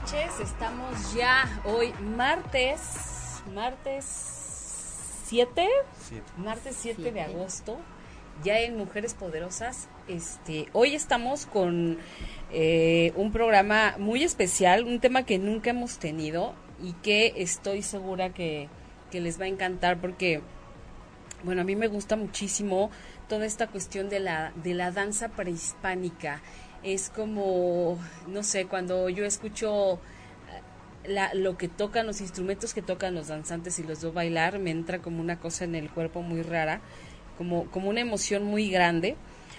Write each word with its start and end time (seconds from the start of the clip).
Noches. 0.00 0.40
Estamos 0.40 1.14
ya 1.14 1.60
hoy 1.66 1.92
martes, 2.16 2.80
martes 3.54 4.04
7, 5.26 5.68
martes 6.38 6.76
7 6.80 7.12
de 7.12 7.20
agosto, 7.20 7.78
ya 8.42 8.58
en 8.60 8.78
Mujeres 8.78 9.12
Poderosas. 9.12 9.88
Este, 10.08 10.68
hoy 10.72 10.94
estamos 10.94 11.44
con 11.44 11.98
eh, 12.52 13.12
un 13.16 13.32
programa 13.32 13.96
muy 13.98 14.22
especial, 14.22 14.84
un 14.84 14.98
tema 14.98 15.24
que 15.24 15.38
nunca 15.38 15.70
hemos 15.70 15.98
tenido 15.98 16.54
y 16.82 16.94
que 16.94 17.34
estoy 17.36 17.82
segura 17.82 18.32
que, 18.32 18.70
que 19.10 19.20
les 19.20 19.38
va 19.38 19.44
a 19.44 19.48
encantar 19.48 20.00
porque, 20.00 20.40
bueno, 21.44 21.60
a 21.60 21.64
mí 21.64 21.76
me 21.76 21.88
gusta 21.88 22.16
muchísimo 22.16 22.90
toda 23.28 23.44
esta 23.44 23.66
cuestión 23.66 24.08
de 24.08 24.20
la, 24.20 24.52
de 24.56 24.72
la 24.72 24.90
danza 24.90 25.28
prehispánica. 25.28 26.40
Es 26.82 27.10
como, 27.10 27.98
no 28.26 28.42
sé, 28.42 28.66
cuando 28.66 29.08
yo 29.08 29.24
escucho 29.24 30.00
la, 31.06 31.32
lo 31.34 31.56
que 31.56 31.68
tocan, 31.68 32.06
los 32.06 32.20
instrumentos 32.20 32.74
que 32.74 32.82
tocan 32.82 33.14
los 33.14 33.28
danzantes 33.28 33.78
y 33.78 33.82
los 33.82 34.02
veo 34.02 34.12
bailar, 34.12 34.58
me 34.58 34.70
entra 34.70 35.00
como 35.00 35.20
una 35.20 35.38
cosa 35.38 35.64
en 35.64 35.74
el 35.74 35.90
cuerpo 35.90 36.22
muy 36.22 36.42
rara, 36.42 36.80
como, 37.38 37.70
como 37.70 37.88
una 37.88 38.00
emoción 38.00 38.44
muy 38.44 38.70
grande. 38.70 39.16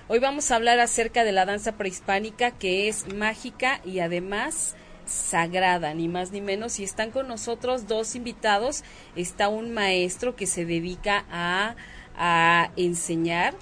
Hoy 0.09 0.19
vamos 0.19 0.51
a 0.51 0.55
hablar 0.57 0.79
acerca 0.79 1.23
de 1.23 1.31
la 1.31 1.45
danza 1.45 1.73
prehispánica 1.73 2.51
que 2.51 2.89
es 2.89 3.13
mágica 3.13 3.79
y 3.85 3.99
además 3.99 4.75
sagrada, 5.05 5.93
ni 5.93 6.07
más 6.07 6.31
ni 6.31 6.41
menos. 6.41 6.79
Y 6.79 6.83
están 6.83 7.11
con 7.11 7.27
nosotros 7.27 7.87
dos 7.87 8.15
invitados. 8.15 8.83
Está 9.15 9.47
un 9.47 9.73
maestro 9.73 10.35
que 10.35 10.45
se 10.45 10.65
dedica 10.65 11.25
a, 11.31 11.75
a 12.17 12.71
enseñar 12.75 13.55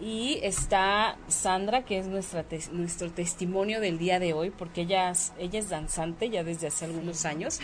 y 0.00 0.40
está 0.42 1.16
Sandra, 1.28 1.84
que 1.84 1.98
es 1.98 2.08
nuestra 2.08 2.44
nuestro 2.72 3.12
testimonio 3.12 3.80
del 3.80 3.98
día 3.98 4.18
de 4.18 4.32
hoy, 4.32 4.50
porque 4.50 4.82
ella, 4.82 5.12
ella 5.38 5.58
es 5.58 5.68
danzante 5.68 6.30
ya 6.30 6.42
desde 6.42 6.66
hace 6.66 6.84
algunos 6.84 7.24
años. 7.24 7.60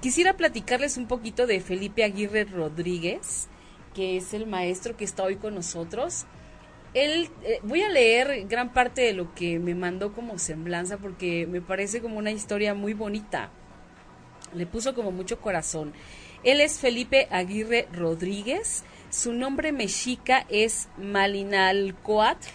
Quisiera 0.00 0.36
platicarles 0.36 0.96
un 0.96 1.06
poquito 1.06 1.46
de 1.46 1.60
Felipe 1.60 2.02
Aguirre 2.02 2.44
Rodríguez, 2.44 3.48
que 3.94 4.16
es 4.16 4.34
el 4.34 4.46
maestro 4.46 4.96
que 4.96 5.04
está 5.04 5.22
hoy 5.22 5.36
con 5.36 5.54
nosotros. 5.54 6.26
Él, 6.92 7.30
eh, 7.44 7.60
voy 7.62 7.82
a 7.82 7.88
leer 7.88 8.48
gran 8.48 8.72
parte 8.72 9.02
de 9.02 9.12
lo 9.12 9.32
que 9.34 9.60
me 9.60 9.76
mandó 9.76 10.12
como 10.12 10.38
semblanza, 10.38 10.98
porque 10.98 11.46
me 11.46 11.60
parece 11.60 12.00
como 12.00 12.18
una 12.18 12.32
historia 12.32 12.74
muy 12.74 12.94
bonita. 12.94 13.50
Le 14.54 14.66
puso 14.66 14.92
como 14.96 15.12
mucho 15.12 15.40
corazón. 15.40 15.92
Él 16.42 16.60
es 16.60 16.78
Felipe 16.80 17.28
Aguirre 17.30 17.86
Rodríguez 17.92 18.82
su 19.10 19.32
nombre 19.32 19.72
mexica 19.72 20.46
es 20.48 20.88
Malinalcoatl. 20.96 22.46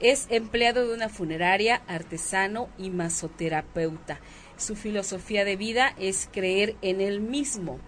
Es 0.00 0.28
empleado 0.30 0.88
de 0.88 0.94
una 0.94 1.10
funeraria, 1.10 1.82
artesano 1.86 2.70
y 2.78 2.88
masoterapeuta. 2.88 4.18
Su 4.56 4.76
filosofía 4.76 5.44
de 5.44 5.56
vida 5.56 5.94
es 5.98 6.26
creer 6.32 6.74
en 6.80 7.02
él 7.02 7.20
mismo. 7.20 7.78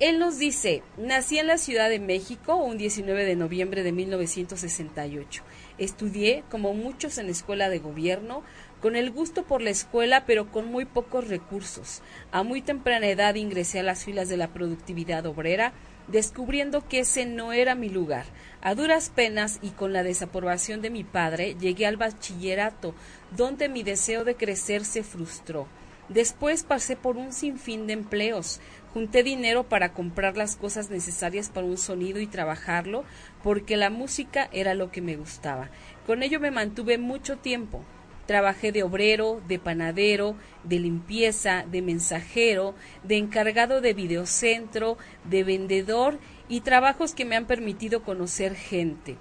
Él 0.00 0.18
nos 0.18 0.38
dice, 0.38 0.82
nací 0.98 1.38
en 1.38 1.46
la 1.46 1.56
Ciudad 1.56 1.88
de 1.88 1.98
México 1.98 2.56
un 2.56 2.76
19 2.76 3.24
de 3.24 3.36
noviembre 3.36 3.82
de 3.82 3.92
1968. 3.92 5.42
Estudié, 5.78 6.44
como 6.50 6.74
muchos 6.74 7.16
en 7.16 7.30
escuela 7.30 7.70
de 7.70 7.78
gobierno, 7.78 8.42
con 8.82 8.96
el 8.96 9.10
gusto 9.10 9.44
por 9.44 9.62
la 9.62 9.70
escuela, 9.70 10.26
pero 10.26 10.52
con 10.52 10.66
muy 10.66 10.84
pocos 10.84 11.28
recursos. 11.28 12.02
A 12.32 12.42
muy 12.42 12.60
temprana 12.60 13.06
edad 13.06 13.36
ingresé 13.36 13.78
a 13.78 13.82
las 13.84 14.04
filas 14.04 14.28
de 14.28 14.36
la 14.36 14.52
productividad 14.52 15.24
obrera, 15.24 15.72
descubriendo 16.08 16.86
que 16.86 17.00
ese 17.00 17.26
no 17.26 17.52
era 17.52 17.74
mi 17.74 17.88
lugar. 17.88 18.24
A 18.60 18.74
duras 18.74 19.10
penas 19.10 19.58
y 19.62 19.70
con 19.70 19.92
la 19.92 20.02
desaprobación 20.02 20.80
de 20.80 20.90
mi 20.90 21.04
padre, 21.04 21.56
llegué 21.58 21.86
al 21.86 21.96
bachillerato, 21.96 22.94
donde 23.36 23.68
mi 23.68 23.82
deseo 23.82 24.24
de 24.24 24.36
crecer 24.36 24.84
se 24.84 25.02
frustró. 25.02 25.66
Después 26.08 26.64
pasé 26.64 26.96
por 26.96 27.16
un 27.16 27.32
sinfín 27.32 27.86
de 27.86 27.94
empleos. 27.94 28.60
Junté 28.92 29.22
dinero 29.22 29.64
para 29.64 29.92
comprar 29.92 30.36
las 30.36 30.54
cosas 30.54 30.90
necesarias 30.90 31.48
para 31.48 31.66
un 31.66 31.78
sonido 31.78 32.20
y 32.20 32.26
trabajarlo, 32.26 33.04
porque 33.42 33.76
la 33.76 33.90
música 33.90 34.48
era 34.52 34.74
lo 34.74 34.90
que 34.90 35.00
me 35.00 35.16
gustaba. 35.16 35.70
Con 36.06 36.22
ello 36.22 36.40
me 36.40 36.50
mantuve 36.50 36.98
mucho 36.98 37.38
tiempo. 37.38 37.82
Trabajé 38.26 38.72
de 38.72 38.82
obrero, 38.82 39.42
de 39.46 39.58
panadero, 39.58 40.36
de 40.62 40.78
limpieza, 40.78 41.64
de 41.70 41.82
mensajero, 41.82 42.74
de 43.02 43.18
encargado 43.18 43.80
de 43.80 43.92
videocentro, 43.92 44.96
de 45.24 45.44
vendedor 45.44 46.18
y 46.48 46.60
trabajos 46.60 47.14
que 47.14 47.24
me 47.24 47.36
han 47.36 47.46
permitido 47.46 48.02
conocer 48.02 48.54
gente. 48.54 49.18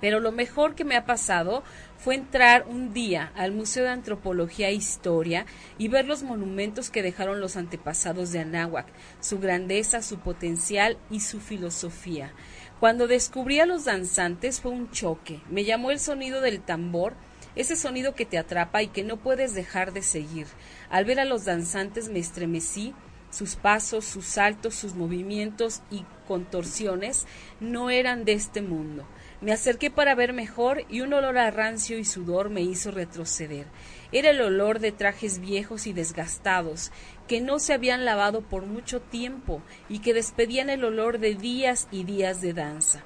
Pero 0.00 0.18
lo 0.18 0.32
mejor 0.32 0.74
que 0.74 0.84
me 0.84 0.96
ha 0.96 1.04
pasado 1.04 1.62
fue 1.98 2.14
entrar 2.14 2.64
un 2.66 2.94
día 2.94 3.32
al 3.36 3.52
Museo 3.52 3.84
de 3.84 3.90
Antropología 3.90 4.68
e 4.68 4.74
Historia 4.74 5.44
y 5.76 5.88
ver 5.88 6.06
los 6.06 6.22
monumentos 6.22 6.90
que 6.90 7.02
dejaron 7.02 7.40
los 7.40 7.56
antepasados 7.56 8.32
de 8.32 8.40
Anáhuac, 8.40 8.86
su 9.20 9.38
grandeza, 9.38 10.00
su 10.02 10.18
potencial 10.18 10.96
y 11.10 11.20
su 11.20 11.38
filosofía. 11.40 12.32
Cuando 12.80 13.06
descubrí 13.06 13.60
a 13.60 13.66
los 13.66 13.84
danzantes 13.84 14.60
fue 14.62 14.72
un 14.72 14.90
choque. 14.90 15.42
Me 15.50 15.64
llamó 15.64 15.90
el 15.90 16.00
sonido 16.00 16.40
del 16.40 16.62
tambor 16.62 17.14
ese 17.56 17.76
sonido 17.76 18.14
que 18.14 18.26
te 18.26 18.38
atrapa 18.38 18.82
y 18.82 18.88
que 18.88 19.04
no 19.04 19.16
puedes 19.18 19.54
dejar 19.54 19.92
de 19.92 20.02
seguir. 20.02 20.46
Al 20.90 21.04
ver 21.04 21.20
a 21.20 21.24
los 21.24 21.44
danzantes 21.44 22.08
me 22.08 22.18
estremecí, 22.18 22.94
sus 23.30 23.54
pasos, 23.54 24.04
sus 24.04 24.26
saltos, 24.26 24.74
sus 24.74 24.94
movimientos 24.94 25.82
y 25.90 26.04
contorsiones 26.26 27.26
no 27.60 27.90
eran 27.90 28.24
de 28.24 28.32
este 28.32 28.60
mundo. 28.60 29.06
Me 29.40 29.52
acerqué 29.52 29.90
para 29.90 30.14
ver 30.14 30.32
mejor 30.32 30.84
y 30.90 31.00
un 31.00 31.12
olor 31.12 31.38
a 31.38 31.50
rancio 31.50 31.98
y 31.98 32.04
sudor 32.04 32.50
me 32.50 32.60
hizo 32.60 32.90
retroceder. 32.90 33.66
Era 34.12 34.30
el 34.30 34.40
olor 34.40 34.80
de 34.80 34.92
trajes 34.92 35.38
viejos 35.38 35.86
y 35.86 35.92
desgastados, 35.92 36.90
que 37.26 37.40
no 37.40 37.58
se 37.58 37.72
habían 37.72 38.04
lavado 38.04 38.42
por 38.42 38.66
mucho 38.66 39.00
tiempo 39.00 39.62
y 39.88 40.00
que 40.00 40.12
despedían 40.12 40.68
el 40.68 40.84
olor 40.84 41.20
de 41.20 41.36
días 41.36 41.88
y 41.90 42.04
días 42.04 42.40
de 42.40 42.52
danza. 42.52 43.04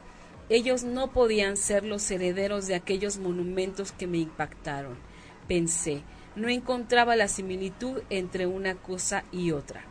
Ellos 0.51 0.85
no 0.85 1.11
podían 1.11 1.57
ser 1.57 1.85
los 1.85 2.11
herederos 2.11 2.67
de 2.67 2.75
aquellos 2.75 3.19
monumentos 3.19 3.93
que 3.93 4.07
me 4.07 4.19
impactaron. 4.19 4.97
Pensé, 5.49 6.03
no 6.37 6.49
encontraba 6.49 7.17
la 7.17 7.29
similitud 7.29 8.03
entre 8.11 8.47
una 8.47 8.75
cosa 8.75 9.25
y 9.33 9.53
otra. 9.53 9.83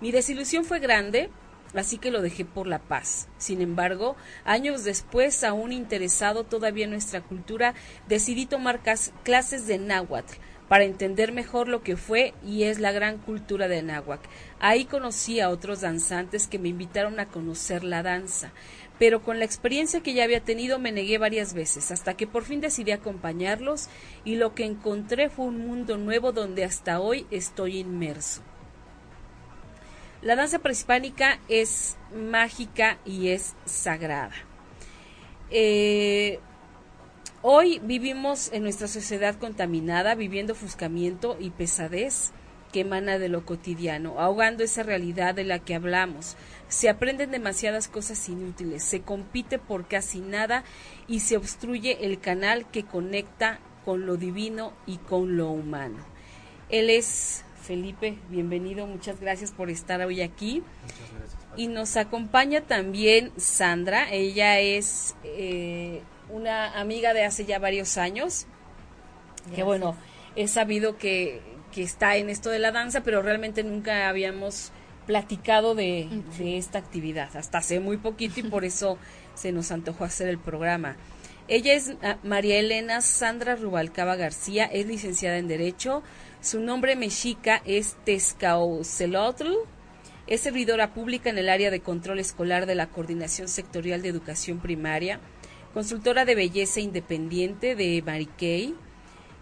Mi 0.00 0.12
desilusión 0.12 0.64
fue 0.64 0.78
grande, 0.78 1.30
así 1.74 1.98
que 1.98 2.10
lo 2.10 2.22
dejé 2.22 2.44
por 2.44 2.68
la 2.68 2.78
paz. 2.78 3.28
Sin 3.38 3.60
embargo, 3.60 4.14
años 4.44 4.84
después, 4.84 5.42
aún 5.42 5.72
interesado 5.72 6.44
todavía 6.44 6.84
en 6.84 6.90
nuestra 6.90 7.22
cultura, 7.22 7.74
decidí 8.06 8.46
tomar 8.46 8.80
clases 9.24 9.66
de 9.66 9.78
náhuatl 9.78 10.34
para 10.68 10.84
entender 10.84 11.32
mejor 11.32 11.68
lo 11.68 11.82
que 11.82 11.96
fue 11.96 12.34
y 12.44 12.64
es 12.64 12.78
la 12.80 12.92
gran 12.92 13.18
cultura 13.18 13.68
de 13.68 13.82
náhuatl. 13.82 14.28
Ahí 14.58 14.84
conocí 14.84 15.40
a 15.40 15.48
otros 15.48 15.80
danzantes 15.80 16.48
que 16.48 16.58
me 16.58 16.68
invitaron 16.68 17.20
a 17.20 17.26
conocer 17.28 17.84
la 17.84 18.02
danza 18.02 18.52
pero 18.98 19.22
con 19.22 19.38
la 19.38 19.44
experiencia 19.44 20.00
que 20.00 20.14
ya 20.14 20.24
había 20.24 20.40
tenido 20.40 20.78
me 20.78 20.92
negué 20.92 21.18
varias 21.18 21.54
veces, 21.54 21.90
hasta 21.90 22.14
que 22.14 22.26
por 22.26 22.44
fin 22.44 22.60
decidí 22.60 22.92
acompañarlos 22.92 23.88
y 24.24 24.36
lo 24.36 24.54
que 24.54 24.64
encontré 24.64 25.28
fue 25.28 25.46
un 25.46 25.66
mundo 25.66 25.96
nuevo 25.96 26.32
donde 26.32 26.64
hasta 26.64 27.00
hoy 27.00 27.26
estoy 27.30 27.78
inmerso. 27.78 28.42
La 30.22 30.34
danza 30.34 30.58
prehispánica 30.58 31.38
es 31.48 31.96
mágica 32.14 32.98
y 33.04 33.28
es 33.28 33.54
sagrada. 33.64 34.34
Eh, 35.50 36.40
hoy 37.42 37.80
vivimos 37.84 38.50
en 38.52 38.62
nuestra 38.62 38.88
sociedad 38.88 39.36
contaminada, 39.36 40.14
viviendo 40.14 40.54
ofuscamiento 40.54 41.36
y 41.38 41.50
pesadez 41.50 42.32
que 42.76 42.82
emana 42.82 43.18
de 43.18 43.30
lo 43.30 43.46
cotidiano, 43.46 44.20
ahogando 44.20 44.62
esa 44.62 44.82
realidad 44.82 45.34
de 45.34 45.44
la 45.44 45.60
que 45.60 45.74
hablamos, 45.74 46.36
se 46.68 46.90
aprenden 46.90 47.30
demasiadas 47.30 47.88
cosas 47.88 48.28
inútiles, 48.28 48.84
se 48.84 49.00
compite 49.00 49.58
por 49.58 49.88
casi 49.88 50.20
nada 50.20 50.62
y 51.08 51.20
se 51.20 51.38
obstruye 51.38 52.04
el 52.04 52.20
canal 52.20 52.70
que 52.70 52.84
conecta 52.84 53.60
con 53.86 54.04
lo 54.04 54.18
divino 54.18 54.74
y 54.86 54.98
con 54.98 55.38
lo 55.38 55.48
humano. 55.52 55.96
Él 56.68 56.90
es 56.90 57.46
Felipe, 57.62 58.18
bienvenido, 58.28 58.86
muchas 58.86 59.20
gracias 59.20 59.52
por 59.52 59.70
estar 59.70 60.02
hoy 60.02 60.20
aquí. 60.20 60.62
Muchas 60.82 60.98
gracias. 61.18 61.42
Y 61.56 61.68
nos 61.68 61.96
acompaña 61.96 62.60
también 62.60 63.32
Sandra, 63.38 64.12
ella 64.12 64.60
es 64.60 65.16
eh, 65.24 66.02
una 66.28 66.78
amiga 66.78 67.14
de 67.14 67.24
hace 67.24 67.46
ya 67.46 67.58
varios 67.58 67.96
años, 67.96 68.44
que 69.54 69.62
bueno, 69.62 69.96
he 70.34 70.46
sabido 70.46 70.98
que, 70.98 71.55
que, 71.76 71.82
está 71.82 72.16
en 72.16 72.30
esto 72.30 72.50
de 72.50 72.58
la 72.58 72.72
danza, 72.72 73.02
pero 73.02 73.22
realmente 73.22 73.62
nunca 73.62 74.08
habíamos 74.08 74.72
platicado 75.06 75.74
de, 75.74 76.08
de 76.38 76.56
esta 76.56 76.78
actividad, 76.78 77.36
hasta 77.36 77.58
hace 77.58 77.80
muy 77.80 77.98
poquito 77.98 78.40
y 78.40 78.44
por 78.44 78.64
eso 78.64 78.98
se 79.34 79.52
nos 79.52 79.70
antojó 79.70 80.04
hacer 80.04 80.28
el 80.28 80.38
programa. 80.38 80.96
Ella 81.48 81.74
es 81.74 81.94
ah, 82.02 82.18
María 82.24 82.58
Elena 82.58 83.00
Sandra 83.00 83.54
Rubalcaba 83.54 84.16
García, 84.16 84.64
es 84.64 84.86
licenciada 84.86 85.38
en 85.38 85.46
Derecho. 85.46 86.02
Su 86.40 86.60
nombre 86.60 86.96
mexica 86.96 87.62
es 87.64 87.96
Tezcaocelotl. 88.04 89.52
Es 90.26 90.40
servidora 90.40 90.92
pública 90.92 91.30
en 91.30 91.38
el 91.38 91.48
área 91.48 91.70
de 91.70 91.80
control 91.80 92.18
escolar 92.18 92.66
de 92.66 92.74
la 92.74 92.88
Coordinación 92.88 93.46
Sectorial 93.46 94.02
de 94.02 94.08
Educación 94.08 94.58
Primaria, 94.58 95.20
consultora 95.72 96.24
de 96.24 96.34
belleza 96.34 96.80
independiente 96.80 97.76
de 97.76 98.02
Mariquey 98.04 98.74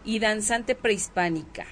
y 0.04 0.18
danzante 0.18 0.74
prehispánica. 0.74 1.64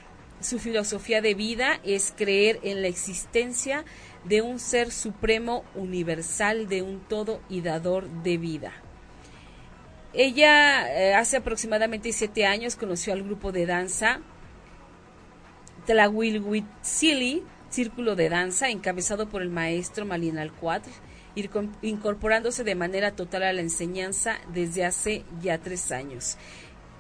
Su 0.42 0.58
filosofía 0.58 1.22
de 1.22 1.34
vida 1.34 1.80
es 1.84 2.12
creer 2.16 2.58
en 2.64 2.82
la 2.82 2.88
existencia 2.88 3.84
de 4.24 4.42
un 4.42 4.58
ser 4.58 4.90
supremo 4.90 5.64
universal, 5.74 6.68
de 6.68 6.82
un 6.82 7.00
todo 7.00 7.40
y 7.48 7.60
dador 7.60 8.08
de 8.22 8.38
vida. 8.38 8.72
Ella 10.12 10.92
eh, 10.92 11.14
hace 11.14 11.38
aproximadamente 11.38 12.12
siete 12.12 12.44
años 12.44 12.76
conoció 12.76 13.12
al 13.12 13.22
grupo 13.22 13.52
de 13.52 13.66
danza 13.66 14.20
Tlahuilhuitzili, 15.86 17.44
Círculo 17.70 18.16
de 18.16 18.28
Danza, 18.28 18.68
encabezado 18.68 19.28
por 19.28 19.42
el 19.42 19.48
maestro 19.48 20.04
Malin 20.04 20.38
Alcuatl, 20.38 20.90
incorporándose 21.80 22.64
de 22.64 22.74
manera 22.74 23.12
total 23.12 23.44
a 23.44 23.52
la 23.52 23.62
enseñanza 23.62 24.36
desde 24.52 24.84
hace 24.84 25.24
ya 25.40 25.58
tres 25.58 25.90
años. 25.90 26.36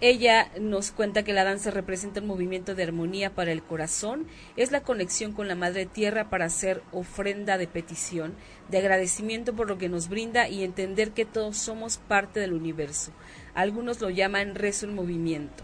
Ella 0.04 0.50
nos 0.60 0.90
cuenta 0.90 1.22
que 1.22 1.32
la 1.32 1.44
danza 1.44 1.70
representa 1.70 2.20
un 2.20 2.26
movimiento 2.26 2.74
de 2.74 2.82
armonía 2.82 3.36
para 3.36 3.52
el 3.52 3.62
corazón, 3.62 4.26
es 4.56 4.72
la 4.72 4.82
conexión 4.82 5.32
con 5.32 5.46
la 5.46 5.54
Madre 5.54 5.86
Tierra 5.86 6.28
para 6.28 6.46
hacer 6.46 6.82
ofrenda 6.90 7.56
de 7.56 7.68
petición, 7.68 8.34
de 8.68 8.78
agradecimiento 8.78 9.54
por 9.54 9.68
lo 9.68 9.78
que 9.78 9.88
nos 9.88 10.08
brinda 10.08 10.48
y 10.48 10.64
entender 10.64 11.12
que 11.12 11.24
todos 11.24 11.56
somos 11.56 11.98
parte 11.98 12.40
del 12.40 12.52
universo. 12.52 13.12
Algunos 13.54 14.00
lo 14.00 14.10
llaman 14.10 14.56
rezo 14.56 14.86
en 14.86 14.96
movimiento. 14.96 15.62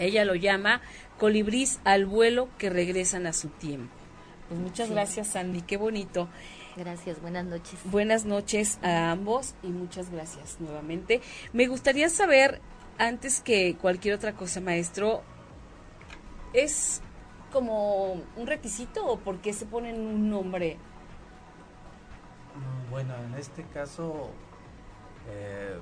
Ella 0.00 0.24
lo 0.24 0.34
llama 0.34 0.82
colibrís 1.18 1.78
al 1.84 2.04
vuelo 2.04 2.48
que 2.58 2.68
regresan 2.68 3.28
a 3.28 3.32
su 3.32 3.46
tiempo. 3.48 3.94
Pues 4.48 4.60
muchas 4.60 4.90
gracias, 4.90 5.28
Sandy, 5.28 5.62
qué 5.62 5.76
bonito. 5.76 6.28
Gracias, 6.76 7.20
buenas 7.20 7.44
noches. 7.44 7.78
Buenas 7.84 8.24
noches 8.24 8.78
a 8.82 9.10
ambos 9.10 9.54
y 9.62 9.68
muchas 9.68 10.10
gracias 10.10 10.58
nuevamente. 10.58 11.20
Me 11.52 11.66
gustaría 11.66 12.08
saber 12.08 12.60
antes 12.98 13.40
que 13.40 13.76
cualquier 13.76 14.14
otra 14.14 14.32
cosa, 14.32 14.60
maestro, 14.60 15.22
¿es 16.54 17.02
como 17.52 18.12
un 18.36 18.46
requisito 18.46 19.06
o 19.06 19.18
por 19.18 19.40
qué 19.40 19.52
se 19.52 19.66
ponen 19.66 20.00
un 20.00 20.30
nombre? 20.30 20.78
Mm, 22.54 22.90
bueno, 22.90 23.14
en 23.16 23.34
este 23.34 23.64
caso 23.64 24.30
eh, 25.28 25.78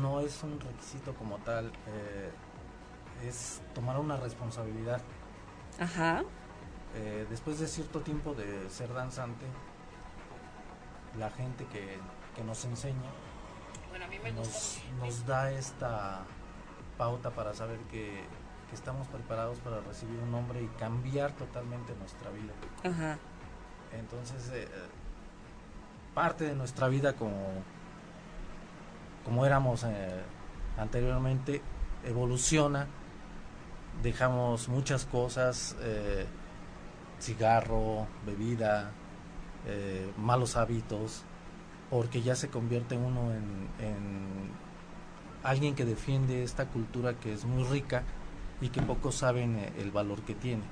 no 0.00 0.20
es 0.20 0.42
un 0.42 0.58
requisito 0.58 1.14
como 1.14 1.38
tal, 1.38 1.66
eh, 1.66 2.30
es 3.28 3.62
tomar 3.74 3.98
una 4.00 4.16
responsabilidad. 4.16 5.00
Ajá. 5.78 6.24
Eh, 6.94 7.26
después 7.28 7.58
de 7.58 7.66
cierto 7.66 8.00
tiempo 8.00 8.34
de 8.34 8.68
ser 8.70 8.92
danzante, 8.92 9.46
la 11.18 11.30
gente 11.30 11.66
que, 11.66 11.98
que 12.34 12.44
nos 12.44 12.64
enseña 12.64 13.10
nos, 15.00 15.26
da 15.26 15.52
esta 15.52 16.24
pauta 16.98 17.30
para 17.30 17.54
saber 17.54 17.78
que, 17.90 18.22
estamos 18.72 19.06
preparados 19.06 19.60
para 19.60 19.80
recibir 19.82 20.18
un 20.18 20.32
nombre 20.32 20.60
y 20.60 20.66
cambiar 20.66 21.30
totalmente 21.36 21.94
nuestra 21.94 22.28
vida. 22.30 22.52
Entonces, 23.92 24.50
eh, 24.52 24.66
parte 26.12 26.42
de 26.42 26.56
nuestra 26.56 26.88
vida 26.88 27.12
como, 27.12 27.62
como 29.24 29.46
éramos 29.46 29.84
eh, 29.84 30.20
anteriormente 30.76 31.62
evoluciona, 32.04 32.88
dejamos 34.02 34.68
muchas 34.68 35.04
cosas, 35.04 35.76
eh, 35.78 36.26
cigarro, 37.20 38.06
bebida, 38.26 38.92
malos 40.16 40.56
hábitos, 40.56 41.24
porque 41.90 42.22
ya 42.22 42.34
se 42.34 42.48
convierte 42.48 42.96
uno 42.96 43.32
en, 43.32 44.52
alguien 45.44 45.74
que 45.74 45.84
defiende 45.84 46.42
esta 46.42 46.66
cultura 46.66 47.14
que 47.20 47.32
es 47.32 47.44
muy 47.44 47.62
rica 47.64 48.02
y 48.60 48.70
que 48.70 48.80
pocos 48.82 49.16
saben 49.16 49.58
eh, 49.58 49.72
el 49.78 49.90
valor 49.90 50.22
que 50.22 50.34
tiene. 50.34 50.62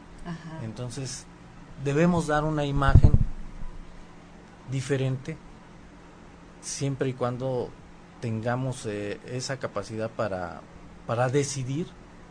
Entonces, 0.64 1.26
debemos 1.84 2.26
dar 2.26 2.44
una 2.44 2.64
imagen 2.64 3.12
diferente 4.70 5.36
siempre 6.60 7.10
y 7.10 7.12
cuando 7.12 7.70
tengamos 8.20 8.86
eh, 8.86 9.20
esa 9.26 9.58
capacidad 9.58 10.10
para, 10.10 10.62
para 11.06 11.28
decidir 11.28 11.86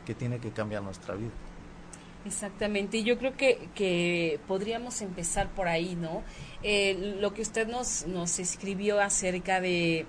que 0.06 0.16
tiene 0.16 0.40
que 0.40 0.52
cambiar 0.52 0.81
nuestra 0.81 1.16
vida. 1.16 1.31
Exactamente, 2.25 2.97
y 2.97 3.03
yo 3.03 3.18
creo 3.18 3.35
que, 3.35 3.69
que 3.73 4.39
podríamos 4.47 5.01
empezar 5.01 5.50
por 5.56 5.68
ahí, 5.68 5.95
¿no? 5.95 6.21
Eh, 6.62 7.15
lo 7.19 7.33
que 7.33 7.41
usted 7.41 7.68
nos, 7.68 8.06
nos 8.06 8.38
escribió 8.38 9.01
acerca 9.01 9.59
de, 9.59 10.06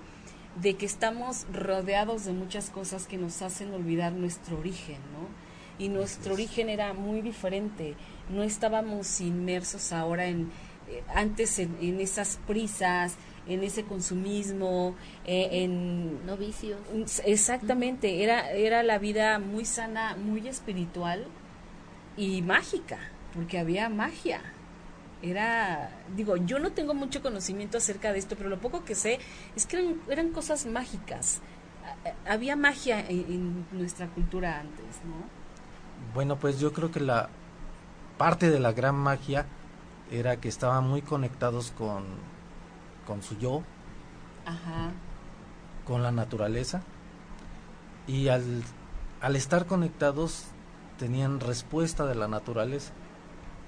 de 0.61 0.75
que 0.75 0.85
estamos 0.85 1.47
rodeados 1.51 2.25
de 2.25 2.33
muchas 2.33 2.69
cosas 2.69 3.07
que 3.07 3.17
nos 3.17 3.41
hacen 3.41 3.73
olvidar 3.73 4.13
nuestro 4.13 4.59
origen, 4.59 4.97
¿no? 5.11 5.27
Y 5.83 5.89
nuestro 5.89 6.35
origen 6.35 6.69
era 6.69 6.93
muy 6.93 7.21
diferente, 7.21 7.95
no 8.29 8.43
estábamos 8.43 9.19
inmersos 9.19 9.91
ahora 9.91 10.27
en, 10.27 10.51
eh, 10.87 11.01
antes 11.15 11.57
en, 11.57 11.75
en, 11.81 11.99
esas 11.99 12.39
prisas, 12.45 13.15
en 13.47 13.63
ese 13.63 13.83
consumismo, 13.83 14.95
eh, 15.25 15.49
en... 15.51 16.23
No 16.27 16.37
vicios. 16.37 16.79
Exactamente, 17.25 18.23
era, 18.23 18.51
era 18.51 18.83
la 18.83 18.99
vida 18.99 19.39
muy 19.39 19.65
sana, 19.65 20.15
muy 20.15 20.47
espiritual, 20.47 21.25
y 22.17 22.41
mágica, 22.41 22.99
porque 23.33 23.59
había 23.59 23.89
magia. 23.89 24.41
Era, 25.21 25.89
digo, 26.15 26.35
yo 26.35 26.59
no 26.59 26.71
tengo 26.71 26.93
mucho 26.93 27.21
conocimiento 27.21 27.77
acerca 27.77 28.11
de 28.11 28.19
esto, 28.19 28.35
pero 28.35 28.49
lo 28.49 28.59
poco 28.59 28.83
que 28.83 28.95
sé 28.95 29.19
es 29.55 29.65
que 29.65 29.77
eran, 29.77 30.01
eran 30.09 30.29
cosas 30.31 30.65
mágicas. 30.65 31.41
Había 32.27 32.55
magia 32.55 32.99
en, 33.07 33.65
nuestra 33.71 34.07
cultura 34.07 34.59
antes, 34.59 34.85
¿no? 35.05 35.23
Bueno, 36.13 36.37
pues 36.37 36.59
yo 36.59 36.73
creo 36.73 36.91
que 36.91 36.99
la 36.99 37.29
parte 38.17 38.49
de 38.49 38.59
la 38.59 38.73
gran 38.73 38.95
magia 38.95 39.45
era 40.11 40.37
que 40.37 40.49
estaban 40.49 40.87
muy 40.87 41.01
conectados 41.01 41.71
con, 41.71 42.03
con 43.07 43.23
su 43.23 43.37
yo, 43.37 43.63
con 45.85 46.03
la 46.03 46.11
naturaleza, 46.11 46.81
y 48.07 48.27
al, 48.27 48.63
al 49.21 49.35
estar 49.35 49.65
conectados 49.65 50.47
tenían 50.97 51.39
respuesta 51.39 52.05
de 52.05 52.15
la 52.15 52.27
naturaleza, 52.27 52.93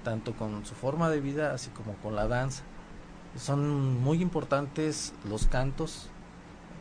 tanto 0.04 0.34
con 0.34 0.66
su 0.66 0.76
forma 0.76 1.10
de 1.10 1.20
vida 1.20 1.54
así 1.54 1.70
como 1.72 1.94
con 1.96 2.16
la 2.16 2.28
danza. 2.28 2.64
Son 3.38 4.02
muy 4.02 4.22
importantes 4.22 5.14
los 5.30 5.48
cantos 5.48 6.10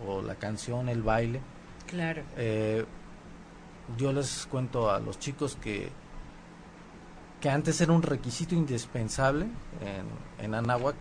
o 0.07 0.23
la 0.23 0.37
canción, 0.37 0.89
el 0.89 1.03
baile. 1.03 1.41
Claro. 1.87 2.23
Eh, 2.37 2.85
yo 3.99 4.13
les 4.13 4.47
cuento 4.47 4.91
a 4.91 5.01
los 5.01 5.19
chicos 5.19 5.57
que 5.61 5.91
que 7.45 7.51
antes 7.51 7.79
era 7.83 7.93
un 7.93 8.01
requisito 8.01 8.55
indispensable 8.55 9.45
en, 9.83 10.43
en 10.43 10.55
Anáhuac 10.55 10.97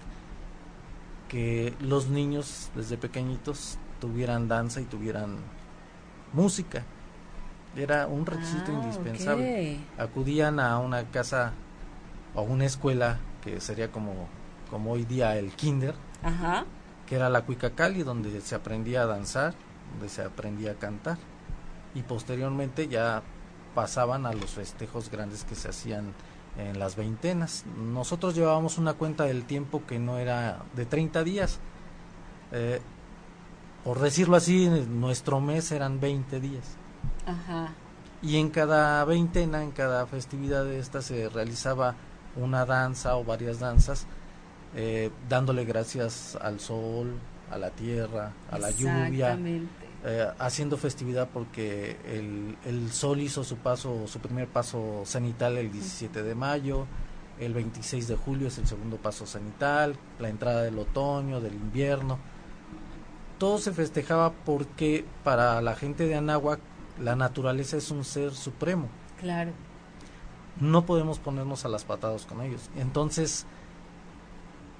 que 1.29 1.73
los 1.79 2.09
niños 2.09 2.69
desde 2.75 2.97
pequeñitos 2.97 3.77
tuvieran 4.01 4.49
danza 4.49 4.81
y 4.81 4.83
tuvieran 4.83 5.37
música. 6.33 6.83
Era 7.75 8.07
un 8.07 8.25
requisito 8.25 8.71
ah, 8.71 8.81
indispensable. 8.81 9.79
Acudían 9.97 10.59
a 10.59 10.77
una 10.79 11.05
casa 11.05 11.53
o 12.35 12.41
una 12.43 12.65
escuela 12.65 13.19
que 13.43 13.59
sería 13.59 13.91
como, 13.91 14.27
como 14.69 14.91
hoy 14.91 15.05
día 15.05 15.37
el 15.37 15.51
kinder, 15.51 15.95
que 17.07 17.15
era 17.15 17.29
la 17.29 17.41
Cuicacali, 17.41 18.03
donde 18.03 18.41
se 18.41 18.55
aprendía 18.55 19.03
a 19.03 19.05
danzar, 19.05 19.53
donde 19.91 20.09
se 20.09 20.21
aprendía 20.21 20.71
a 20.71 20.75
cantar. 20.75 21.17
Y 21.95 22.01
posteriormente 22.03 22.87
ya 22.87 23.23
pasaban 23.75 24.25
a 24.25 24.33
los 24.33 24.51
festejos 24.51 25.09
grandes 25.09 25.43
que 25.43 25.55
se 25.55 25.69
hacían 25.69 26.13
en 26.57 26.79
las 26.79 26.95
veintenas. 26.95 27.65
Nosotros 27.77 28.35
llevábamos 28.35 28.77
una 28.77 28.93
cuenta 28.93 29.25
del 29.25 29.43
tiempo 29.45 29.83
que 29.85 29.99
no 29.99 30.17
era 30.17 30.63
de 30.75 30.85
30 30.85 31.23
días. 31.23 31.59
Eh, 32.51 32.79
por 33.83 33.99
decirlo 33.99 34.37
así, 34.37 34.69
nuestro 34.69 35.41
mes 35.41 35.71
eran 35.71 35.99
20 35.99 36.39
días. 36.39 36.77
Ajá. 37.25 37.73
Y 38.21 38.37
en 38.37 38.49
cada 38.49 39.03
veintena, 39.05 39.63
en 39.63 39.71
cada 39.71 40.05
festividad 40.07 40.63
de 40.63 40.79
esta 40.79 41.01
se 41.01 41.27
realizaba 41.29 41.95
una 42.35 42.65
danza 42.65 43.15
o 43.17 43.23
varias 43.23 43.59
danzas, 43.59 44.07
eh, 44.75 45.11
dándole 45.27 45.65
gracias 45.65 46.37
al 46.41 46.59
sol, 46.59 47.15
a 47.51 47.57
la 47.57 47.69
tierra, 47.69 48.31
a 48.49 48.57
la 48.57 48.71
lluvia, 48.71 49.37
eh, 50.05 50.27
haciendo 50.39 50.77
festividad 50.77 51.29
porque 51.33 51.97
el, 52.05 52.57
el, 52.65 52.91
sol 52.91 53.19
hizo 53.21 53.43
su 53.43 53.57
paso, 53.57 54.07
su 54.07 54.19
primer 54.19 54.47
paso 54.47 55.03
cenital 55.05 55.57
el 55.57 55.71
17 55.71 56.23
de 56.23 56.35
mayo, 56.35 56.87
el 57.39 57.53
26 57.53 58.07
de 58.07 58.15
julio 58.15 58.47
es 58.47 58.57
el 58.57 58.67
segundo 58.67 58.97
paso 58.97 59.25
cenital, 59.25 59.95
la 60.19 60.29
entrada 60.29 60.63
del 60.63 60.77
otoño, 60.79 61.41
del 61.41 61.53
invierno. 61.53 62.19
Todo 63.37 63.57
se 63.57 63.73
festejaba 63.73 64.31
porque 64.31 65.05
para 65.23 65.61
la 65.61 65.75
gente 65.75 66.07
de 66.07 66.15
Anáhuac 66.15 66.59
la 66.99 67.15
naturaleza 67.15 67.77
es 67.77 67.91
un 67.91 68.03
ser 68.03 68.33
supremo. 68.33 68.89
Claro. 69.19 69.51
No 70.59 70.85
podemos 70.85 71.19
ponernos 71.19 71.65
a 71.65 71.69
las 71.69 71.83
patadas 71.83 72.25
con 72.25 72.41
ellos. 72.41 72.69
Entonces, 72.75 73.45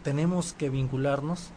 tenemos 0.03 0.53
que 0.53 0.69
vincularnos 0.69 1.51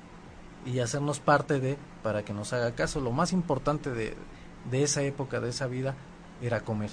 y 0.64 0.80
hacernos 0.80 1.20
parte 1.20 1.60
de 1.60 1.78
para 2.02 2.24
que 2.24 2.32
nos 2.32 2.52
haga 2.52 2.74
caso. 2.74 3.00
Lo 3.00 3.12
más 3.12 3.32
importante 3.32 3.90
de, 3.90 4.14
de 4.70 4.82
esa 4.82 5.02
época, 5.02 5.40
de 5.40 5.50
esa 5.50 5.66
vida, 5.66 5.94
era 6.40 6.60
comer. 6.60 6.90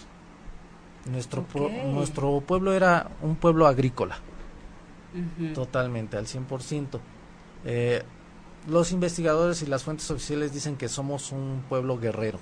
Nuestro, 1.06 1.46
nuestro 1.88 2.40
pueblo 2.42 2.72
era 2.72 3.12
un 3.22 3.36
pueblo 3.36 3.68
agrícola, 3.68 4.20
totalmente, 5.54 6.16
al 6.16 6.28
100%. 6.28 7.00
Eh, 7.66 8.04
los 8.68 8.94
investigadores 8.94 9.62
y 9.62 9.66
las 9.66 9.84
fuentes 9.84 10.10
oficiales 10.12 10.54
dicen 10.54 10.78
que 10.78 10.88
somos 10.88 11.34
un 11.34 11.64
pueblo 11.68 12.00
guerrero. 12.00 12.40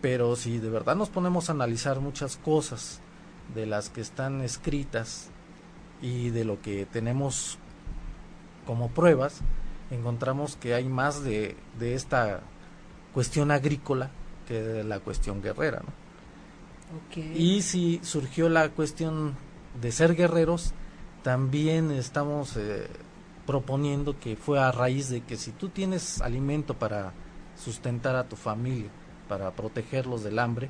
Pero 0.00 0.36
si 0.36 0.58
de 0.58 0.70
verdad 0.70 0.96
nos 0.96 1.08
ponemos 1.08 1.48
a 1.48 1.52
analizar 1.52 2.00
muchas 2.00 2.36
cosas 2.36 3.00
de 3.54 3.66
las 3.66 3.88
que 3.88 4.00
están 4.00 4.42
escritas 4.42 5.30
y 6.02 6.30
de 6.30 6.44
lo 6.44 6.60
que 6.60 6.86
tenemos 6.86 7.58
como 8.66 8.88
pruebas, 8.90 9.40
encontramos 9.90 10.56
que 10.56 10.74
hay 10.74 10.88
más 10.88 11.24
de, 11.24 11.56
de 11.78 11.94
esta 11.94 12.40
cuestión 13.12 13.50
agrícola 13.50 14.10
que 14.46 14.62
de 14.62 14.84
la 14.84 15.00
cuestión 15.00 15.42
guerrera. 15.42 15.80
¿no? 15.80 15.92
Y 17.34 17.62
si 17.62 18.00
surgió 18.02 18.48
la 18.48 18.68
cuestión 18.70 19.36
de 19.80 19.92
ser 19.92 20.14
guerreros, 20.14 20.72
también 21.22 21.90
estamos 21.90 22.56
eh, 22.56 22.88
proponiendo 23.46 24.18
que 24.18 24.36
fue 24.36 24.58
a 24.58 24.72
raíz 24.72 25.08
de 25.08 25.22
que 25.22 25.36
si 25.36 25.52
tú 25.52 25.68
tienes 25.68 26.20
alimento 26.20 26.74
para 26.74 27.12
sustentar 27.56 28.16
a 28.16 28.28
tu 28.28 28.36
familia, 28.36 28.90
para 29.30 29.52
protegerlos 29.52 30.24
del 30.24 30.40
hambre, 30.40 30.68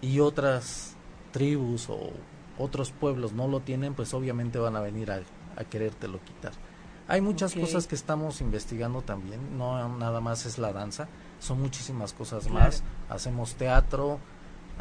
y 0.00 0.18
otras 0.18 0.96
tribus 1.30 1.88
o 1.88 2.10
otros 2.58 2.90
pueblos 2.90 3.32
no 3.32 3.46
lo 3.46 3.60
tienen, 3.60 3.94
pues 3.94 4.12
obviamente 4.12 4.58
van 4.58 4.74
a 4.74 4.80
venir 4.80 5.12
a, 5.12 5.20
a 5.56 5.64
querértelo 5.64 6.18
quitar. 6.24 6.52
Hay 7.06 7.20
muchas 7.20 7.54
cosas 7.54 7.86
que 7.86 7.94
estamos 7.94 8.40
investigando 8.40 9.02
también, 9.02 9.56
no 9.56 9.88
nada 9.98 10.20
más 10.20 10.46
es 10.46 10.58
la 10.58 10.72
danza, 10.72 11.06
son 11.38 11.60
muchísimas 11.60 12.12
cosas 12.12 12.50
más. 12.50 12.82
Hacemos 13.08 13.54
teatro, 13.54 14.18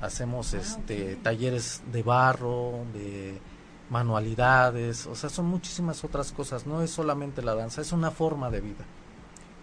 hacemos 0.01 0.55
ah, 0.55 0.57
este 0.57 1.17
talleres 1.17 1.83
de 1.91 2.01
barro, 2.01 2.85
de 2.91 3.39
manualidades, 3.91 5.05
o 5.05 5.13
sea, 5.13 5.29
son 5.29 5.45
muchísimas 5.45 6.03
otras 6.03 6.31
cosas, 6.31 6.65
no 6.65 6.81
es 6.81 6.89
solamente 6.89 7.43
la 7.43 7.53
danza, 7.53 7.81
es 7.81 7.91
una 7.91 8.09
forma 8.09 8.49
de 8.49 8.61
vida. 8.61 8.85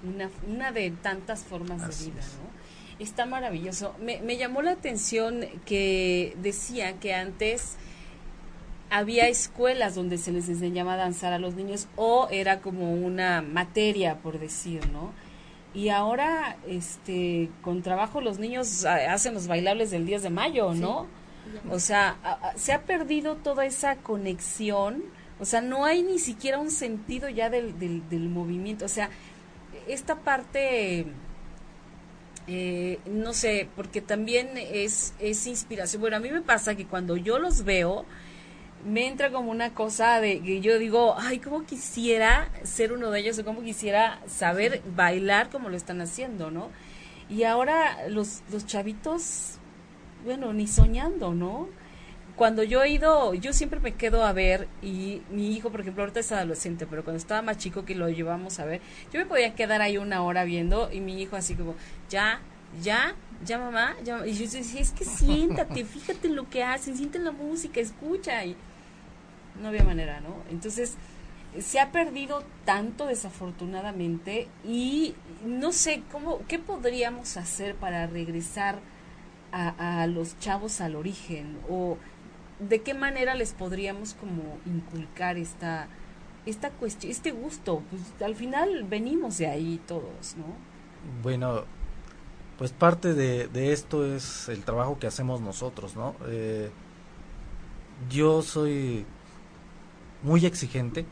Una, 0.04 0.30
una 0.46 0.70
de 0.70 0.92
tantas 0.92 1.42
formas 1.42 1.80
de 1.80 2.04
vida, 2.04 2.20
¿no? 2.20 2.59
Está 3.00 3.26
maravilloso. 3.26 3.94
Me, 4.00 4.20
me 4.20 4.36
llamó 4.36 4.62
la 4.62 4.72
atención 4.72 5.44
que 5.64 6.36
decía 6.40 7.00
que 7.00 7.14
antes 7.14 7.76
había 8.90 9.26
escuelas 9.26 9.96
donde 9.96 10.18
se 10.18 10.30
les 10.30 10.48
enseñaba 10.48 10.94
a 10.94 10.96
danzar 10.96 11.32
a 11.32 11.38
los 11.38 11.54
niños 11.54 11.88
o 11.96 12.28
era 12.30 12.60
como 12.60 12.92
una 12.92 13.42
materia, 13.42 14.18
por 14.18 14.38
decir, 14.38 14.88
¿no? 14.90 15.12
y 15.72 15.88
ahora 15.90 16.56
este 16.66 17.48
con 17.62 17.82
trabajo 17.82 18.20
los 18.20 18.38
niños 18.38 18.84
hacen 18.84 19.34
los 19.34 19.46
bailables 19.46 19.90
del 19.90 20.06
10 20.06 20.24
de 20.24 20.30
mayo, 20.30 20.74
¿no? 20.74 21.06
O 21.70 21.78
sea, 21.78 22.16
se 22.54 22.72
ha 22.72 22.82
perdido 22.82 23.36
toda 23.36 23.64
esa 23.64 23.96
conexión, 23.96 25.02
o 25.40 25.44
sea, 25.44 25.60
no 25.60 25.84
hay 25.84 26.02
ni 26.02 26.18
siquiera 26.18 26.58
un 26.58 26.70
sentido 26.70 27.28
ya 27.28 27.50
del, 27.50 27.78
del, 27.78 28.28
movimiento, 28.28 28.84
o 28.84 28.88
sea, 28.88 29.10
esta 29.88 30.16
parte, 30.16 31.06
eh, 32.52 32.98
no 33.06 33.32
sé, 33.32 33.68
porque 33.76 34.00
también 34.00 34.48
es, 34.56 35.14
es 35.20 35.46
inspiración, 35.46 36.00
bueno, 36.00 36.16
a 36.16 36.20
mí 36.20 36.32
me 36.32 36.40
pasa 36.42 36.74
que 36.74 36.84
cuando 36.84 37.16
yo 37.16 37.38
los 37.38 37.62
veo, 37.62 38.04
me 38.84 39.06
entra 39.06 39.30
como 39.30 39.52
una 39.52 39.72
cosa 39.72 40.20
de 40.20 40.40
que 40.40 40.60
yo 40.60 40.76
digo, 40.80 41.14
ay, 41.16 41.38
cómo 41.38 41.64
quisiera 41.64 42.50
ser 42.64 42.92
uno 42.92 43.12
de 43.12 43.20
ellos 43.20 43.38
o 43.38 43.44
cómo 43.44 43.62
quisiera 43.62 44.20
saber 44.26 44.82
bailar 44.96 45.48
como 45.48 45.68
lo 45.68 45.76
están 45.76 46.00
haciendo, 46.00 46.50
¿no? 46.50 46.70
Y 47.28 47.44
ahora 47.44 48.08
los, 48.08 48.42
los 48.50 48.66
chavitos, 48.66 49.58
bueno, 50.24 50.52
ni 50.52 50.66
soñando, 50.66 51.32
¿no? 51.32 51.68
Cuando 52.40 52.62
yo 52.62 52.82
he 52.82 52.88
ido, 52.88 53.34
yo 53.34 53.52
siempre 53.52 53.80
me 53.80 53.92
quedo 53.92 54.24
a 54.24 54.32
ver 54.32 54.66
y 54.80 55.20
mi 55.30 55.54
hijo, 55.54 55.68
por 55.68 55.82
ejemplo, 55.82 56.04
ahorita 56.04 56.20
es 56.20 56.32
adolescente, 56.32 56.86
pero 56.86 57.04
cuando 57.04 57.18
estaba 57.18 57.42
más 57.42 57.58
chico 57.58 57.84
que 57.84 57.94
lo 57.94 58.08
llevamos 58.08 58.58
a 58.60 58.64
ver, 58.64 58.80
yo 59.12 59.20
me 59.20 59.26
podía 59.26 59.54
quedar 59.54 59.82
ahí 59.82 59.98
una 59.98 60.22
hora 60.22 60.44
viendo 60.44 60.90
y 60.90 61.00
mi 61.00 61.20
hijo 61.20 61.36
así 61.36 61.54
como, 61.54 61.74
ya, 62.08 62.40
ya, 62.80 63.14
ya 63.44 63.58
mamá, 63.58 63.94
ya, 64.04 64.26
y 64.26 64.32
yo 64.32 64.50
decía, 64.50 64.80
es 64.80 64.90
que 64.92 65.04
siéntate, 65.04 65.84
fíjate 65.84 66.28
en 66.28 66.36
lo 66.36 66.48
que 66.48 66.64
hacen, 66.64 66.96
siente 66.96 67.18
la 67.18 67.30
música, 67.30 67.78
escucha. 67.78 68.42
Y, 68.46 68.56
no 69.60 69.68
había 69.68 69.84
manera, 69.84 70.22
¿no? 70.22 70.36
Entonces, 70.50 70.94
se 71.58 71.78
ha 71.78 71.92
perdido 71.92 72.42
tanto 72.64 73.04
desafortunadamente 73.04 74.48
y 74.64 75.14
no 75.44 75.72
sé 75.72 76.04
cómo, 76.10 76.40
qué 76.48 76.58
podríamos 76.58 77.36
hacer 77.36 77.74
para 77.74 78.06
regresar 78.06 78.78
a, 79.52 80.06
los 80.06 80.38
chavos 80.38 80.80
al 80.80 80.96
origen 80.96 81.58
o 81.68 81.98
de 82.68 82.82
qué 82.82 82.94
manera 82.94 83.34
les 83.34 83.52
podríamos 83.52 84.14
como 84.14 84.58
inculcar 84.66 85.36
esta 85.36 85.88
esta 86.46 86.70
cuestión, 86.70 87.12
este 87.12 87.32
gusto, 87.32 87.82
pues 87.90 88.02
al 88.22 88.34
final 88.34 88.84
venimos 88.84 89.38
de 89.38 89.46
ahí 89.46 89.80
todos, 89.86 90.36
¿no? 90.36 90.46
Bueno, 91.22 91.64
pues 92.58 92.72
parte 92.72 93.14
de, 93.14 93.48
de 93.48 93.72
esto 93.72 94.06
es 94.06 94.48
el 94.48 94.64
trabajo 94.64 94.98
que 94.98 95.06
hacemos 95.06 95.40
nosotros, 95.40 95.96
¿no? 95.96 96.16
Eh, 96.28 96.70
yo 98.08 98.42
soy 98.42 99.04
muy 100.22 100.46
exigente. 100.46 101.06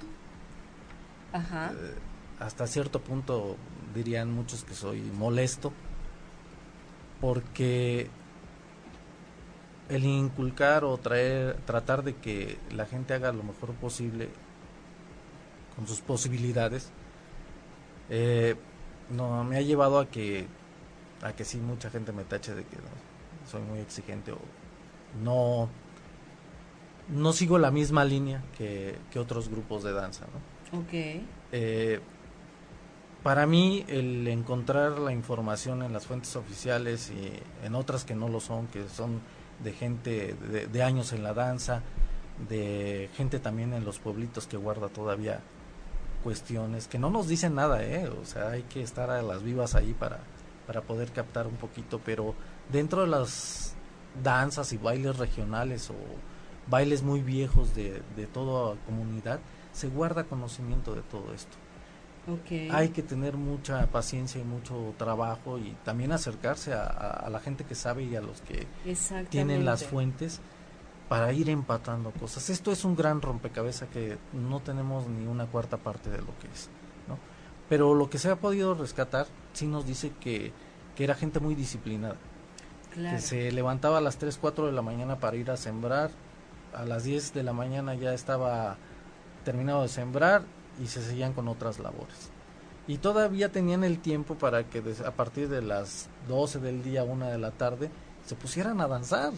Ajá. 1.33 1.73
Eh, 1.73 1.95
hasta 2.41 2.67
cierto 2.67 3.01
punto 3.01 3.57
dirían 3.95 4.33
muchos 4.33 4.65
que 4.65 4.75
soy 4.75 5.01
molesto 5.01 5.73
porque 7.21 8.09
el 9.89 10.05
inculcar 10.05 10.85
o 10.85 10.97
traer 10.99 11.57
tratar 11.65 12.03
de 12.03 12.17
que 12.17 12.59
la 12.75 12.87
gente 12.87 13.15
haga 13.15 13.33
lo 13.33 13.43
mejor 13.43 13.73
posible 13.75 14.29
con 15.77 15.87
sus 15.87 16.01
posibilidades 16.01 16.91
eh, 18.11 18.57
no 19.11 19.45
me 19.45 19.57
ha 19.57 19.63
llevado 19.63 19.99
a 19.99 20.09
que 20.09 20.47
a 21.23 21.33
que 21.33 21.45
sí 21.45 21.59
mucha 21.59 21.91
gente 21.91 22.13
me 22.13 22.25
tache 22.25 22.55
de 22.55 22.65
que 22.65 22.77
soy 23.51 23.63
muy 23.63 23.81
exigente 23.81 24.33
o 24.33 24.39
no 25.23 25.69
no 27.09 27.33
sigo 27.33 27.59
la 27.59 27.71
misma 27.71 28.05
línea 28.05 28.43
que, 28.57 28.99
otros 29.17 29.49
grupos 29.49 29.83
de 29.83 29.93
danza, 29.93 30.27
¿no? 30.27 30.81
Ok. 30.81 30.93
Eh, 31.53 32.01
para 33.23 33.47
mí, 33.47 33.85
el 33.89 34.29
encontrar 34.29 34.99
la 34.99 35.13
información 35.13 35.83
en 35.83 35.93
las 35.93 36.07
fuentes 36.07 36.37
oficiales 36.37 37.11
y 37.11 37.33
en 37.67 37.75
otras 37.75 38.05
que 38.05 38.15
no 38.15 38.29
lo 38.29 38.41
son, 38.41 38.67
que 38.69 38.89
son 38.89 39.21
de 39.63 39.73
gente 39.73 40.35
de, 40.71 40.83
años 40.83 41.13
en 41.13 41.23
la 41.23 41.35
danza, 41.35 41.83
de 42.49 43.11
gente 43.15 43.39
también 43.39 43.73
en 43.73 43.85
los 43.85 43.99
pueblitos 43.99 44.47
que 44.47 44.57
guarda 44.57 44.89
todavía 44.89 45.41
cuestiones 46.23 46.89
que 46.89 46.99
no 46.99 47.11
nos 47.11 47.29
dicen 47.29 47.55
nada, 47.55 47.83
¿eh? 47.85 48.09
O 48.09 48.25
sea, 48.25 48.51
hay 48.51 48.63
que 48.63 48.83
estar 48.83 49.11
a 49.11 49.23
las 49.23 49.43
vivas 49.43 49.75
ahí 49.75 49.95
para, 49.99 50.21
para 50.67 50.83
poder 50.83 51.13
captar 51.13 51.47
un 51.47 51.57
poquito, 51.57 52.01
pero 52.05 52.35
dentro 52.71 53.03
de 53.03 53.09
las 53.09 53.75
danzas 54.23 54.73
y 54.73 54.79
bailes 54.79 55.17
regionales 55.17 55.91
o 55.91 55.95
bailes 56.69 57.03
muy 57.03 57.21
viejos 57.21 57.75
de, 57.75 58.03
de 58.17 58.27
toda 58.27 58.77
comunidad, 58.85 59.41
se 59.73 59.89
guarda 59.89 60.25
conocimiento 60.25 60.95
de 60.95 61.03
todo 61.03 61.33
esto. 61.33 61.57
Hay 62.71 62.91
que 62.91 63.03
tener 63.03 63.37
mucha 63.37 63.87
paciencia 63.87 64.41
y 64.41 64.45
mucho 64.45 64.95
trabajo 64.99 65.59
y 65.59 65.75
también 65.85 66.13
acercarse 66.13 66.75
a, 66.75 67.27
la 67.31 67.41
gente 67.41 67.65
que 67.65 67.75
sabe 67.75 68.05
y 68.05 68.17
a 68.17 68.21
los 68.21 68.43
que 68.43 68.67
tienen 69.31 69.65
las 69.65 69.85
fuentes 69.85 70.41
para 71.09 71.33
ir 71.33 71.49
empatando 71.49 72.11
cosas. 72.11 72.51
Esto 72.51 72.71
es 72.71 72.85
un 72.85 72.95
gran 72.95 73.23
rompecabezas 73.23 73.89
que 73.89 74.19
no 74.33 74.61
tenemos 74.61 75.07
ni 75.07 75.27
una 75.27 75.47
cuarta 75.47 75.79
parte 75.79 76.11
de 76.11 76.19
lo 76.19 76.39
que 76.39 76.49
es. 76.53 76.69
¿no? 77.09 77.19
Pero 77.69 77.95
lo 77.95 78.11
que 78.11 78.19
se 78.19 78.31
ha 78.31 78.37
podido 78.37 78.75
rescatar 78.75 79.27
sí 79.55 79.67
nos 79.67 79.87
dice 79.87 80.13
que, 80.21 80.53
que 80.97 81.05
era 81.05 81.15
gente 81.15 81.41
muy 81.41 81.55
disciplinada. 81.55 82.17
Que 82.95 83.21
se 83.21 83.53
levantaba 83.53 83.99
a 83.99 84.01
las 84.01 84.17
3, 84.19 84.39
4 84.41 84.67
de 84.67 84.73
la 84.73 84.83
mañana 84.83 85.21
para 85.21 85.37
ir 85.37 85.51
a 85.51 85.57
sembrar, 85.57 86.11
a 86.75 86.85
las 86.85 87.05
10 87.05 87.33
de 87.33 87.43
la 87.43 87.53
mañana 87.53 87.95
ya 87.95 88.13
estaba 88.13 88.77
terminado 89.45 89.83
de 89.83 89.89
sembrar 89.89 90.43
y 90.83 90.87
se 90.87 91.03
seguían 91.03 91.33
con 91.33 91.49
otras 91.49 91.79
labores. 91.79 92.31
Y 92.87 92.99
todavía 92.99 93.53
tenían 93.53 93.85
el 93.85 93.99
tiempo 93.99 94.37
para 94.37 94.65
que 94.65 94.83
a 95.05 95.11
partir 95.11 95.49
de 95.49 95.61
las 95.61 96.09
12 96.27 96.59
del 96.59 96.83
día, 96.83 97.05
1 97.05 97.27
de 97.27 97.39
la 97.39 97.51
tarde, 97.51 97.91
se 98.25 98.35
pusieran 98.35 98.81
a 98.81 98.89
danzar. 98.89 99.33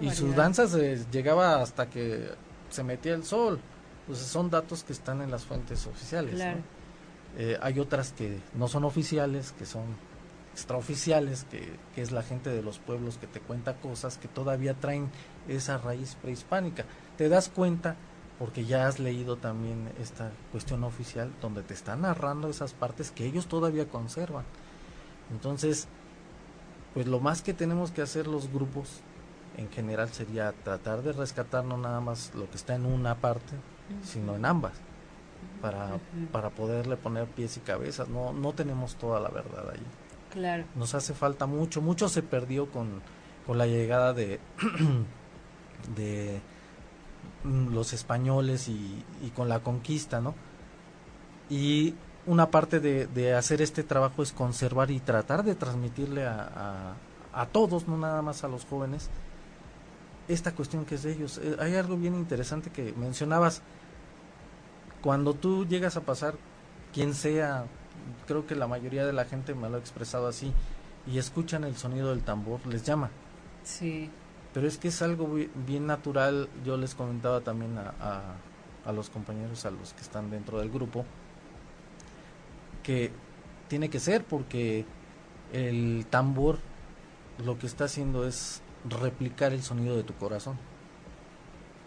y 0.00 0.10
su 0.10 0.32
danza 0.32 0.66
se 0.66 1.04
llegaba 1.12 1.62
hasta 1.62 1.88
que 1.88 2.28
se 2.70 2.82
metía 2.82 3.14
el 3.14 3.24
sol. 3.24 3.60
Entonces 4.00 4.26
son 4.26 4.50
datos 4.50 4.84
que 4.84 4.92
están 4.92 5.22
en 5.22 5.30
las 5.30 5.44
fuentes 5.44 5.86
oficiales. 5.86 6.40
Eh, 7.38 7.58
hay 7.60 7.78
otras 7.78 8.12
que 8.12 8.40
no 8.54 8.66
son 8.66 8.84
oficiales, 8.84 9.52
que 9.52 9.66
son 9.66 9.84
extraoficiales, 10.52 11.44
que, 11.50 11.76
que 11.94 12.02
es 12.02 12.10
la 12.10 12.22
gente 12.22 12.50
de 12.50 12.62
los 12.62 12.78
pueblos 12.78 13.18
que 13.18 13.26
te 13.26 13.40
cuenta 13.40 13.74
cosas 13.76 14.16
que 14.16 14.26
todavía 14.26 14.74
traen 14.74 15.10
esa 15.46 15.78
raíz 15.78 16.16
prehispánica. 16.22 16.84
Te 17.16 17.28
das 17.28 17.48
cuenta 17.48 17.96
porque 18.38 18.64
ya 18.64 18.86
has 18.86 18.98
leído 18.98 19.36
también 19.36 19.90
esta 20.00 20.30
cuestión 20.52 20.84
oficial 20.84 21.32
donde 21.40 21.62
te 21.62 21.74
están 21.74 22.02
narrando 22.02 22.48
esas 22.48 22.74
partes 22.74 23.10
que 23.10 23.24
ellos 23.24 23.46
todavía 23.46 23.88
conservan. 23.88 24.44
Entonces, 25.30 25.88
pues 26.94 27.06
lo 27.06 27.20
más 27.20 27.42
que 27.42 27.54
tenemos 27.54 27.90
que 27.90 28.02
hacer 28.02 28.26
los 28.26 28.52
grupos 28.52 29.00
en 29.56 29.70
general 29.70 30.10
sería 30.10 30.52
tratar 30.52 31.02
de 31.02 31.12
rescatar 31.12 31.64
no 31.64 31.78
nada 31.78 32.00
más 32.00 32.34
lo 32.34 32.48
que 32.50 32.56
está 32.56 32.74
en 32.74 32.84
una 32.84 33.16
parte, 33.16 33.54
sino 34.02 34.36
en 34.36 34.44
ambas, 34.44 34.74
para, 35.62 35.98
para 36.30 36.50
poderle 36.50 36.96
poner 36.96 37.26
pies 37.26 37.56
y 37.56 37.60
cabezas. 37.60 38.08
No, 38.08 38.32
no 38.32 38.52
tenemos 38.52 38.96
toda 38.96 39.18
la 39.18 39.30
verdad 39.30 39.70
ahí. 39.70 39.82
Claro. 40.30 40.64
Nos 40.74 40.94
hace 40.94 41.14
falta 41.14 41.46
mucho, 41.46 41.80
mucho 41.80 42.10
se 42.10 42.22
perdió 42.22 42.70
con, 42.70 43.00
con 43.46 43.56
la 43.56 43.66
llegada 43.66 44.12
de, 44.12 44.38
de 45.96 46.42
los 47.72 47.92
españoles 47.92 48.68
y, 48.68 49.04
con 49.34 49.48
la 49.48 49.60
conquista, 49.60 50.20
¿no? 50.20 50.34
Y 51.48 51.94
una 52.26 52.50
parte 52.50 52.80
de, 52.80 53.34
hacer 53.34 53.62
este 53.62 53.82
trabajo 53.82 54.22
es 54.22 54.32
conservar 54.32 54.90
y 54.90 55.00
tratar 55.00 55.44
de 55.44 55.54
transmitirle 55.54 56.26
a, 56.26 56.96
a, 57.32 57.40
a 57.42 57.46
todos, 57.46 57.86
no 57.86 57.96
nada 57.98 58.22
más 58.22 58.44
a 58.44 58.48
los 58.48 58.64
jóvenes, 58.64 59.10
esta 60.28 60.52
cuestión 60.54 60.84
que 60.84 60.96
es 60.96 61.02
de 61.02 61.12
ellos. 61.12 61.38
Eh, 61.38 61.56
hay 61.58 61.74
algo 61.74 61.96
bien 61.96 62.14
interesante 62.14 62.70
que 62.70 62.92
mencionabas. 62.96 63.62
Cuando 65.02 65.34
tú 65.34 65.66
llegas 65.66 65.96
a 65.96 66.00
pasar, 66.00 66.34
quien 66.92 67.14
sea, 67.14 67.66
creo 68.26 68.46
que 68.46 68.54
la 68.54 68.66
mayoría 68.66 69.06
de 69.06 69.12
la 69.12 69.24
gente 69.24 69.54
me 69.54 69.68
lo 69.68 69.76
ha 69.76 69.80
expresado 69.80 70.26
así, 70.26 70.52
y 71.06 71.18
escuchan 71.18 71.64
el 71.64 71.76
sonido 71.76 72.10
del 72.10 72.22
tambor, 72.22 72.66
les 72.66 72.82
llama. 72.82 73.10
Sí. 73.62 74.10
Pero 74.56 74.68
es 74.68 74.78
que 74.78 74.88
es 74.88 75.02
algo 75.02 75.28
bien 75.66 75.86
natural, 75.86 76.48
yo 76.64 76.78
les 76.78 76.94
comentaba 76.94 77.42
también 77.42 77.76
a, 77.76 77.92
a, 78.00 78.36
a 78.88 78.92
los 78.92 79.10
compañeros, 79.10 79.66
a 79.66 79.70
los 79.70 79.92
que 79.92 80.00
están 80.00 80.30
dentro 80.30 80.60
del 80.60 80.70
grupo, 80.70 81.04
que 82.82 83.10
tiene 83.68 83.90
que 83.90 84.00
ser 84.00 84.24
porque 84.24 84.86
el 85.52 86.06
tambor 86.08 86.56
lo 87.44 87.58
que 87.58 87.66
está 87.66 87.84
haciendo 87.84 88.26
es 88.26 88.62
replicar 88.88 89.52
el 89.52 89.62
sonido 89.62 89.94
de 89.94 90.04
tu 90.04 90.14
corazón. 90.14 90.54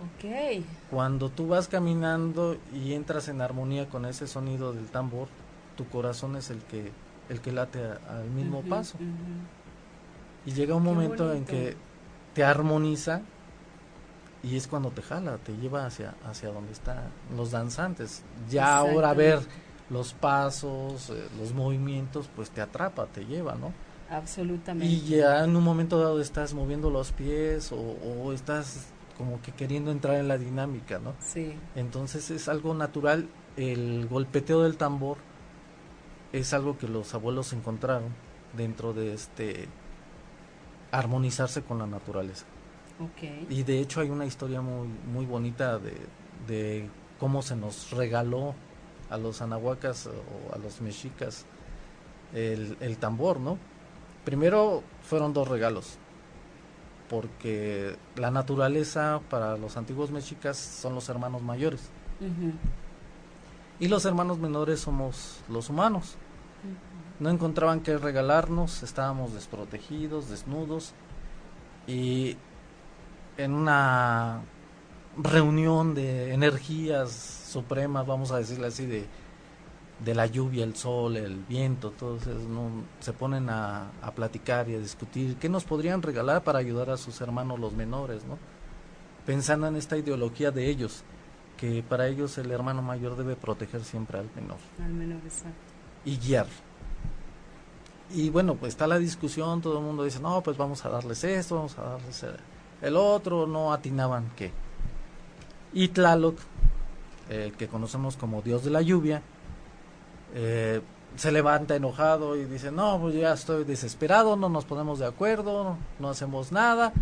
Ok. 0.03 0.63
Cuando 0.91 1.29
tú 1.29 1.47
vas 1.47 1.69
caminando 1.69 2.55
y 2.71 2.93
entras 2.93 3.29
en 3.29 3.41
armonía 3.41 3.89
con 3.89 4.05
ese 4.05 4.27
sonido 4.27 4.73
del 4.73 4.91
tambor, 4.91 5.27
tu 5.75 5.87
corazón 5.87 6.35
es 6.35 6.51
el 6.51 6.59
que 6.61 6.91
el 7.29 7.41
que 7.41 7.51
late 7.51 7.79
al 8.07 8.29
mismo 8.29 8.61
paso. 8.61 8.99
Y 10.45 10.51
llega 10.51 10.75
un 10.75 10.83
momento 10.83 11.33
en 11.33 11.45
que 11.45 11.88
te 12.33 12.43
armoniza 12.43 13.21
y 14.41 14.55
es 14.55 14.67
cuando 14.67 14.91
te 14.91 15.01
jala, 15.01 15.37
te 15.37 15.55
lleva 15.57 15.85
hacia 15.85 16.15
hacia 16.25 16.49
donde 16.49 16.71
están 16.71 17.11
los 17.35 17.51
danzantes. 17.51 18.23
Ya 18.49 18.77
ahora 18.77 19.13
ver 19.13 19.39
los 19.89 20.13
pasos, 20.13 21.09
eh, 21.09 21.27
los 21.39 21.53
movimientos, 21.53 22.29
pues 22.35 22.49
te 22.51 22.61
atrapa, 22.61 23.07
te 23.07 23.25
lleva, 23.25 23.55
¿no? 23.55 23.73
Absolutamente. 24.09 24.93
Y 24.93 25.01
ya 25.01 25.43
en 25.43 25.55
un 25.55 25.63
momento 25.63 25.99
dado 25.99 26.19
estás 26.21 26.53
moviendo 26.53 26.89
los 26.89 27.11
pies 27.11 27.71
o, 27.71 28.33
estás 28.33 28.87
como 29.17 29.41
que 29.41 29.51
queriendo 29.51 29.91
entrar 29.91 30.15
en 30.15 30.27
la 30.27 30.37
dinámica, 30.37 30.99
¿no? 30.99 31.13
Sí. 31.19 31.53
Entonces 31.75 32.31
es 32.31 32.47
algo 32.47 32.73
natural. 32.73 33.27
El 33.57 34.07
golpeteo 34.07 34.63
del 34.63 34.77
tambor 34.77 35.17
es 36.31 36.53
algo 36.53 36.77
que 36.77 36.87
los 36.87 37.13
abuelos 37.13 37.53
encontraron 37.53 38.13
dentro 38.55 38.93
de 38.93 39.13
este 39.13 39.67
armonizarse 40.91 41.63
con 41.63 41.79
la 41.79 41.87
naturaleza. 41.87 42.45
Okay. 43.13 43.47
Y 43.49 43.63
de 43.63 43.79
hecho 43.79 44.01
hay 44.01 44.09
una 44.09 44.25
historia 44.25 44.61
muy 44.61 44.87
muy 44.87 45.25
bonita 45.25 45.79
de, 45.79 45.95
de 46.47 46.89
cómo 47.19 47.41
se 47.41 47.55
nos 47.55 47.91
regaló 47.91 48.55
a 49.09 49.17
los 49.17 49.41
anahuacas 49.41 50.07
o 50.07 50.53
a 50.53 50.57
los 50.57 50.81
mexicas 50.81 51.45
el, 52.33 52.77
el 52.79 52.97
tambor, 52.97 53.39
¿no? 53.39 53.57
Primero 54.25 54.83
fueron 55.01 55.33
dos 55.33 55.47
regalos, 55.47 55.97
porque 57.09 57.95
la 58.15 58.31
naturaleza 58.31 59.21
para 59.29 59.57
los 59.57 59.77
antiguos 59.77 60.11
mexicas 60.11 60.57
son 60.57 60.93
los 60.93 61.09
hermanos 61.09 61.41
mayores. 61.41 61.89
Y 63.79 63.87
los 63.87 64.05
hermanos 64.05 64.39
menores 64.39 64.81
somos 64.81 65.39
los 65.47 65.69
humanos. 65.69 66.17
No 67.19 67.29
encontraban 67.29 67.81
qué 67.81 67.97
regalarnos, 67.97 68.83
estábamos 68.83 69.33
desprotegidos, 69.33 70.29
desnudos. 70.29 70.93
Y 71.87 72.37
en 73.37 73.53
una 73.53 74.41
reunión 75.17 75.95
de 75.95 76.33
energías 76.33 77.11
supremas, 77.11 78.05
vamos 78.05 78.31
a 78.31 78.37
decirle 78.37 78.67
así, 78.67 78.85
de, 78.85 79.05
de 80.03 80.15
la 80.15 80.25
lluvia, 80.25 80.63
el 80.63 80.75
sol, 80.75 81.17
el 81.17 81.43
viento, 81.43 81.91
todos 81.91 82.25
¿no? 82.27 82.69
se 82.99 83.13
ponen 83.13 83.49
a, 83.49 83.91
platicar 84.15 84.69
y 84.69 84.75
a 84.75 84.79
discutir 84.79 85.35
qué 85.37 85.49
nos 85.49 85.65
podrían 85.65 86.01
regalar 86.01 86.43
para 86.43 86.59
ayudar 86.59 86.89
a 86.89 86.97
sus 86.97 87.19
hermanos 87.21 87.59
los 87.59 87.73
menores, 87.73 88.25
¿no? 88.25 88.37
Pensando 89.25 89.67
en 89.67 89.75
esta 89.75 89.97
ideología 89.97 90.51
de 90.51 90.69
ellos, 90.69 91.03
que 91.57 91.83
para 91.83 92.07
ellos 92.07 92.37
el 92.37 92.51
hermano 92.51 92.81
mayor 92.81 93.15
debe 93.15 93.35
proteger 93.35 93.83
siempre 93.83 94.17
al 94.17 94.29
menor. 94.35 94.57
Al 94.81 94.93
menor, 94.93 95.19
exacto. 95.23 95.68
Y 96.05 96.17
guiar. 96.17 96.47
Y 98.11 98.29
bueno, 98.29 98.55
pues 98.55 98.73
está 98.73 98.87
la 98.87 98.97
discusión, 98.97 99.61
todo 99.61 99.77
el 99.77 99.85
mundo 99.85 100.03
dice, 100.03 100.19
no, 100.19 100.41
pues 100.41 100.57
vamos 100.57 100.83
a 100.85 100.89
darles 100.89 101.23
esto, 101.23 101.55
vamos 101.55 101.77
a 101.77 101.83
darles 101.83 102.25
el 102.81 102.97
otro, 102.97 103.45
no 103.45 103.71
atinaban 103.71 104.31
qué. 104.35 104.51
Y 105.73 105.89
Tlaloc, 105.89 106.39
eh, 107.29 107.53
que 107.57 107.67
conocemos 107.67 108.17
como 108.17 108.41
Dios 108.41 108.63
de 108.63 108.71
la 108.71 108.81
lluvia, 108.81 109.21
eh, 110.33 110.81
se 111.15 111.31
levanta 111.31 111.75
enojado 111.75 112.35
y 112.35 112.45
dice, 112.45 112.71
no, 112.71 112.99
pues 112.99 113.15
ya 113.15 113.33
estoy 113.33 113.63
desesperado, 113.63 114.35
no 114.35 114.49
nos 114.49 114.65
ponemos 114.65 114.99
de 114.99 115.05
acuerdo, 115.05 115.77
no 115.99 116.09
hacemos 116.09 116.51
nada. 116.51 116.93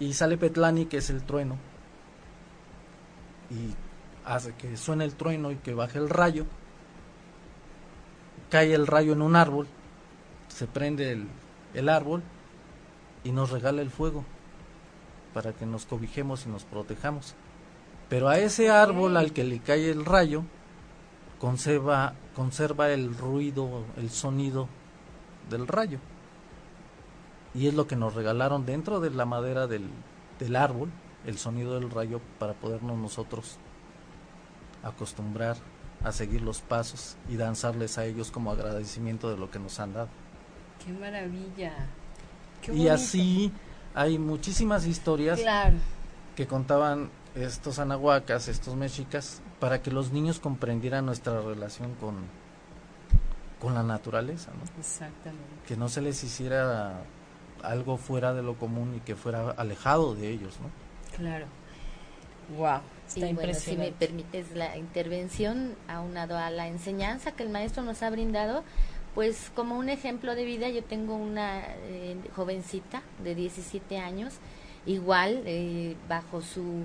Y 0.00 0.12
sale 0.14 0.36
Petlani, 0.36 0.86
que 0.86 0.98
es 0.98 1.10
el 1.10 1.22
trueno, 1.22 1.56
y 3.50 3.74
hace 4.24 4.52
que 4.54 4.76
suene 4.76 5.04
el 5.04 5.14
trueno 5.14 5.50
y 5.50 5.56
que 5.56 5.74
baje 5.74 5.98
el 5.98 6.08
rayo. 6.08 6.46
Cae 8.50 8.74
el 8.74 8.86
rayo 8.86 9.12
en 9.12 9.22
un 9.22 9.36
árbol, 9.36 9.66
se 10.48 10.66
prende 10.66 11.12
el, 11.12 11.28
el 11.74 11.88
árbol 11.88 12.22
y 13.24 13.32
nos 13.32 13.50
regala 13.50 13.82
el 13.82 13.90
fuego 13.90 14.24
para 15.34 15.52
que 15.52 15.66
nos 15.66 15.86
cobijemos 15.86 16.46
y 16.46 16.48
nos 16.48 16.64
protejamos. 16.64 17.34
Pero 18.08 18.28
a 18.28 18.38
ese 18.38 18.70
árbol 18.70 19.16
al 19.16 19.32
que 19.32 19.44
le 19.44 19.60
cae 19.60 19.90
el 19.90 20.04
rayo, 20.04 20.44
conserva, 21.38 22.14
conserva 22.34 22.90
el 22.90 23.16
ruido, 23.16 23.84
el 23.96 24.10
sonido 24.10 24.68
del 25.50 25.66
rayo. 25.66 25.98
Y 27.54 27.66
es 27.66 27.74
lo 27.74 27.86
que 27.86 27.96
nos 27.96 28.14
regalaron 28.14 28.66
dentro 28.66 29.00
de 29.00 29.10
la 29.10 29.26
madera 29.26 29.66
del, 29.66 29.88
del 30.38 30.56
árbol, 30.56 30.90
el 31.26 31.38
sonido 31.38 31.78
del 31.78 31.90
rayo, 31.90 32.20
para 32.38 32.54
podernos 32.54 32.96
nosotros 32.98 33.58
acostumbrar 34.82 35.56
a 36.04 36.12
seguir 36.12 36.42
los 36.42 36.60
pasos 36.60 37.16
y 37.28 37.36
danzarles 37.36 37.98
a 37.98 38.04
ellos 38.04 38.30
como 38.30 38.50
agradecimiento 38.50 39.30
de 39.30 39.36
lo 39.36 39.50
que 39.50 39.58
nos 39.58 39.80
han 39.80 39.94
dado. 39.94 40.08
¡Qué 40.84 40.92
maravilla! 40.92 41.72
y 42.72 42.88
así 42.88 43.52
hay 43.94 44.18
muchísimas 44.18 44.86
historias 44.86 45.40
claro. 45.40 45.76
que 46.36 46.46
contaban 46.46 47.10
estos 47.34 47.78
anahuacas, 47.78 48.48
estos 48.48 48.74
mexicas, 48.74 49.42
para 49.60 49.82
que 49.82 49.90
los 49.90 50.12
niños 50.12 50.40
comprendieran 50.40 51.06
nuestra 51.06 51.40
relación 51.40 51.94
con, 51.94 52.16
con 53.60 53.74
la 53.74 53.82
naturaleza, 53.82 54.50
¿no? 54.52 54.80
Exactamente. 54.80 55.44
Que 55.66 55.76
no 55.76 55.88
se 55.88 56.00
les 56.00 56.22
hiciera 56.24 57.02
algo 57.62 57.96
fuera 57.96 58.34
de 58.34 58.42
lo 58.42 58.54
común 58.54 58.94
y 58.96 59.00
que 59.00 59.16
fuera 59.16 59.50
alejado 59.52 60.14
de 60.14 60.30
ellos, 60.30 60.58
¿no? 60.60 60.70
Claro. 61.16 61.46
Wow. 62.56 62.80
Y 63.16 63.32
bueno, 63.32 63.54
si 63.54 63.76
me 63.76 63.92
permites 63.92 64.54
la 64.54 64.76
intervención 64.76 65.74
aunado 65.88 66.36
a 66.36 66.50
la 66.50 66.68
enseñanza 66.68 67.32
que 67.32 67.42
el 67.42 67.48
maestro 67.48 67.82
nos 67.82 68.02
ha 68.02 68.10
brindado, 68.10 68.64
pues 69.14 69.50
como 69.54 69.78
un 69.78 69.88
ejemplo 69.88 70.34
de 70.34 70.44
vida, 70.44 70.68
yo 70.68 70.84
tengo 70.84 71.16
una 71.16 71.60
eh, 71.88 72.16
jovencita 72.36 73.02
de 73.24 73.34
17 73.34 73.98
años, 73.98 74.34
igual 74.86 75.42
eh, 75.46 75.96
bajo 76.08 76.40
su, 76.40 76.84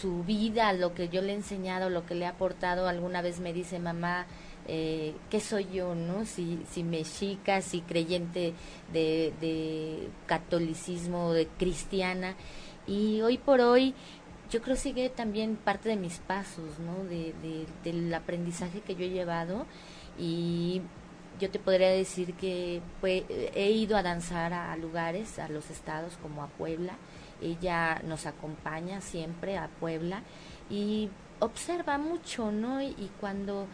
su 0.00 0.22
vida, 0.24 0.72
lo 0.72 0.94
que 0.94 1.08
yo 1.08 1.22
le 1.22 1.32
he 1.32 1.36
enseñado, 1.36 1.90
lo 1.90 2.04
que 2.06 2.14
le 2.14 2.24
he 2.24 2.28
aportado, 2.28 2.88
alguna 2.88 3.22
vez 3.22 3.40
me 3.40 3.52
dice 3.52 3.78
mamá, 3.78 4.26
eh, 4.68 5.14
qué 5.30 5.40
soy 5.40 5.66
yo, 5.72 5.94
¿no? 5.94 6.24
Si, 6.24 6.60
si 6.70 6.84
mexica, 6.84 7.62
si 7.62 7.80
creyente 7.80 8.52
de, 8.92 9.32
de 9.40 10.08
catolicismo, 10.26 11.32
de 11.32 11.46
cristiana. 11.46 12.36
Y 12.86 13.20
hoy 13.22 13.38
por 13.38 13.60
hoy 13.60 13.94
yo 14.52 14.60
creo 14.60 14.76
sigue 14.76 15.08
también 15.08 15.56
parte 15.56 15.88
de 15.88 15.96
mis 15.96 16.18
pasos, 16.18 16.78
¿no? 16.78 17.04
De, 17.04 17.34
de, 17.42 17.66
del 17.84 18.12
aprendizaje 18.12 18.80
que 18.82 18.94
yo 18.94 19.06
he 19.06 19.10
llevado 19.10 19.66
y 20.18 20.82
yo 21.40 21.50
te 21.50 21.58
podría 21.58 21.88
decir 21.88 22.34
que 22.34 22.82
pues, 23.00 23.24
he 23.28 23.70
ido 23.70 23.96
a 23.96 24.02
danzar 24.02 24.52
a, 24.52 24.76
lugares, 24.76 25.38
a 25.38 25.48
los 25.48 25.70
estados 25.70 26.18
como 26.20 26.42
a 26.42 26.48
Puebla. 26.48 26.96
Ella 27.40 28.00
nos 28.04 28.26
acompaña 28.26 29.00
siempre 29.00 29.56
a 29.56 29.68
Puebla 29.80 30.22
y 30.68 31.08
observa 31.40 31.96
mucho, 31.96 32.52
¿no? 32.52 32.82
Y, 32.82 33.10
cuando 33.20 33.66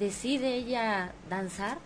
decide 0.00 0.54
ella 0.54 1.14
danzar, 1.30 1.78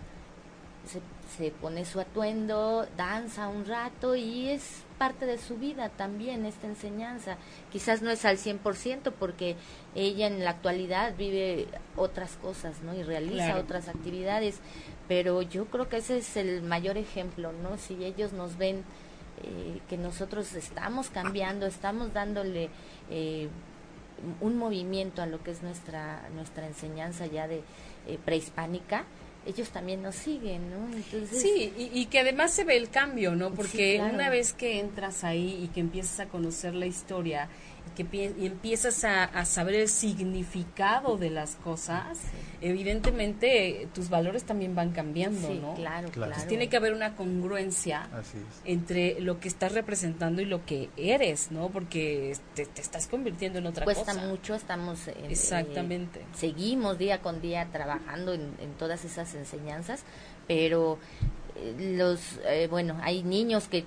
se, 0.87 1.03
se, 1.37 1.51
pone 1.51 1.85
su 1.85 2.01
atuendo, 2.01 2.89
danza 2.97 3.49
un 3.49 3.67
rato 3.67 4.17
y 4.17 4.49
es 4.49 4.83
parte 4.99 5.27
de 5.27 5.39
su 5.39 5.57
vida 5.57 5.89
también 5.89 6.45
esta 6.45 6.67
enseñanza. 6.67 7.37
Quizás 7.73 8.03
no 8.03 8.11
es 8.11 8.25
al 8.25 8.37
100% 8.37 9.13
porque 9.19 9.57
ella 9.95 10.27
en 10.27 10.45
la 10.45 10.51
actualidad 10.51 11.15
vive 11.17 11.69
otras 11.97 12.37
cosas, 12.37 12.83
¿no? 12.83 12.95
Y 12.95 13.03
realiza 13.03 13.57
otras 13.57 13.89
actividades, 13.89 14.59
pero 15.07 15.43
yo 15.43 15.67
creo 15.67 15.89
que 15.89 15.99
ese 15.99 16.19
es 16.19 16.37
el 16.37 16.63
mayor 16.63 16.99
ejemplo, 16.99 17.53
¿no? 17.53 17.79
Si 17.79 18.05
ellos 18.05 18.33
nos 18.33 18.59
ven 18.59 18.85
eh, 19.43 19.81
que 19.89 19.97
nosotros 19.97 20.53
estamos 20.55 21.11
cambiando, 21.11 21.67
estamos 21.67 22.13
dándole 22.13 22.71
eh, 23.09 23.49
un 24.41 24.59
movimiento 24.59 25.23
a 25.23 25.27
lo 25.27 25.43
que 25.43 25.53
es 25.53 25.63
nuestra 25.63 26.29
nuestra 26.35 26.67
enseñanza 26.67 27.27
ya 27.27 27.47
de 27.47 27.63
eh, 28.09 28.19
prehispánica, 28.25 29.05
ellos 29.49 29.71
también 29.71 30.03
nos 30.03 30.15
siguen, 30.15 30.71
¿no? 30.71 30.95
Entonces, 30.95 31.41
sí, 31.41 31.73
y, 31.77 32.07
que 32.07 32.21
además 32.21 32.53
se 32.53 32.65
ve 32.65 32.77
el 32.77 32.91
cambio, 32.91 33.35
¿no? 33.35 33.51
Porque 33.53 33.99
una 34.13 34.29
vez 34.29 34.53
que 34.53 34.79
entras 34.79 35.25
ahí 35.25 35.61
y 35.65 35.69
que 35.69 35.81
empiezas 35.81 36.21
a 36.21 36.27
conocer 36.27 36.75
la 36.75 36.85
historia 36.85 37.49
y 37.78 37.78
que 37.91 38.35
y 38.39 38.47
empiezas 38.47 39.05
a, 39.05 39.45
saber 39.45 39.75
el 39.77 39.89
significado 39.89 41.17
de 41.17 41.31
las 41.31 41.57
cosas, 41.57 42.19
evidentemente 42.61 43.89
tus 43.95 44.09
valores 44.09 44.45
también 44.45 44.75
van 44.75 44.91
cambiando, 44.91 45.49
¿no? 45.55 45.75
Claro, 45.75 46.09
claro. 46.11 46.33
Entonces 46.33 46.49
tiene 46.49 46.69
que 46.69 46.77
haber 46.77 46.93
una 46.93 47.17
congruencia 47.17 48.09
entre 48.65 49.21
lo 49.21 49.41
que 49.41 49.49
estás 49.49 49.73
representando 49.73 50.43
y 50.43 50.45
lo 50.45 50.65
que 50.65 50.91
eres, 50.97 51.51
¿no? 51.51 51.69
Porque 51.69 52.37
te, 52.55 52.63
estás 52.63 53.07
convirtiendo 53.07 53.59
en 53.59 53.67
otra 53.67 53.85
cosa. 53.85 54.05
Cuesta 54.05 54.27
mucho, 54.27 54.55
estamos 54.55 55.09
en, 55.09 55.31
Exactamente. 55.31 56.23
seguimos 56.35 56.99
día 56.99 57.21
con 57.21 57.41
día 57.41 57.69
trabajando 57.73 58.35
en, 58.35 58.49
todas 58.79 59.05
esas 59.05 59.35
enseñanzas, 59.35 60.05
pero 60.47 60.99
eh, 61.57 61.97
los, 61.97 62.39
eh, 62.47 62.69
bueno, 62.71 62.99
hay 63.03 63.23
niños 63.23 63.69
que 63.69 63.85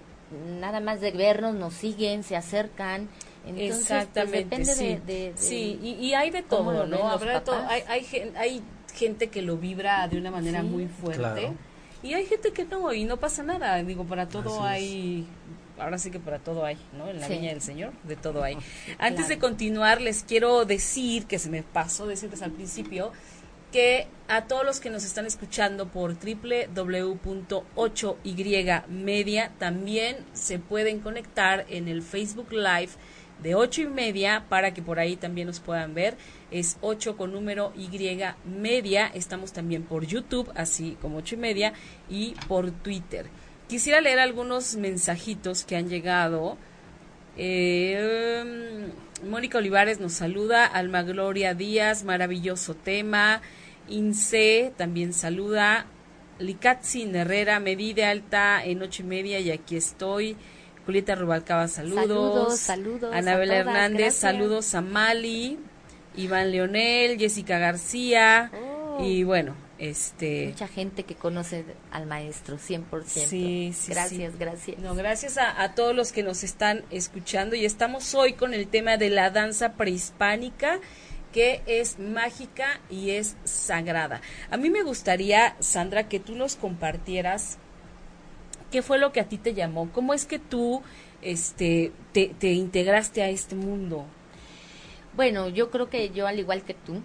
nada 0.60 0.80
más 0.80 1.02
de 1.02 1.12
vernos 1.12 1.56
nos 1.56 1.74
siguen, 1.74 2.24
se 2.24 2.36
acercan, 2.36 3.10
entonces, 3.46 3.70
pues, 3.70 3.80
Exactamente, 3.80 4.66
sí. 4.66 5.00
De, 5.06 5.34
sí, 5.36 5.80
y, 5.82 6.14
hay 6.14 6.30
de 6.30 6.44
todo, 6.44 6.86
¿no? 6.86 7.10
Habrá 7.10 7.44
todo. 7.44 7.58
Hay, 7.68 7.84
hay, 7.88 8.32
hay, 8.38 8.62
gente 8.94 9.30
que 9.30 9.42
lo 9.42 9.56
vibra 9.56 10.06
de 10.10 10.18
una 10.18 10.32
manera 10.32 10.64
muy 10.64 10.88
fuerte 10.88 11.54
y 12.04 12.14
hay 12.14 12.26
gente 12.26 12.52
que 12.52 12.66
no, 12.66 12.92
y 12.94 13.06
no 13.06 13.16
pasa 13.18 13.44
nada. 13.44 13.82
Digo, 13.84 14.06
para 14.06 14.28
todo 14.28 14.64
hay... 14.64 15.28
Ahora 15.80 15.98
sí 15.98 16.12
que 16.12 16.20
para 16.20 16.40
todo 16.40 16.66
hay, 16.66 16.78
¿no? 16.96 17.10
En 17.10 17.20
la 17.20 17.28
viña 17.28 17.50
del 17.50 17.62
Señor, 17.62 17.92
de 18.04 18.16
todo 18.16 18.44
hay. 18.44 18.56
Antes 19.00 19.28
de 19.30 19.40
continuar, 19.40 20.00
les 20.00 20.24
quiero 20.24 20.64
decir, 20.66 21.26
que 21.26 21.40
se 21.40 21.50
me 21.50 21.64
pasó 21.64 22.06
decirles 22.06 22.44
al 22.44 22.52
principio, 22.52 23.12
que 23.72 24.06
a 24.28 24.46
todos 24.46 24.64
los 24.64 24.80
que 24.80 24.92
nos 24.92 25.04
están 25.04 25.26
escuchando 25.26 25.88
por 25.88 26.14
www.8y 26.14 28.84
media 28.90 29.52
también 29.58 30.18
se 30.34 30.60
pueden 30.60 31.00
conectar 31.00 31.66
en 31.70 31.88
el 31.88 32.04
Facebook 32.04 32.52
Live 32.52 32.92
de 33.42 33.56
ocho 33.56 33.82
y 33.82 33.88
media 33.88 34.46
para 34.50 34.74
que 34.74 34.82
por 34.82 35.00
ahí 35.00 35.16
también 35.16 35.48
nos 35.48 35.60
puedan 35.60 35.94
ver. 35.94 36.16
Es 36.52 36.78
8 36.82 37.18
con 37.18 37.32
número 37.32 37.74
Y 37.76 37.90
media. 38.46 39.12
Estamos 39.14 39.54
también 39.54 39.84
por 39.84 40.06
YouTube, 40.06 40.52
así 40.56 40.98
como 41.02 41.18
ocho 41.18 41.36
y 41.36 41.40
media, 41.40 41.74
y 42.10 42.36
por 42.48 42.72
Twitter. 42.72 43.28
Quisiera 43.68 44.02
leer 44.02 44.20
algunos 44.20 44.76
mensajitos 44.76 45.64
que 45.64 45.78
han 45.78 45.90
llegado. 45.90 46.58
Eh, 47.38 48.92
Mónica 49.28 49.60
Olivares 49.60 50.00
nos 50.00 50.14
saluda. 50.14 50.66
Alma 50.66 51.04
Gloria 51.04 51.54
Díaz, 51.54 52.04
maravilloso 52.04 52.76
tema. 52.76 53.42
Ince 53.88 54.74
también 54.78 55.14
saluda. 55.14 55.86
Licatzin 56.40 57.16
Herrera, 57.16 57.60
medida 57.60 58.10
alta 58.10 58.64
en 58.64 58.82
ocho 58.82 59.04
y 59.04 59.06
media 59.06 59.40
y 59.40 59.52
aquí 59.52 59.78
estoy. 59.78 60.36
Julieta 60.92 61.16
Rubalcaba, 61.16 61.70
saludos. 61.70 62.60
Saludos, 62.60 63.16
Anabel 63.16 63.50
Hernández, 63.50 64.14
saludos 64.14 64.76
a 64.76 64.82
Mali. 64.82 65.58
Iván 66.18 66.52
Leonel, 66.52 67.18
Jessica 67.18 67.60
García. 67.60 68.52
Oh. 68.54 69.02
Y 69.02 69.24
bueno, 69.24 69.56
este... 69.80 70.48
Mucha 70.48 70.68
gente 70.68 71.04
que 71.04 71.16
conoce 71.16 71.64
al 71.94 72.08
maestro, 72.08 72.58
100%. 72.58 73.04
Sí, 73.06 73.72
sí, 73.74 73.92
gracias, 73.94 74.38
gracias. 74.38 74.80
No, 74.80 74.94
gracias 74.94 75.38
a, 75.38 75.62
a, 75.62 75.76
todos 75.76 75.96
los 75.96 76.12
que 76.12 76.24
nos 76.24 76.44
están 76.44 76.84
escuchando 76.92 77.56
y 77.56 77.64
estamos 77.64 78.14
hoy 78.14 78.34
con 78.34 78.54
el 78.54 78.68
tema 78.68 78.98
de 78.98 79.12
la 79.12 79.30
danza 79.30 79.76
prehispánica 79.76 80.82
que 81.32 81.62
es 81.68 82.00
mágica 82.00 82.82
y 82.90 83.12
es 83.12 83.38
sagrada. 83.46 84.20
A 84.50 84.58
mí 84.58 84.70
me 84.70 84.84
gustaría, 84.84 85.56
Sandra, 85.60 86.10
que 86.10 86.20
tú 86.20 86.36
nos 86.36 86.58
compartieras 86.58 87.60
¿Qué 88.72 88.82
fue 88.82 88.98
lo 88.98 89.12
que 89.12 89.20
a 89.20 89.26
ti 89.26 89.38
te 89.38 89.54
llamó? 89.54 89.90
¿Cómo 89.92 90.14
es 90.14 90.26
que 90.26 90.40
tú 90.40 90.82
este, 91.22 91.92
te, 92.14 92.52
integraste 92.52 93.22
a 93.22 93.30
este 93.30 93.56
mundo? 93.56 94.06
Bueno, 95.14 95.50
yo 95.50 95.70
creo 95.70 95.90
que 95.90 96.12
yo, 96.12 96.26
al 96.26 96.40
igual 96.40 96.64
que 96.64 96.74
tú, 96.74 97.02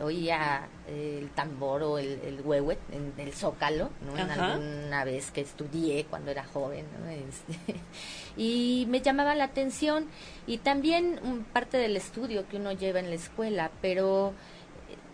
oía 0.00 0.68
el 0.86 1.28
tambor 1.30 1.82
o 1.82 1.98
el, 1.98 2.20
el 2.24 2.40
huehue 2.42 2.78
en 2.92 3.12
el 3.18 3.32
zócalo, 3.32 3.90
¿no? 4.06 4.16
En 4.16 4.30
alguna 4.30 5.04
vez 5.04 5.32
que 5.32 5.40
estudié 5.40 6.04
cuando 6.04 6.30
era 6.30 6.44
joven, 6.44 6.86
¿no? 7.00 7.10
Este, 7.10 7.80
y 8.36 8.86
me 8.88 9.00
llamaba 9.00 9.34
la 9.34 9.44
atención 9.44 10.06
y 10.46 10.58
también 10.58 11.44
parte 11.52 11.76
del 11.76 11.96
estudio 11.96 12.48
que 12.48 12.56
uno 12.56 12.70
lleva 12.70 13.00
en 13.00 13.10
la 13.10 13.16
escuela, 13.16 13.72
pero 13.82 14.32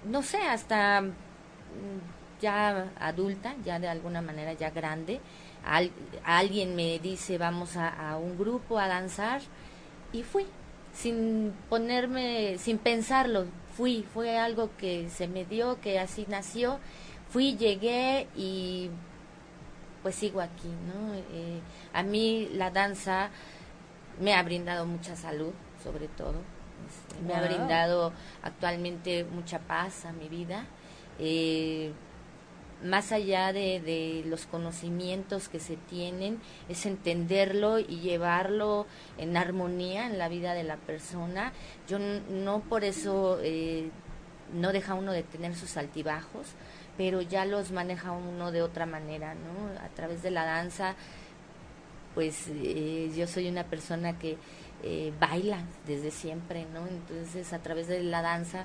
no 0.04 0.22
sé, 0.22 0.38
hasta 0.42 1.00
mm, 1.00 2.40
ya 2.40 2.90
adulta, 2.98 3.54
ya 3.64 3.78
de 3.78 3.88
alguna 3.88 4.20
manera 4.20 4.52
ya 4.52 4.70
grande, 4.70 5.20
alguien 6.24 6.76
me 6.76 6.98
dice 6.98 7.38
vamos 7.38 7.76
a, 7.76 8.16
un 8.16 8.38
grupo 8.38 8.79
a 8.79 8.88
danzar 8.88 9.40
y 10.12 10.22
fui 10.22 10.46
sin 10.92 11.52
ponerme, 11.68 12.57
sin 12.59 12.79
pensarlo, 12.79 13.46
fui, 13.76 14.07
fue 14.14 14.38
algo 14.38 14.70
que 14.79 15.11
se 15.11 15.29
me 15.29 15.44
dio, 15.44 15.79
que 15.81 15.98
así 15.98 16.24
nació, 16.29 16.79
fui, 17.29 17.57
llegué 17.57 18.29
y 18.35 18.90
pues 20.02 20.14
sigo 20.14 20.40
aquí, 20.40 20.68
¿no? 20.68 21.14
Eh, 21.14 21.61
a 21.92 22.02
mí 22.02 22.48
la 22.55 22.70
danza 22.70 23.29
me 24.20 24.33
ha 24.35 24.42
brindado 24.42 24.87
mucha 24.87 25.16
salud, 25.16 25.52
sobre 25.83 26.09
todo, 26.09 26.40
este, 26.88 27.22
me 27.22 27.35
ha 27.35 27.42
brindado 27.42 28.12
actualmente 28.42 29.24
mucha 29.24 29.59
paz 29.59 30.05
a 30.07 30.12
mi 30.12 30.29
vida. 30.29 30.64
Eh, 31.18 31.92
más 32.82 33.12
allá 33.12 33.52
de, 33.52 34.22
los 34.26 34.46
conocimientos 34.46 35.48
que 35.48 35.60
se 35.60 35.76
tienen, 35.76 36.40
es 36.68 36.86
entenderlo 36.86 37.78
y 37.78 38.00
llevarlo 38.00 38.86
en 39.18 39.36
armonía 39.36 40.06
en 40.06 40.18
la 40.18 40.28
vida 40.28 40.54
de 40.54 40.64
la 40.64 40.76
persona. 40.76 41.52
Yo 41.88 41.98
no 41.98 42.60
por 42.60 42.84
eso 42.84 43.38
eh, 43.42 43.90
no 44.54 44.72
deja 44.72 44.94
uno 44.94 45.12
de 45.12 45.22
tener 45.22 45.54
sus 45.54 45.76
altibajos, 45.76 46.48
pero 46.96 47.20
ya 47.22 47.44
los 47.44 47.72
maneja 47.72 48.12
uno 48.12 48.52
de 48.52 48.62
otra 48.62 48.86
manera, 48.86 49.34
¿no? 49.34 49.80
A 49.80 49.88
través 49.90 50.22
de 50.22 50.30
la 50.30 50.44
danza, 50.44 50.94
pues 52.14 52.48
eh, 52.48 53.12
yo 53.16 53.26
soy 53.26 53.48
una 53.48 53.64
persona 53.64 54.18
que 54.18 54.38
eh, 54.82 55.12
baila 55.18 55.64
desde 55.86 56.10
siempre, 56.10 56.66
¿no? 56.72 56.86
Entonces 56.86 57.52
a 57.52 57.58
través 57.60 57.88
de 57.88 58.02
la 58.02 58.22
danza 58.22 58.64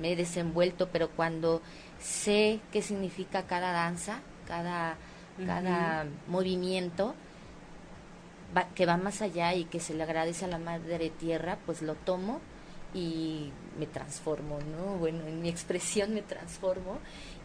me 0.00 0.12
he 0.12 0.16
desenvuelto, 0.16 0.88
pero 0.92 1.10
cuando 1.10 1.62
sé 2.00 2.60
qué 2.72 2.82
significa 2.82 3.46
cada 3.46 3.72
danza, 3.72 4.20
cada, 4.46 4.96
cada 5.44 6.06
movimiento, 6.26 7.14
que 8.74 8.86
va 8.86 8.96
más 8.96 9.22
allá 9.22 9.54
y 9.54 9.64
que 9.64 9.80
se 9.80 9.94
le 9.94 10.02
agradece 10.02 10.46
a 10.46 10.48
la 10.48 10.58
Madre 10.58 11.10
Tierra, 11.10 11.58
pues 11.66 11.82
lo 11.82 11.94
tomo 11.94 12.40
y 12.94 13.52
me 13.78 13.86
transformo, 13.86 14.58
¿no? 14.60 14.96
Bueno, 14.96 15.26
en 15.26 15.42
mi 15.42 15.48
expresión 15.48 16.14
me 16.14 16.22
transformo 16.22 16.98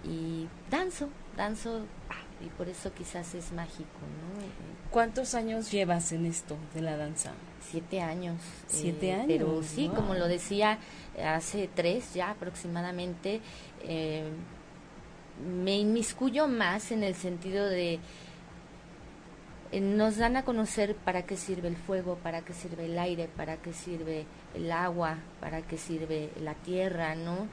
y 0.03 0.47
danzo, 0.69 1.09
danzo 1.35 1.85
y 2.41 2.47
por 2.49 2.69
eso 2.69 2.93
quizás 2.93 3.35
es 3.35 3.51
mágico, 3.51 3.99
¿no? 3.99 4.43
¿Cuántos 4.91 5.35
años 5.35 5.71
llevas 5.71 6.11
en 6.11 6.25
esto 6.25 6.55
de 6.73 6.81
la 6.81 6.95
danza? 6.95 7.31
Siete 7.69 8.01
años. 8.01 8.37
Siete 8.67 9.09
eh, 9.09 9.13
años. 9.13 9.25
Pero 9.27 9.63
sí, 9.63 9.89
como 9.95 10.13
lo 10.15 10.27
decía, 10.27 10.79
hace 11.23 11.69
tres 11.73 12.13
ya 12.13 12.31
aproximadamente, 12.31 13.41
eh, 13.83 14.23
me 15.63 15.77
inmiscuyo 15.77 16.47
más 16.47 16.91
en 16.91 17.03
el 17.03 17.15
sentido 17.15 17.65
de 17.67 17.99
eh, 19.73 19.81
nos 19.81 20.17
dan 20.17 20.37
a 20.37 20.45
conocer 20.45 20.95
para 20.95 21.23
qué 21.23 21.35
sirve 21.35 21.67
el 21.67 21.75
fuego, 21.75 22.15
para 22.21 22.41
qué 22.41 22.53
sirve 22.53 22.85
el 22.85 22.99
aire, 22.99 23.27
para 23.27 23.57
qué 23.57 23.73
sirve 23.73 24.27
el 24.53 24.71
agua, 24.71 25.17
para 25.39 25.63
qué 25.63 25.79
sirve 25.79 26.29
la 26.39 26.53
tierra, 26.53 27.15
¿no? 27.15 27.47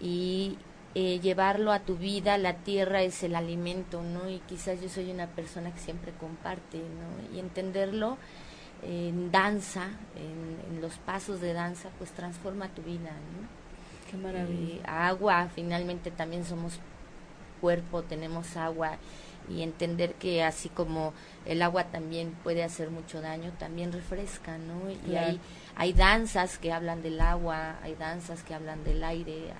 Y 0.00 0.58
eh, 0.94 1.18
llevarlo 1.18 1.72
a 1.72 1.80
tu 1.80 1.96
vida, 1.96 2.38
la 2.38 2.54
tierra 2.58 3.02
es 3.02 3.24
el 3.24 3.34
alimento, 3.34 4.00
¿no? 4.04 4.30
Y 4.30 4.38
quizás 4.46 4.80
yo 4.80 4.88
soy 4.88 5.10
una 5.10 5.26
persona 5.26 5.74
que 5.74 5.80
siempre 5.80 6.12
comparte, 6.12 6.78
¿no? 6.78 7.36
Y 7.36 7.40
entenderlo 7.40 8.16
en 8.82 9.30
danza, 9.30 9.88
en, 10.16 10.80
los 10.80 10.94
pasos 10.98 11.40
de 11.40 11.52
danza, 11.54 11.88
pues 11.98 12.10
transforma 12.10 12.68
tu 12.68 12.82
vida, 12.82 13.10
¿no? 13.10 14.10
Qué 14.10 14.16
maravilla. 14.16 15.08
Agua, 15.08 15.48
finalmente 15.54 16.10
también 16.10 16.44
somos 16.44 16.78
cuerpo, 17.60 18.02
tenemos 18.02 18.56
agua 18.56 18.98
y 19.48 19.62
entender 19.62 20.14
que 20.14 20.42
así 20.42 20.68
como 20.68 21.12
el 21.44 21.62
agua 21.62 21.84
también 21.84 22.32
puede 22.42 22.62
hacer 22.62 22.90
mucho 22.90 23.20
daño, 23.20 23.52
también 23.58 23.92
refresca, 23.92 24.58
¿no? 24.58 24.90
Y 25.10 25.16
hay, 25.16 25.40
hay 25.76 25.92
danzas 25.92 26.58
que 26.58 26.72
hablan 26.72 27.02
del 27.02 27.20
agua, 27.20 27.76
hay 27.82 27.94
danzas 27.94 28.42
que 28.42 28.54
hablan 28.54 28.84
del 28.84 29.02
aire, 29.02 29.52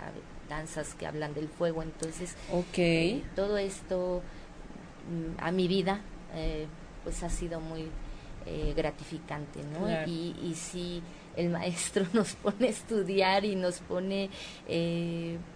danzas 0.49 0.95
que 0.95 1.07
hablan 1.07 1.35
del 1.35 1.49
fuego, 1.49 1.83
entonces 1.83 2.35
okay. 2.53 3.19
Eh, 3.19 3.25
todo 3.35 3.59
esto 3.59 4.23
mm, 5.11 5.43
a 5.43 5.51
mi 5.51 5.67
vida 5.69 6.01
eh, 6.35 6.67
pues 7.05 7.23
ha 7.23 7.31
sido 7.31 7.61
muy 7.61 7.89
eh, 8.47 8.73
gratificante, 8.77 9.61
¿no? 9.65 9.89
Y, 10.07 10.37
y 10.43 10.55
si 10.55 11.03
el 11.37 11.51
maestro 11.51 12.07
nos 12.13 12.35
pone 12.35 12.69
a 12.69 12.71
estudiar 12.71 13.45
y 13.45 13.57
nos 13.57 13.81
pone 13.81 14.31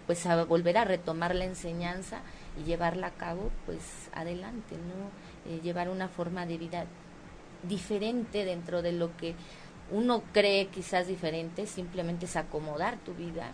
pues 0.06 0.26
a 0.26 0.44
volver 0.44 0.76
a 0.76 0.84
retomar 0.84 1.34
la 1.34 1.44
enseñanza, 1.44 2.22
y 2.58 2.64
llevarla 2.64 3.08
a 3.08 3.12
cabo, 3.12 3.50
pues 3.66 4.10
adelante, 4.12 4.76
¿no? 4.76 5.50
Eh, 5.52 5.60
llevar 5.62 5.88
una 5.88 6.08
forma 6.08 6.46
de 6.46 6.58
vida 6.58 6.86
diferente 7.62 8.44
dentro 8.44 8.82
de 8.82 8.92
lo 8.92 9.16
que 9.16 9.34
uno 9.90 10.22
cree 10.32 10.66
quizás 10.66 11.06
diferente, 11.06 11.66
simplemente 11.66 12.26
es 12.26 12.36
acomodar 12.36 12.98
tu 12.98 13.14
vida, 13.14 13.52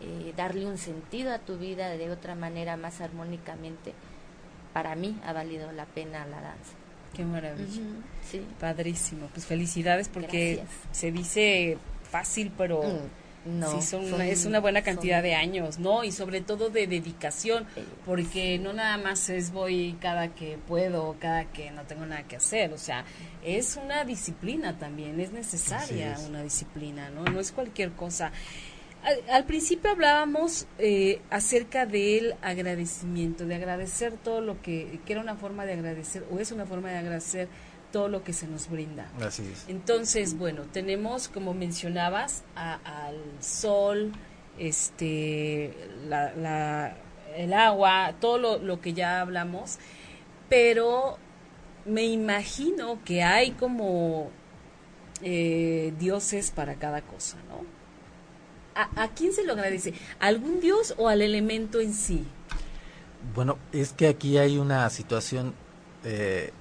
eh, 0.00 0.32
darle 0.36 0.66
un 0.66 0.78
sentido 0.78 1.32
a 1.32 1.38
tu 1.38 1.58
vida 1.58 1.90
de 1.90 2.10
otra 2.10 2.34
manera 2.34 2.76
más 2.76 3.00
armónicamente. 3.00 3.94
Para 4.72 4.94
mí 4.94 5.18
ha 5.24 5.32
valido 5.32 5.72
la 5.72 5.86
pena 5.86 6.26
la 6.26 6.40
danza. 6.40 6.74
Qué 7.14 7.24
maravilla. 7.24 7.82
sí. 8.28 8.42
Padrísimo. 8.60 9.28
Pues 9.32 9.46
felicidades 9.46 10.08
porque 10.08 10.62
se 10.92 11.12
dice 11.12 11.78
fácil, 12.10 12.52
pero... 12.56 12.82
Mm. 12.82 13.28
No, 13.44 13.80
sí, 13.80 13.96
es 14.28 14.44
una 14.44 14.60
buena 14.60 14.82
cantidad 14.82 15.22
de 15.22 15.34
años, 15.34 15.78
¿no? 15.78 16.04
Y 16.04 16.12
sobre 16.12 16.42
todo 16.42 16.68
de 16.68 16.86
dedicación, 16.86 17.66
porque 18.04 18.58
no 18.58 18.74
nada 18.74 18.98
más 18.98 19.30
es 19.30 19.52
voy 19.52 19.96
cada 20.00 20.34
que 20.34 20.58
puedo, 20.66 21.16
cada 21.18 21.46
que 21.46 21.70
no 21.70 21.84
tengo 21.84 22.04
nada 22.04 22.24
que 22.24 22.36
hacer, 22.36 22.74
o 22.74 22.78
sea, 22.78 23.04
es 23.42 23.78
una 23.82 24.04
disciplina 24.04 24.76
también, 24.76 25.18
es 25.20 25.32
necesaria 25.32 26.18
una 26.26 26.42
disciplina, 26.42 27.08
¿no? 27.10 27.24
No 27.24 27.40
es 27.40 27.52
cualquier 27.52 27.92
cosa. 27.92 28.32
Al, 29.30 29.44
principio 29.44 29.90
hablábamos 29.90 30.66
eh, 30.78 31.20
acerca 31.30 31.86
del 31.86 32.34
agradecimiento, 32.42 33.46
de 33.46 33.54
agradecer 33.54 34.12
todo 34.12 34.40
lo 34.40 34.60
que, 34.60 35.00
que 35.06 35.12
era 35.12 35.22
una 35.22 35.36
forma 35.36 35.64
de 35.64 35.74
agradecer, 35.74 36.24
o 36.30 36.38
es 36.38 36.52
una 36.52 36.66
forma 36.66 36.90
de 36.90 36.98
agradecer 36.98 37.48
todo 37.92 38.08
lo 38.08 38.22
que 38.22 38.32
se 38.32 38.46
nos 38.46 38.68
brinda. 38.68 39.10
Así 39.20 39.48
es. 39.50 39.64
Entonces, 39.68 40.36
bueno, 40.36 40.62
tenemos, 40.72 41.28
como 41.28 41.54
mencionabas, 41.54 42.44
al 42.54 43.16
sol, 43.40 44.12
este, 44.58 45.74
la, 46.06 46.96
el 47.36 47.52
agua, 47.52 48.14
todo 48.20 48.38
lo, 48.38 48.58
lo, 48.58 48.80
que 48.80 48.92
ya 48.92 49.20
hablamos, 49.20 49.78
pero 50.48 51.18
me 51.84 52.04
imagino 52.04 53.02
que 53.04 53.22
hay 53.22 53.52
como 53.52 54.30
eh, 55.22 55.92
dioses 55.98 56.50
para 56.50 56.74
cada 56.74 57.02
cosa, 57.02 57.38
¿no? 57.48 57.77
¿A, 58.78 59.02
¿A 59.02 59.08
quién 59.08 59.32
se 59.32 59.44
lo 59.44 59.52
agradece? 59.52 59.92
¿A 60.20 60.26
algún 60.26 60.60
dios 60.60 60.94
o 60.96 61.08
al 61.08 61.20
elemento 61.20 61.80
en 61.80 61.92
sí? 61.92 62.24
Bueno, 63.34 63.58
es 63.72 63.92
que 63.92 64.08
aquí 64.08 64.38
hay 64.38 64.58
una 64.58 64.88
situación 64.90 65.52
eh, 66.04 66.52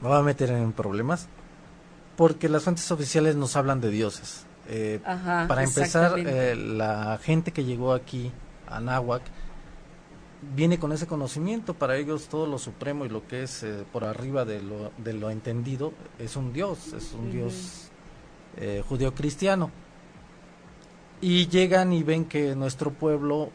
me 0.00 0.08
va 0.08 0.18
a 0.18 0.22
meter 0.22 0.50
en 0.50 0.72
problemas 0.72 1.28
porque 2.16 2.48
las 2.48 2.64
fuentes 2.64 2.90
oficiales 2.90 3.36
nos 3.36 3.56
hablan 3.56 3.80
de 3.80 3.90
dioses. 3.90 4.44
Eh, 4.68 5.00
para 5.02 5.62
empezar, 5.62 6.18
eh, 6.18 6.54
la 6.56 7.18
gente 7.22 7.52
que 7.52 7.64
llegó 7.64 7.92
aquí 7.92 8.30
a 8.66 8.80
Nahuac 8.80 9.22
viene 10.54 10.78
con 10.78 10.92
ese 10.92 11.06
conocimiento. 11.06 11.74
Para 11.74 11.96
ellos 11.96 12.28
todo 12.28 12.46
lo 12.46 12.58
supremo 12.58 13.04
y 13.04 13.08
lo 13.08 13.26
que 13.26 13.44
es 13.44 13.62
eh, 13.62 13.84
por 13.92 14.04
arriba 14.04 14.44
de 14.44 14.60
lo, 14.62 14.92
de 14.98 15.12
lo 15.14 15.30
entendido 15.30 15.92
es 16.18 16.36
un 16.36 16.52
dios, 16.52 16.92
es 16.92 17.12
un 17.12 17.30
dios 17.30 17.84
judío-cristiano. 18.88 19.70
Y 21.20 21.48
llegan 21.48 21.92
y 21.92 22.02
ven 22.02 22.26
que 22.26 22.54
nuestro 22.54 22.92
pueblo 22.92 23.50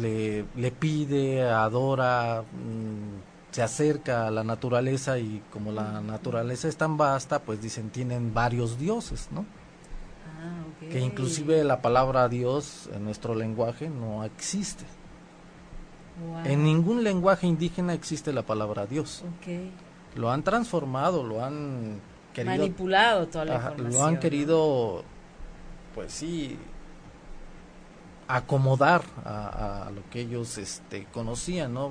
le, 0.00 0.44
le 0.56 0.70
pide, 0.70 1.48
adora, 1.48 2.42
mm, 2.42 3.52
se 3.52 3.62
acerca 3.62 4.26
a 4.26 4.30
la 4.30 4.44
naturaleza 4.44 5.18
y 5.18 5.42
como 5.50 5.72
la 5.72 6.00
naturaleza 6.00 6.68
es 6.68 6.76
tan 6.76 6.96
vasta, 6.96 7.40
pues 7.40 7.62
dicen 7.62 7.90
tienen 7.90 8.34
varios 8.34 8.78
dioses, 8.78 9.28
¿no? 9.32 9.46
Ah, 10.40 10.64
Que 10.80 11.00
inclusive 11.00 11.64
la 11.64 11.80
palabra 11.80 12.28
Dios 12.28 12.88
en 12.94 13.04
nuestro 13.04 13.34
lenguaje 13.34 13.88
no 13.88 14.24
existe. 14.24 14.84
En 16.44 16.64
ningún 16.64 17.04
lenguaje 17.04 17.46
indígena 17.46 17.94
existe 17.94 18.32
la 18.32 18.42
palabra 18.42 18.86
Dios. 18.86 19.24
Lo 20.16 20.30
han 20.30 20.42
transformado, 20.42 21.22
lo 21.22 21.44
han 21.44 22.00
querido 22.34 22.56
manipulado 22.56 23.28
toda 23.28 23.44
la 23.44 23.54
información, 23.54 23.92
Lo 23.92 24.04
han 24.04 24.18
querido, 24.18 25.04
pues 25.94 26.12
sí, 26.12 26.58
acomodar 28.28 29.02
a, 29.24 29.86
a, 29.86 29.90
lo 29.90 30.08
que 30.10 30.20
ellos 30.20 30.58
este, 30.58 31.06
conocían, 31.06 31.72
¿no? 31.72 31.90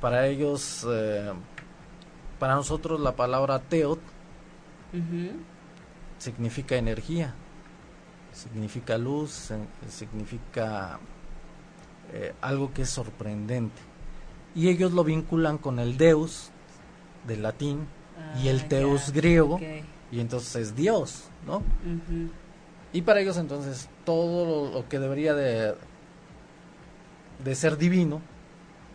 Para 0.00 0.26
ellos, 0.26 0.86
eh, 0.90 1.32
para 2.38 2.54
nosotros 2.54 2.98
la 3.00 3.14
palabra 3.14 3.60
teot 3.60 4.00
significa 6.18 6.76
energía, 6.76 7.34
significa 8.32 8.96
luz, 8.98 9.52
significa 9.88 10.98
eh, 12.12 12.34
algo 12.40 12.72
que 12.72 12.82
es 12.82 12.90
sorprendente. 12.90 13.80
Y 14.54 14.68
ellos 14.68 14.92
lo 14.92 15.04
vinculan 15.04 15.58
con 15.58 15.78
el 15.78 15.96
deus 15.96 16.50
del 17.26 17.42
latín 17.42 17.86
y 18.42 18.48
el 18.48 18.60
ah, 18.60 18.68
teus 18.68 19.10
griego, 19.12 19.58
y 20.10 20.20
entonces 20.20 20.56
es 20.56 20.76
Dios, 20.76 21.24
¿no? 21.46 21.62
Y 22.92 23.02
para 23.02 23.20
ellos 23.20 23.36
entonces 23.38 23.88
todo 24.04 24.70
lo, 24.70 24.88
que 24.88 24.98
debería 24.98 25.34
de, 25.34 25.74
de 27.42 27.54
ser 27.54 27.78
divino 27.78 28.20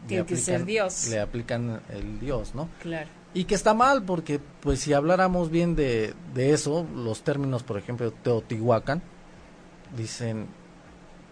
tiene 0.07 0.25
que 0.25 0.37
ser 0.37 0.65
Dios. 0.65 1.07
Le 1.09 1.19
aplican 1.19 1.81
el 1.89 2.19
Dios, 2.19 2.53
¿no? 2.53 2.69
Claro. 2.81 3.09
Y 3.33 3.45
que 3.45 3.55
está 3.55 3.73
mal, 3.73 4.03
porque 4.03 4.39
pues 4.61 4.79
si 4.79 4.93
habláramos 4.93 5.49
bien 5.49 5.75
de, 5.75 6.13
de 6.33 6.53
eso, 6.53 6.87
los 6.95 7.23
términos, 7.23 7.63
por 7.63 7.77
ejemplo, 7.77 8.11
Teotihuacán, 8.11 9.01
dicen 9.95 10.47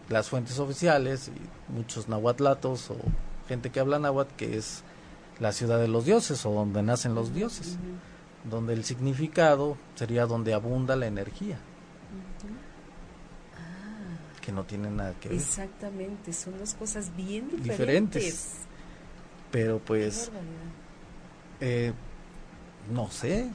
las 0.09 0.29
fuentes 0.29 0.59
oficiales 0.59 1.29
y 1.29 1.71
muchos 1.71 2.09
nahuatlatos 2.09 2.91
o 2.91 2.97
gente 3.47 3.69
que 3.69 3.79
habla 3.79 3.97
náhuatl 3.99 4.35
que 4.35 4.57
es 4.57 4.83
la 5.39 5.51
ciudad 5.51 5.79
de 5.79 5.87
los 5.87 6.05
dioses 6.05 6.45
o 6.45 6.51
donde 6.51 6.83
nacen 6.83 7.15
los 7.15 7.33
dioses, 7.33 7.77
donde 8.43 8.73
el 8.73 8.83
significado 8.83 9.77
sería 9.95 10.25
donde 10.25 10.53
abunda 10.53 10.95
la 10.95 11.07
energía 11.07 11.57
que 14.41 14.51
no 14.51 14.63
tienen 14.63 14.97
nada 14.97 15.13
que 15.19 15.29
ver. 15.29 15.37
Exactamente, 15.37 16.31
son 16.31 16.59
dos 16.59 16.75
cosas 16.75 17.15
bien 17.15 17.49
diferentes. 17.49 18.23
diferentes. 18.23 18.53
Pero 19.51 19.79
pues, 19.79 20.31
eh, 21.59 21.93
no 22.91 23.09
sé. 23.09 23.49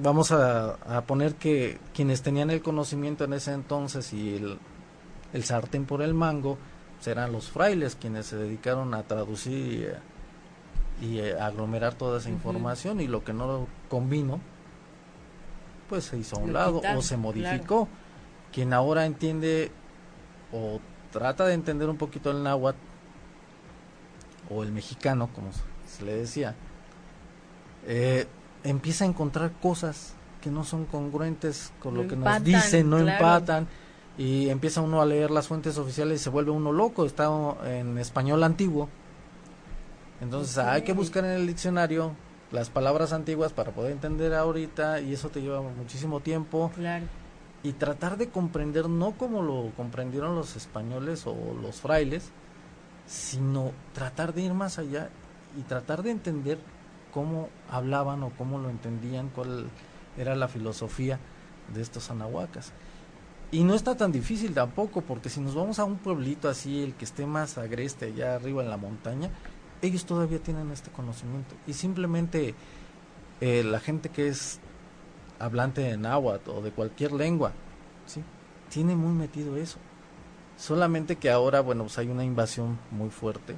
Vamos 0.00 0.30
a, 0.30 0.74
a, 0.74 1.02
poner 1.06 1.34
que 1.34 1.78
quienes 1.92 2.22
tenían 2.22 2.50
el 2.50 2.62
conocimiento 2.62 3.24
en 3.24 3.32
ese 3.32 3.52
entonces 3.52 4.12
y 4.12 4.36
el, 4.36 4.58
el 5.32 5.42
sartén 5.42 5.86
por 5.86 6.02
el 6.02 6.14
mango 6.14 6.56
serán 7.00 7.32
los 7.32 7.50
frailes 7.50 7.96
quienes 7.96 8.26
se 8.26 8.36
dedicaron 8.36 8.94
a 8.94 9.02
traducir 9.04 9.96
y, 11.00 11.18
eh, 11.18 11.38
aglomerar 11.40 11.94
toda 11.94 12.18
esa 12.18 12.30
información 12.30 13.00
y 13.00 13.06
lo 13.06 13.24
que 13.24 13.32
no 13.32 13.66
combino 13.88 14.40
pues 15.88 16.04
se 16.04 16.18
hizo 16.18 16.36
a 16.36 16.40
un 16.40 16.52
lado 16.52 16.82
o 16.96 17.02
se 17.02 17.16
modificó. 17.16 17.88
Quien 18.52 18.72
ahora 18.72 19.06
entiende 19.06 19.70
o 20.52 20.80
trata 21.12 21.46
de 21.46 21.54
entender 21.54 21.88
un 21.88 21.96
poquito 21.96 22.30
el 22.30 22.42
náhuatl 22.42 22.78
o 24.50 24.62
el 24.62 24.72
mexicano, 24.72 25.28
como 25.34 25.50
se 25.86 26.04
le 26.04 26.14
decía, 26.14 26.54
eh, 27.86 28.26
empieza 28.64 29.04
a 29.04 29.08
encontrar 29.08 29.52
cosas 29.60 30.14
que 30.42 30.50
no 30.50 30.64
son 30.64 30.84
congruentes 30.86 31.72
con 31.80 31.94
lo 31.94 32.06
que 32.06 32.16
nos 32.16 32.42
dicen, 32.42 32.88
no 32.88 32.98
empatan 32.98 33.66
y 34.16 34.48
empieza 34.48 34.80
uno 34.80 35.00
a 35.00 35.06
leer 35.06 35.30
las 35.30 35.48
fuentes 35.48 35.78
oficiales 35.78 36.20
y 36.20 36.24
se 36.24 36.30
vuelve 36.30 36.50
uno 36.50 36.72
loco, 36.72 37.04
está 37.04 37.30
en 37.64 37.98
español 37.98 38.42
antiguo. 38.42 38.88
Entonces 40.20 40.58
hay 40.58 40.82
que 40.82 40.92
buscar 40.92 41.24
en 41.24 41.32
el 41.32 41.46
diccionario 41.46 42.12
las 42.50 42.70
palabras 42.70 43.12
antiguas 43.12 43.52
para 43.52 43.72
poder 43.72 43.92
entender 43.92 44.34
ahorita 44.34 45.00
y 45.00 45.12
eso 45.12 45.28
te 45.28 45.42
lleva 45.42 45.60
muchísimo 45.60 46.20
tiempo. 46.20 46.70
Y 47.62 47.72
tratar 47.72 48.16
de 48.16 48.28
comprender 48.28 48.88
no 48.88 49.12
como 49.12 49.42
lo 49.42 49.72
comprendieron 49.76 50.36
los 50.36 50.56
españoles 50.56 51.26
o 51.26 51.34
los 51.60 51.80
frailes, 51.80 52.30
sino 53.06 53.72
tratar 53.94 54.32
de 54.32 54.42
ir 54.42 54.54
más 54.54 54.78
allá 54.78 55.10
y 55.58 55.62
tratar 55.62 56.02
de 56.02 56.12
entender 56.12 56.58
cómo 57.12 57.48
hablaban 57.70 58.22
o 58.22 58.30
cómo 58.30 58.58
lo 58.58 58.70
entendían, 58.70 59.30
cuál 59.30 59.66
era 60.16 60.36
la 60.36 60.46
filosofía 60.48 61.18
de 61.74 61.82
estos 61.82 62.10
anahuacas. 62.10 62.72
Y 63.50 63.64
no 63.64 63.74
está 63.74 63.96
tan 63.96 64.12
difícil 64.12 64.52
tampoco, 64.52 65.00
porque 65.00 65.30
si 65.30 65.40
nos 65.40 65.54
vamos 65.54 65.78
a 65.78 65.84
un 65.84 65.96
pueblito 65.96 66.48
así, 66.48 66.82
el 66.82 66.94
que 66.94 67.06
esté 67.06 67.26
más 67.26 67.56
agreste, 67.56 68.06
allá 68.06 68.34
arriba 68.34 68.62
en 68.62 68.68
la 68.68 68.76
montaña, 68.76 69.30
ellos 69.82 70.04
todavía 70.04 70.38
tienen 70.38 70.70
este 70.70 70.90
conocimiento. 70.90 71.54
Y 71.66 71.72
simplemente 71.72 72.54
eh, 73.40 73.62
la 73.64 73.80
gente 73.80 74.08
que 74.08 74.28
es 74.28 74.60
hablante 75.38 75.82
de 75.82 75.96
náhuatl 75.96 76.50
o 76.50 76.62
de 76.62 76.70
cualquier 76.72 77.12
lengua, 77.12 77.52
¿sí? 78.06 78.22
tiene 78.70 78.96
muy 78.96 79.12
metido 79.12 79.56
eso. 79.56 79.78
Solamente 80.56 81.16
que 81.16 81.30
ahora, 81.30 81.60
bueno, 81.60 81.84
pues 81.84 81.98
hay 81.98 82.08
una 82.08 82.24
invasión 82.24 82.78
muy 82.90 83.10
fuerte 83.10 83.54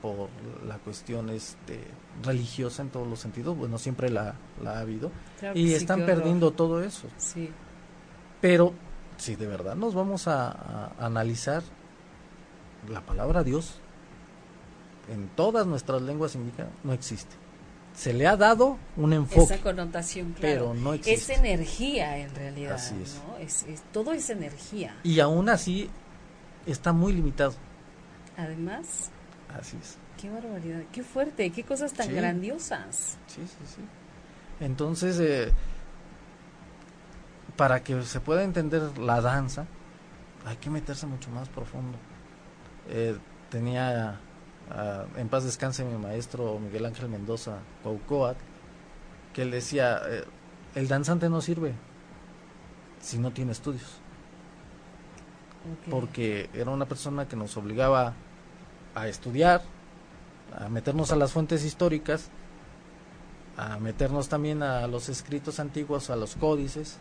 por 0.00 0.28
la 0.66 0.78
cuestión 0.78 1.30
este, 1.30 1.80
religiosa 2.24 2.82
en 2.82 2.90
todos 2.90 3.06
los 3.06 3.20
sentidos. 3.20 3.56
Bueno, 3.56 3.78
siempre 3.78 4.10
la, 4.10 4.34
ha 4.66 4.78
habido. 4.80 5.12
y 5.54 5.74
están 5.74 6.04
perdiendo 6.04 6.50
todo 6.50 6.82
eso. 6.82 7.06
Sí. 7.18 7.50
Pero 8.40 8.74
si 9.16 9.36
de 9.36 9.46
verdad 9.46 9.76
nos 9.76 9.94
vamos 9.94 10.26
a, 10.26 10.92
analizar, 10.98 11.62
la 12.88 13.00
palabra 13.00 13.44
Dios 13.44 13.80
en 15.08 15.28
todas 15.28 15.66
nuestras 15.66 16.02
lenguas 16.02 16.34
indica 16.34 16.68
no 16.84 16.92
existe. 16.92 17.36
Se 17.94 18.14
le 18.14 18.26
ha 18.26 18.36
dado 18.36 18.78
un 18.96 19.12
enfoque. 19.12 19.54
Esa 19.54 19.62
connotación, 19.62 20.34
Pero 20.40 20.72
no 20.72 20.94
existe. 20.94 21.34
Es 21.34 21.38
energía 21.38 22.16
en 22.18 22.34
realidad. 22.34 22.74
Así 22.74 22.94
es. 23.38 23.64
es, 23.64 23.82
todo 23.92 24.12
es 24.12 24.30
energía. 24.30 24.96
Y 25.02 25.20
aún 25.20 25.48
así 25.50 25.90
está 26.64 26.92
muy 26.92 27.12
limitado. 27.12 27.54
Además. 28.36 29.10
Así 29.58 29.76
es. 29.80 29.98
Qué 30.20 30.30
barbaridad, 30.30 30.82
qué 30.92 31.02
fuerte, 31.02 31.50
qué 31.50 31.64
cosas 31.64 31.92
tan 31.92 32.14
grandiosas. 32.14 33.18
Sí, 33.26 33.42
sí, 33.46 33.74
sí. 33.76 33.82
Entonces, 34.60 35.18
eh, 35.20 35.52
para 37.56 37.82
que 37.82 38.02
se 38.02 38.20
pueda 38.20 38.42
entender 38.42 38.98
la 38.98 39.20
danza, 39.20 39.66
hay 40.46 40.56
que 40.56 40.70
meterse 40.70 41.06
mucho 41.06 41.30
más 41.30 41.48
profundo. 41.48 41.98
Eh, 42.88 43.16
tenía 43.50 44.20
en 45.16 45.28
paz 45.28 45.44
descanse 45.44 45.84
mi 45.84 45.96
maestro 45.98 46.58
Miguel 46.58 46.86
Ángel 46.86 47.08
Mendoza 47.08 47.58
Cuaucoat, 47.82 48.36
que 49.32 49.42
él 49.42 49.50
decía, 49.50 50.00
eh, 50.06 50.24
el 50.74 50.88
danzante 50.88 51.28
no 51.28 51.40
sirve 51.40 51.74
si 53.00 53.18
no 53.18 53.32
tiene 53.32 53.52
estudios. 53.52 53.98
Porque 55.90 56.50
era 56.54 56.70
una 56.70 56.86
persona 56.86 57.28
que 57.28 57.36
nos 57.36 57.56
obligaba 57.56 58.14
a 58.94 59.08
estudiar, 59.08 59.62
a 60.58 60.68
meternos 60.68 61.12
a 61.12 61.16
las 61.16 61.32
fuentes 61.32 61.64
históricas, 61.64 62.30
a 63.56 63.78
meternos 63.78 64.28
también 64.28 64.62
a 64.62 64.86
los 64.86 65.08
escritos 65.08 65.60
antiguos, 65.60 66.10
a 66.10 66.16
los 66.16 66.34
códices, 66.34 66.98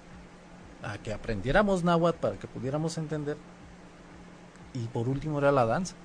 a 0.83 0.97
que 0.97 1.13
aprendiéramos 1.13 1.83
náhuatl 1.83 2.19
para 2.19 2.37
que 2.37 2.47
pudiéramos 2.47 2.97
entender. 2.97 3.37
Y 4.73 4.85
por 4.87 5.09
último 5.09 5.39
era 5.39 5.51
la 5.51 5.65
danza. 5.65 5.95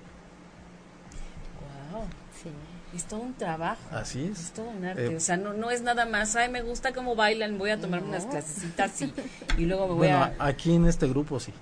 Es 2.96 3.04
todo 3.04 3.20
un 3.20 3.34
trabajo. 3.34 3.80
Así 3.90 4.24
es. 4.24 4.40
Es 4.40 4.52
todo 4.52 4.68
un 4.70 4.84
arte. 4.84 5.06
Eh, 5.06 5.16
o 5.16 5.20
sea, 5.20 5.36
no, 5.36 5.52
no 5.52 5.70
es 5.70 5.82
nada 5.82 6.06
más, 6.06 6.34
ay, 6.34 6.48
me 6.48 6.62
gusta 6.62 6.92
cómo 6.92 7.14
bailan, 7.14 7.58
voy 7.58 7.70
a 7.70 7.80
tomarme 7.80 8.08
unas 8.08 8.26
clasecitas 8.26 9.02
y, 9.02 9.12
y 9.58 9.66
luego 9.66 9.86
me 9.88 9.94
voy 9.94 9.98
bueno, 10.08 10.16
a... 10.16 10.46
aquí 10.46 10.74
en 10.74 10.86
este 10.86 11.06
grupo 11.06 11.38
sí. 11.38 11.52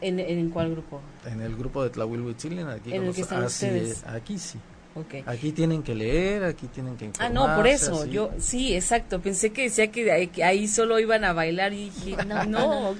¿En, 0.00 0.18
¿En, 0.18 0.50
cuál 0.50 0.70
grupo? 0.72 1.00
En 1.26 1.40
el 1.40 1.54
grupo 1.56 1.84
de 1.84 1.90
Tlahuilhuitzilin, 1.90 2.68
aquí. 2.68 2.92
¿En 2.92 3.04
el 3.04 3.14
que 3.14 3.20
están 3.20 3.44
ustedes? 3.44 4.04
Aquí 4.06 4.38
sí. 4.38 4.58
Aquí 5.26 5.52
tienen 5.52 5.82
que 5.82 5.94
leer, 5.94 6.44
aquí 6.44 6.66
tienen 6.66 6.96
que 6.96 7.04
informarse. 7.06 7.38
Ah, 7.38 7.46
no, 7.48 7.56
por 7.56 7.66
eso, 7.68 8.06
yo, 8.06 8.32
sí, 8.38 8.74
exacto, 8.74 9.20
pensé 9.20 9.50
que 9.50 9.62
decía 9.62 9.90
que, 9.92 10.42
ahí 10.42 10.66
solo 10.66 10.98
iban 10.98 11.24
a 11.24 11.32
bailar 11.32 11.72
y 11.72 11.90
dije, 11.90 12.16
no, 12.24 12.44
no, 12.46 12.96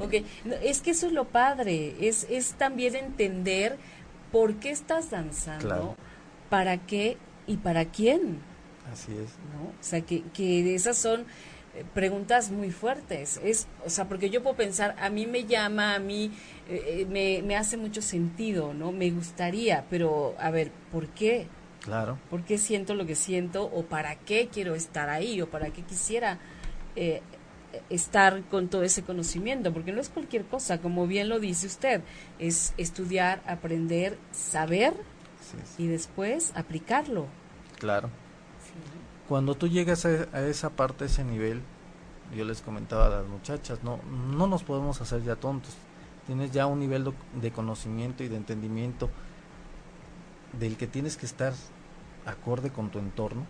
okay. 0.00 0.24
es 0.62 0.80
que 0.80 0.92
eso 0.92 1.06
es 1.06 1.12
lo 1.12 1.26
padre, 1.26 1.94
es, 2.00 2.26
es 2.30 2.54
también 2.54 2.96
entender 2.96 3.76
por 4.32 4.54
qué 4.54 4.70
estás 4.70 5.10
danzando, 5.10 5.94
para 6.50 6.76
qué 6.78 7.16
y 7.46 7.56
para 7.56 7.86
quién. 7.86 8.40
Así 8.92 9.12
es. 9.12 9.30
¿no? 9.54 9.68
O 9.68 9.82
sea, 9.82 10.02
que, 10.02 10.22
que 10.34 10.74
esas 10.74 10.98
son 10.98 11.24
eh, 11.74 11.84
preguntas 11.94 12.50
muy 12.50 12.70
fuertes. 12.70 13.40
Es, 13.42 13.68
o 13.86 13.90
sea, 13.90 14.08
porque 14.08 14.28
yo 14.28 14.42
puedo 14.42 14.56
pensar, 14.56 14.96
a 14.98 15.08
mí 15.08 15.26
me 15.26 15.44
llama, 15.44 15.94
a 15.94 15.98
mí 16.00 16.32
eh, 16.68 17.06
me, 17.08 17.42
me, 17.42 17.56
hace 17.56 17.76
mucho 17.76 18.02
sentido, 18.02 18.74
¿no? 18.74 18.92
Me 18.92 19.10
gustaría, 19.10 19.86
pero 19.88 20.34
a 20.38 20.50
ver, 20.50 20.72
¿por 20.92 21.08
qué? 21.08 21.46
Claro. 21.80 22.18
¿Por 22.28 22.44
qué 22.44 22.58
siento 22.58 22.94
lo 22.94 23.06
que 23.06 23.14
siento? 23.14 23.64
¿O 23.64 23.84
para 23.84 24.16
qué 24.16 24.48
quiero 24.52 24.74
estar 24.74 25.08
ahí? 25.08 25.40
¿O 25.40 25.48
para 25.48 25.70
qué 25.70 25.82
quisiera 25.82 26.38
eh, 26.96 27.22
estar 27.88 28.42
con 28.50 28.68
todo 28.68 28.82
ese 28.82 29.02
conocimiento? 29.02 29.72
Porque 29.72 29.92
no 29.92 30.00
es 30.00 30.08
cualquier 30.08 30.44
cosa, 30.44 30.78
como 30.78 31.06
bien 31.06 31.28
lo 31.28 31.38
dice 31.38 31.68
usted, 31.68 32.02
es 32.38 32.74
estudiar, 32.76 33.40
aprender, 33.46 34.18
saber 34.32 34.92
y 35.78 35.86
después 35.86 36.52
aplicarlo. 36.54 37.26
Claro. 37.78 38.10
Cuando 39.28 39.54
tú 39.54 39.68
llegas 39.68 40.04
a, 40.04 40.46
esa 40.46 40.70
parte, 40.70 41.04
a 41.04 41.06
ese 41.06 41.24
nivel, 41.24 41.62
yo 42.36 42.44
les 42.44 42.62
comentaba 42.62 43.06
a 43.06 43.10
las 43.10 43.26
muchachas, 43.26 43.82
no, 43.82 44.00
no 44.08 44.46
nos 44.46 44.64
podemos 44.64 45.00
hacer 45.00 45.22
ya 45.22 45.36
tontos. 45.36 45.76
Tienes 46.26 46.50
ya 46.50 46.66
un 46.66 46.80
nivel 46.80 47.12
de 47.40 47.50
conocimiento 47.50 48.22
y 48.22 48.28
de 48.28 48.36
entendimiento 48.36 49.10
del 50.58 50.76
que 50.76 50.86
tienes 50.86 51.16
que 51.16 51.26
estar 51.26 51.52
acorde 52.26 52.70
con 52.70 52.90
tu 52.90 52.98
entorno 52.98 53.46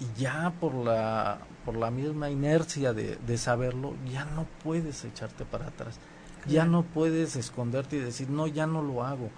y 0.00 0.20
ya 0.20 0.52
por 0.60 0.74
la 0.74 1.38
por 1.64 1.76
la 1.76 1.90
misma 1.90 2.30
inercia 2.30 2.92
de, 2.92 3.16
de 3.16 3.38
saberlo 3.38 3.94
ya 4.10 4.24
no 4.24 4.46
puedes 4.62 5.04
echarte 5.04 5.44
para 5.44 5.68
atrás 5.68 5.98
ya 6.46 6.64
no 6.64 6.82
puedes 6.82 7.36
esconderte 7.36 7.96
y 7.96 8.00
decir 8.00 8.30
no 8.30 8.46
ya 8.46 8.66
no 8.66 8.82
lo 8.82 9.04
hago 9.04 9.30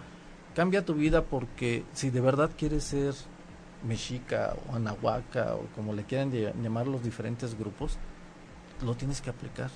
cambia 0.59 0.85
tu 0.85 0.95
vida 0.95 1.23
porque 1.23 1.85
si 1.93 2.11
de 2.11 2.21
verdad 2.21 2.51
quieres 2.59 2.83
ser 2.83 3.15
mexica 3.87 4.57
o 4.69 4.75
anahuaca 4.75 5.55
o 5.55 5.69
como 5.77 5.93
le 5.93 6.03
quieran 6.03 6.33
llamar 6.33 6.89
los 6.89 7.01
diferentes 7.01 7.57
grupos, 7.57 7.97
lo 8.85 8.97
tienes 8.97 9.21
que 9.21 9.31
aplicar. 9.31 9.71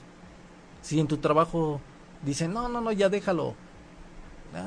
Si 0.81 0.99
en 0.99 1.07
tu 1.07 1.19
trabajo 1.19 1.81
dicen, 2.25 2.53
no, 2.53 2.69
no, 2.69 2.81
no, 2.81 2.91
ya 2.91 3.09
déjalo, 3.09 3.55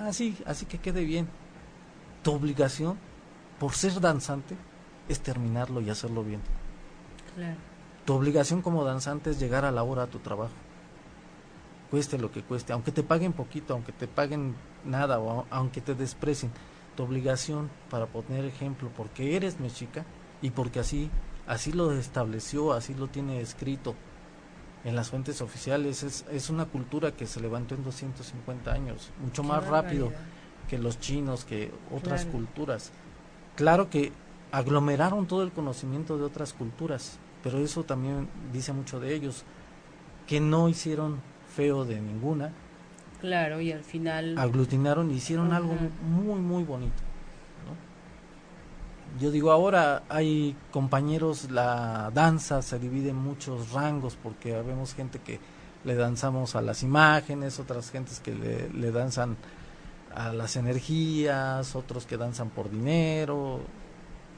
así, 0.07 0.37
ah, 0.45 0.51
así 0.51 0.65
que 0.65 0.77
quede 0.77 1.03
bien. 1.03 1.27
Tu 2.23 2.31
obligación, 2.31 2.97
por 3.59 3.73
ser 3.73 3.99
danzante, 3.99 4.55
es 5.09 5.19
terminarlo 5.19 5.81
y 5.81 5.89
hacerlo 5.89 6.23
bien. 6.23 6.39
Tu 8.05 8.13
obligación 8.13 8.61
como 8.61 8.85
danzante 8.85 9.31
es 9.31 9.39
llegar 9.41 9.65
a 9.65 9.71
la 9.71 9.83
hora 9.83 10.03
a 10.03 10.07
tu 10.07 10.19
trabajo. 10.19 10.53
Cueste 11.91 12.17
lo 12.17 12.31
que 12.31 12.41
cueste, 12.41 12.71
aunque 12.71 12.93
te 12.93 13.03
paguen 13.03 13.33
poquito, 13.33 13.73
aunque 13.73 13.91
te 13.91 14.07
paguen 14.07 14.55
nada 14.85 15.19
o 15.19 15.45
aunque 15.49 15.81
te 15.81 15.95
desprecien 15.95 16.51
tu 16.95 17.03
obligación 17.03 17.69
para 17.89 18.05
poner 18.05 18.45
ejemplo 18.45 18.89
porque 18.95 19.35
eres 19.35 19.59
mexica 19.59 20.05
y 20.41 20.51
porque 20.51 20.79
así 20.79 21.09
así 21.47 21.71
lo 21.71 21.91
estableció, 21.93 22.73
así 22.73 22.93
lo 22.93 23.07
tiene 23.07 23.41
escrito 23.41 23.95
en 24.83 24.95
las 24.95 25.09
fuentes 25.09 25.41
oficiales. 25.41 26.03
Es, 26.03 26.25
es 26.31 26.49
una 26.49 26.65
cultura 26.65 27.11
que 27.11 27.27
se 27.27 27.39
levantó 27.39 27.75
en 27.75 27.83
250 27.83 28.71
años, 28.71 29.11
mucho 29.21 29.43
más 29.43 29.65
rápido 29.65 30.11
que 30.69 30.77
los 30.77 30.99
chinos, 30.99 31.45
que 31.45 31.71
otras 31.91 32.25
culturas. 32.25 32.91
Claro 33.55 33.89
que 33.89 34.11
aglomeraron 34.51 35.27
todo 35.27 35.43
el 35.43 35.51
conocimiento 35.51 36.17
de 36.17 36.23
otras 36.23 36.53
culturas, 36.53 37.19
pero 37.43 37.59
eso 37.59 37.83
también 37.83 38.29
dice 38.51 38.73
mucho 38.73 38.99
de 38.99 39.13
ellos, 39.13 39.43
que 40.27 40.39
no 40.39 40.69
hicieron 40.69 41.19
feo 41.55 41.85
de 41.85 42.01
ninguna, 42.01 42.51
Claro, 43.25 43.59
y 43.59 43.71
al 43.71 43.83
final... 43.83 44.37
Aglutinaron 44.37 45.09
y 45.09 45.15
hicieron 45.15 45.51
algo 45.51 45.73
muy, 46.07 46.39
muy 46.39 46.63
bonito. 46.63 47.01
yo 49.19 49.31
digo, 49.31 49.51
ahora 49.51 50.03
hay 50.09 50.55
compañeros, 50.69 51.49
la 51.49 52.11
danza 52.13 52.61
se 52.61 52.77
divide 52.77 53.09
en 53.09 53.15
muchos 53.15 53.71
rangos 53.71 54.15
porque 54.21 54.51
vemos 54.61 54.93
gente 54.93 55.17
que 55.17 55.39
le 55.85 55.95
danzamos 55.95 56.55
a 56.55 56.61
las 56.61 56.83
imágenes, 56.83 57.59
otras 57.59 57.89
gentes 57.89 58.19
que 58.19 58.35
le, 58.35 58.69
le 58.69 58.91
danzan 58.91 59.37
a 60.13 60.31
las 60.31 60.55
energías, 60.55 61.75
otros 61.75 62.05
que 62.05 62.17
danzan 62.17 62.51
por 62.51 62.69
dinero. 62.69 63.59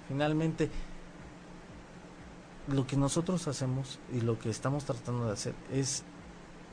Finalmente, 0.07 0.69
lo 2.67 2.87
que 2.87 2.95
nosotros 2.95 3.49
hacemos 3.49 3.99
y 4.13 4.21
lo 4.21 4.39
que 4.39 4.49
estamos 4.49 4.85
tratando 4.85 5.25
de 5.25 5.33
hacer 5.33 5.55
es 5.73 6.03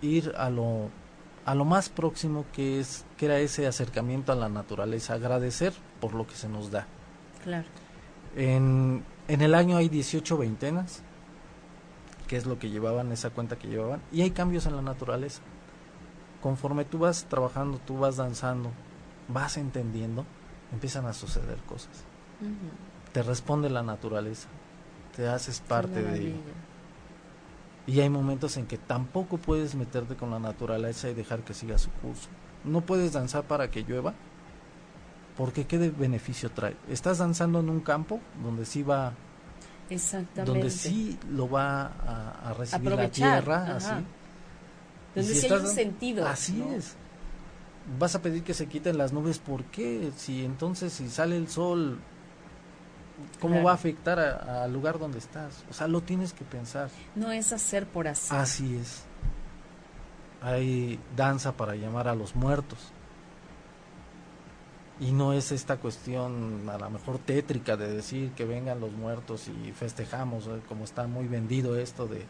ir 0.00 0.32
a 0.36 0.48
lo 0.48 0.90
a 1.44 1.54
lo 1.54 1.64
más 1.64 1.88
próximo 1.88 2.46
que 2.52 2.80
es 2.80 3.04
que 3.16 3.26
era 3.26 3.38
ese 3.38 3.66
acercamiento 3.66 4.32
a 4.32 4.36
la 4.36 4.48
naturaleza, 4.48 5.14
agradecer 5.14 5.72
por 6.00 6.14
lo 6.14 6.26
que 6.26 6.34
se 6.34 6.48
nos 6.48 6.70
da. 6.70 6.86
Claro. 7.42 7.66
En, 8.36 9.04
en 9.28 9.42
el 9.42 9.54
año 9.54 9.76
hay 9.76 9.88
18 9.88 10.38
veintenas, 10.38 11.02
que 12.26 12.36
es 12.36 12.46
lo 12.46 12.58
que 12.58 12.70
llevaban, 12.70 13.12
esa 13.12 13.30
cuenta 13.30 13.56
que 13.56 13.68
llevaban, 13.68 14.00
y 14.10 14.22
hay 14.22 14.30
cambios 14.30 14.66
en 14.66 14.76
la 14.76 14.82
naturaleza. 14.82 15.42
Conforme 16.42 16.84
tú 16.84 16.98
vas 16.98 17.24
trabajando, 17.24 17.78
tú 17.78 17.98
vas 17.98 18.16
danzando, 18.16 18.70
vas 19.28 19.56
entendiendo, 19.56 20.24
empiezan 20.72 21.06
a 21.06 21.12
suceder 21.12 21.58
cosas. 21.68 22.04
Te 23.12 23.22
responde 23.22 23.70
la 23.70 23.82
naturaleza, 23.82 24.48
te 25.14 25.28
haces 25.28 25.60
parte 25.60 26.02
de 26.02 26.18
ello. 26.20 26.36
Y 27.86 28.00
hay 28.00 28.08
momentos 28.08 28.56
en 28.56 28.66
que 28.66 28.78
tampoco 28.78 29.36
puedes 29.36 29.74
meterte 29.74 30.16
con 30.16 30.30
la 30.30 30.38
naturaleza 30.38 31.08
y 31.10 31.14
dejar 31.14 31.40
que 31.40 31.52
siga 31.52 31.76
su 31.76 31.90
curso. 31.90 32.28
No 32.64 32.80
puedes 32.80 33.12
danzar 33.12 33.44
para 33.44 33.70
que 33.70 33.82
llueva, 33.82 34.14
porque 35.36 35.66
qué 35.66 35.76
beneficio 35.90 36.50
trae. 36.50 36.76
Estás 36.88 37.18
danzando 37.18 37.60
en 37.60 37.68
un 37.68 37.80
campo 37.80 38.20
donde 38.42 38.64
sí 38.64 38.82
va 38.82 39.12
Exactamente. 39.90 40.50
donde 40.50 40.70
sí 40.70 41.18
lo 41.30 41.48
va 41.48 41.86
a, 41.86 42.50
a 42.50 42.54
recibir 42.54 42.92
la 42.92 43.10
tierra, 43.10 43.76
así. 43.76 43.92
Donde 45.14 45.34
sí 45.34 45.46
hay 45.46 45.52
un 45.52 45.66
sentido. 45.66 46.26
Así 46.26 46.64
es. 46.74 46.96
Vas 47.98 48.14
a 48.14 48.22
pedir 48.22 48.42
que 48.42 48.54
se 48.54 48.66
quiten 48.66 48.96
las 48.96 49.12
nubes, 49.12 49.38
¿por 49.38 49.64
qué? 49.64 50.10
Si 50.16 50.42
entonces 50.42 50.92
si 50.92 51.10
sale 51.10 51.36
el 51.36 51.48
sol, 51.48 51.98
¿cómo 53.40 53.62
va 53.62 53.72
a 53.72 53.74
afectar 53.74 54.18
al 54.18 54.72
lugar 54.72 54.98
donde 54.98 55.18
estás? 55.18 55.64
O 55.70 55.72
sea, 55.72 55.88
lo 55.88 56.00
tienes 56.00 56.32
que 56.32 56.44
pensar. 56.44 56.90
No 57.14 57.32
es 57.32 57.52
hacer 57.52 57.86
por 57.86 58.08
hacer. 58.08 58.38
Así 58.38 58.76
es. 58.76 59.04
Hay 60.42 61.00
danza 61.16 61.52
para 61.52 61.74
llamar 61.74 62.08
a 62.08 62.14
los 62.14 62.34
muertos 62.34 62.92
y 65.00 65.12
no 65.12 65.32
es 65.32 65.50
esta 65.52 65.78
cuestión 65.78 66.68
a 66.68 66.78
lo 66.78 66.90
mejor 66.90 67.18
tétrica 67.18 67.76
de 67.76 67.92
decir 67.92 68.30
que 68.32 68.44
vengan 68.44 68.80
los 68.80 68.92
muertos 68.92 69.48
y 69.48 69.72
festejamos 69.72 70.46
¿eh? 70.46 70.60
como 70.68 70.84
está 70.84 71.06
muy 71.06 71.26
vendido 71.26 71.76
esto 71.76 72.06
de 72.06 72.26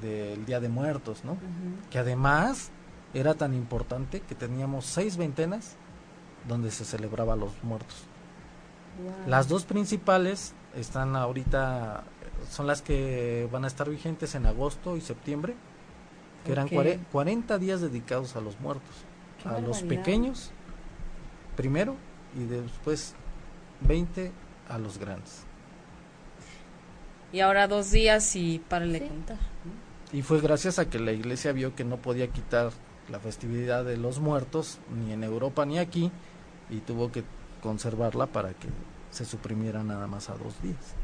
del 0.00 0.44
día 0.44 0.58
de 0.60 0.68
muertos 0.68 1.24
no 1.24 1.36
que 1.90 1.98
además 1.98 2.70
era 3.14 3.34
tan 3.34 3.54
importante 3.54 4.20
que 4.20 4.34
teníamos 4.34 4.84
seis 4.84 5.16
veintenas 5.16 5.76
donde 6.48 6.70
se 6.70 6.84
celebraba 6.84 7.36
los 7.36 7.52
muertos 7.62 8.04
las 9.26 9.48
dos 9.48 9.64
principales 9.64 10.54
están 10.74 11.16
ahorita 11.16 12.04
son 12.50 12.66
las 12.66 12.82
que 12.82 13.48
van 13.50 13.64
a 13.64 13.66
estar 13.66 13.88
vigentes 13.88 14.34
en 14.34 14.46
agosto 14.46 14.96
y 14.96 15.00
septiembre 15.00 15.54
que 16.44 16.52
eran 16.52 16.68
40 16.68 17.58
días 17.58 17.80
dedicados 17.80 18.36
a 18.36 18.40
los 18.40 18.60
muertos 18.60 18.94
a 19.44 19.60
los 19.60 19.82
pequeños 19.82 20.50
primero 21.56 21.96
y 22.36 22.44
después 22.44 23.14
20 23.80 24.32
a 24.68 24.78
los 24.78 24.98
grandes. 24.98 25.44
Y 27.32 27.40
ahora 27.40 27.66
dos 27.66 27.90
días 27.90 28.36
y 28.36 28.58
para 28.58 28.86
le 28.86 29.00
contar. 29.00 29.38
Y 30.12 30.22
fue 30.22 30.40
gracias 30.40 30.78
a 30.78 30.88
que 30.88 30.98
la 30.98 31.12
iglesia 31.12 31.52
vio 31.52 31.74
que 31.74 31.84
no 31.84 31.96
podía 31.96 32.28
quitar 32.28 32.70
la 33.10 33.18
festividad 33.18 33.84
de 33.84 33.96
los 33.96 34.20
muertos, 34.20 34.78
ni 34.94 35.12
en 35.12 35.24
Europa 35.24 35.66
ni 35.66 35.78
aquí, 35.78 36.10
y 36.70 36.78
tuvo 36.78 37.10
que 37.10 37.24
conservarla 37.60 38.26
para 38.26 38.50
que 38.50 38.68
se 39.10 39.24
suprimiera 39.24 39.82
nada 39.82 40.06
más 40.06 40.28
a 40.28 40.34
dos 40.34 40.60
días. 40.62 40.94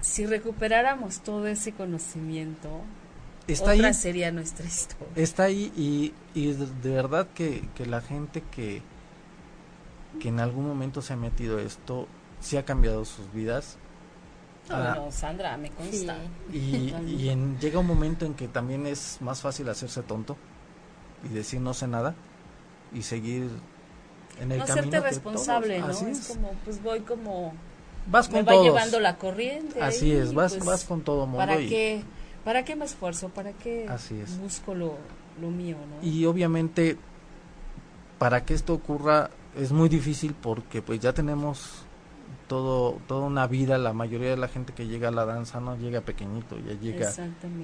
Si 0.00 0.26
recuperáramos 0.26 1.20
todo 1.20 1.46
ese 1.46 1.72
conocimiento, 1.72 2.82
está 3.46 3.72
otra 3.72 3.88
ahí, 3.88 3.94
sería 3.94 4.30
nuestra 4.30 4.66
historia. 4.66 5.08
Está 5.16 5.44
ahí 5.44 5.72
y, 5.76 6.14
y 6.38 6.52
de, 6.52 6.66
de, 6.66 6.90
verdad 6.90 7.28
que, 7.34 7.68
que, 7.74 7.86
la 7.86 8.00
gente 8.02 8.42
que, 8.42 8.82
que 10.20 10.28
en 10.28 10.40
algún 10.40 10.68
momento 10.68 11.00
se 11.00 11.14
ha 11.14 11.16
metido 11.16 11.58
esto, 11.58 12.06
sí 12.40 12.56
ha 12.56 12.64
cambiado 12.64 13.04
sus 13.04 13.32
vidas. 13.32 13.78
No, 14.68 14.76
ah, 14.76 14.94
no 14.96 15.10
Sandra, 15.10 15.56
me 15.56 15.70
consta. 15.70 16.18
Sí. 16.52 16.58
Y, 16.58 16.94
y 17.10 17.28
en, 17.30 17.58
llega 17.58 17.78
un 17.78 17.86
momento 17.86 18.26
en 18.26 18.34
que 18.34 18.46
también 18.46 18.86
es 18.86 19.18
más 19.20 19.40
fácil 19.40 19.68
hacerse 19.70 20.02
tonto 20.02 20.36
y 21.24 21.28
decir 21.28 21.60
no 21.60 21.72
sé 21.74 21.88
nada 21.88 22.14
y 22.92 23.02
seguir 23.02 23.48
en 24.40 24.52
el 24.52 24.58
no 24.58 24.66
camino. 24.66 24.88
hacerte 24.88 25.00
responsable, 25.00 25.80
todos, 25.80 26.02
¿no? 26.02 26.08
Es. 26.08 26.18
es 26.18 26.28
como, 26.28 26.50
pues 26.64 26.82
voy 26.82 27.00
como... 27.00 27.54
Vas 28.06 28.28
con 28.28 28.44
me 28.44 28.52
va 28.52 28.62
llevando 28.62 29.00
la 29.00 29.16
corriente. 29.16 29.80
Así 29.80 30.12
es, 30.12 30.34
vas, 30.34 30.54
pues, 30.54 30.66
vas 30.66 30.84
con 30.84 31.02
todo 31.02 31.24
mundo. 31.24 31.38
¿Para 31.38 31.60
y, 31.60 31.68
qué? 31.68 32.02
¿Para 32.44 32.64
qué 32.64 32.76
me 32.76 32.84
esfuerzo? 32.84 33.30
¿Para 33.30 33.52
qué 33.52 33.86
Así 33.88 34.20
es. 34.20 34.38
busco 34.38 34.74
lo, 34.74 34.98
lo 35.40 35.50
mío? 35.50 35.76
¿no? 35.78 36.06
Y 36.06 36.26
obviamente, 36.26 36.98
para 38.18 38.44
que 38.44 38.52
esto 38.52 38.74
ocurra, 38.74 39.30
es 39.56 39.72
muy 39.72 39.88
difícil 39.88 40.34
porque 40.34 40.82
pues 40.82 41.00
ya 41.00 41.14
tenemos 41.14 41.84
todo 42.46 43.00
toda 43.06 43.26
una 43.26 43.46
vida, 43.46 43.78
la 43.78 43.92
mayoría 43.92 44.30
de 44.30 44.36
la 44.36 44.48
gente 44.48 44.72
que 44.74 44.86
llega 44.86 45.08
a 45.08 45.10
la 45.10 45.24
danza 45.24 45.60
no 45.60 45.76
llega 45.76 46.02
pequeñito, 46.02 46.58
ya 46.58 46.74
llega 46.74 47.10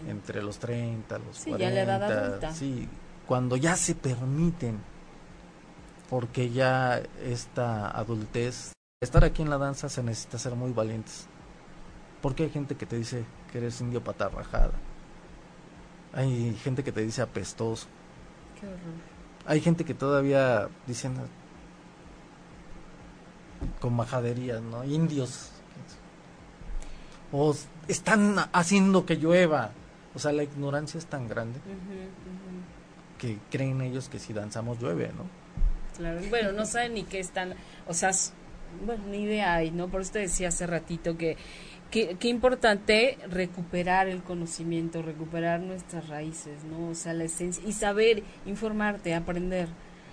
entre 0.08 0.42
los 0.42 0.58
30, 0.58 1.18
los 1.18 1.36
sí, 1.36 1.50
40. 1.50 1.58
Ya 1.58 1.70
la 1.70 1.82
edad 1.82 2.02
adulta. 2.04 2.54
Sí, 2.54 2.88
cuando 3.26 3.56
ya 3.56 3.76
se 3.76 3.94
permiten, 3.94 4.78
porque 6.11 6.50
ya 6.50 7.00
esta 7.24 7.88
adultez, 7.88 8.72
estar 9.00 9.24
aquí 9.24 9.42
en 9.42 9.48
la 9.48 9.58
danza 9.58 9.88
se 9.88 10.02
necesita 10.02 10.38
ser 10.38 10.56
muy 10.56 10.72
valientes. 10.72 11.28
Porque 12.20 12.42
hay 12.42 12.50
gente 12.50 12.76
que 12.76 12.84
te 12.84 12.96
dice 12.96 13.24
que 13.50 13.58
eres 13.58 13.80
indio 13.80 14.02
patarrajada. 14.02 14.72
Hay 16.12 16.54
gente 16.56 16.82
que 16.82 16.90
te 16.90 17.02
dice 17.02 17.22
apestoso. 17.22 17.86
Qué 18.61 18.66
horror. 18.66 18.78
Hay 19.46 19.61
gente 19.61 19.84
que 19.84 19.94
todavía 19.94 20.68
dicen 20.86 21.14
con 23.80 23.94
majaderías, 23.94 24.61
¿no? 24.61 24.84
Indios. 24.84 25.52
O 27.30 27.54
están 27.86 28.36
haciendo 28.52 29.06
que 29.06 29.14
llueva. 29.14 29.70
O 30.16 30.18
sea, 30.18 30.32
la 30.32 30.42
ignorancia 30.42 30.98
es 30.98 31.06
tan 31.06 31.28
grande 31.28 31.61
uh 31.61 31.70
-huh, 31.70 31.74
uh 31.74 31.78
-huh. 31.78 33.18
que 33.18 33.38
creen 33.48 33.80
ellos 33.80 34.08
que 34.08 34.18
si 34.18 34.32
danzamos 34.32 34.80
llueve, 34.80 35.12
¿no? 35.16 35.39
Claro. 36.01 36.20
Bueno, 36.30 36.53
no 36.53 36.64
saben 36.64 36.94
ni 36.94 37.05
qué 37.05 37.20
están, 37.20 37.55
o 37.86 37.92
sea, 37.92 38.11
bueno, 38.86 39.05
ni 39.09 39.24
idea 39.24 39.55
hay, 39.55 39.70
¿no? 39.70 39.88
Por 39.88 40.01
eso 40.01 40.12
te 40.12 40.20
decía 40.20 40.48
hace 40.48 40.66
ratito 40.66 41.18
que 41.18 41.36
qué 41.90 42.28
importante 42.28 43.18
recuperar 43.28 44.09
el 44.09 44.22
conocimiento, 44.22 45.03
recuperar 45.03 45.61
nuestras 45.61 46.09
raíces, 46.09 46.64
¿no? 46.64 46.88
O 46.88 46.94
sea, 46.94 47.12
la 47.12 47.24
esencia 47.24 47.62
y 47.66 47.72
saber 47.72 48.22
informarte, 48.46 49.14
aprender 49.14 49.68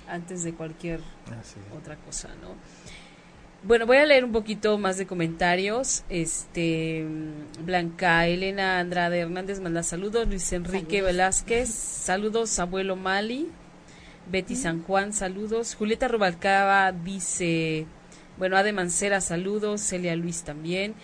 antes 0.09 0.43
de 0.43 0.53
cualquier 0.53 0.99
otra 1.75 1.95
cosa, 1.97 2.29
¿no? 2.41 2.55
Bueno, 3.63 3.85
voy 3.85 3.97
a 3.97 4.05
leer 4.05 4.23
un 4.23 4.31
poquito 4.31 4.77
más 4.77 4.97
de 4.97 5.07
comentarios. 5.07 6.03
Este 6.09 7.05
Blanca 7.63 8.27
Elena 8.27 8.79
Andrade 8.79 9.19
Hernández 9.19 9.59
manda 9.59 9.83
saludos, 9.83 10.27
Luis 10.27 10.51
Enrique 10.53 10.97
saludos. 10.97 11.05
Velázquez, 11.05 11.69
saludos 11.69 12.59
abuelo 12.59 12.95
Mali, 12.95 13.49
Betty. 14.29 14.55
San 14.55 14.83
Juan, 14.83 15.13
saludos, 15.13 15.75
Julieta 15.75 16.07
Rubalcaba 16.07 16.91
dice, 16.91 17.85
bueno, 18.37 18.57
Ade 18.57 18.73
Mancera, 18.73 19.21
saludos, 19.21 19.81
Celia 19.81 20.15
Luis 20.15 20.43
también. 20.43 20.95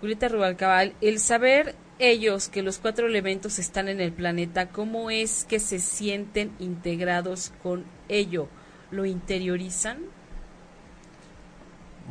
Julieta 0.00 0.28
Rubalcabal, 0.28 0.94
el 1.00 1.18
saber 1.18 1.74
ellos 1.98 2.48
que 2.48 2.62
los 2.62 2.78
cuatro 2.78 3.06
elementos 3.06 3.58
están 3.58 3.88
en 3.88 4.00
el 4.00 4.12
planeta, 4.12 4.68
¿cómo 4.68 5.10
es 5.10 5.44
que 5.44 5.58
se 5.58 5.78
sienten 5.78 6.52
integrados 6.58 7.52
con 7.62 7.84
ello? 8.08 8.48
¿Lo 8.90 9.06
interiorizan? 9.06 10.00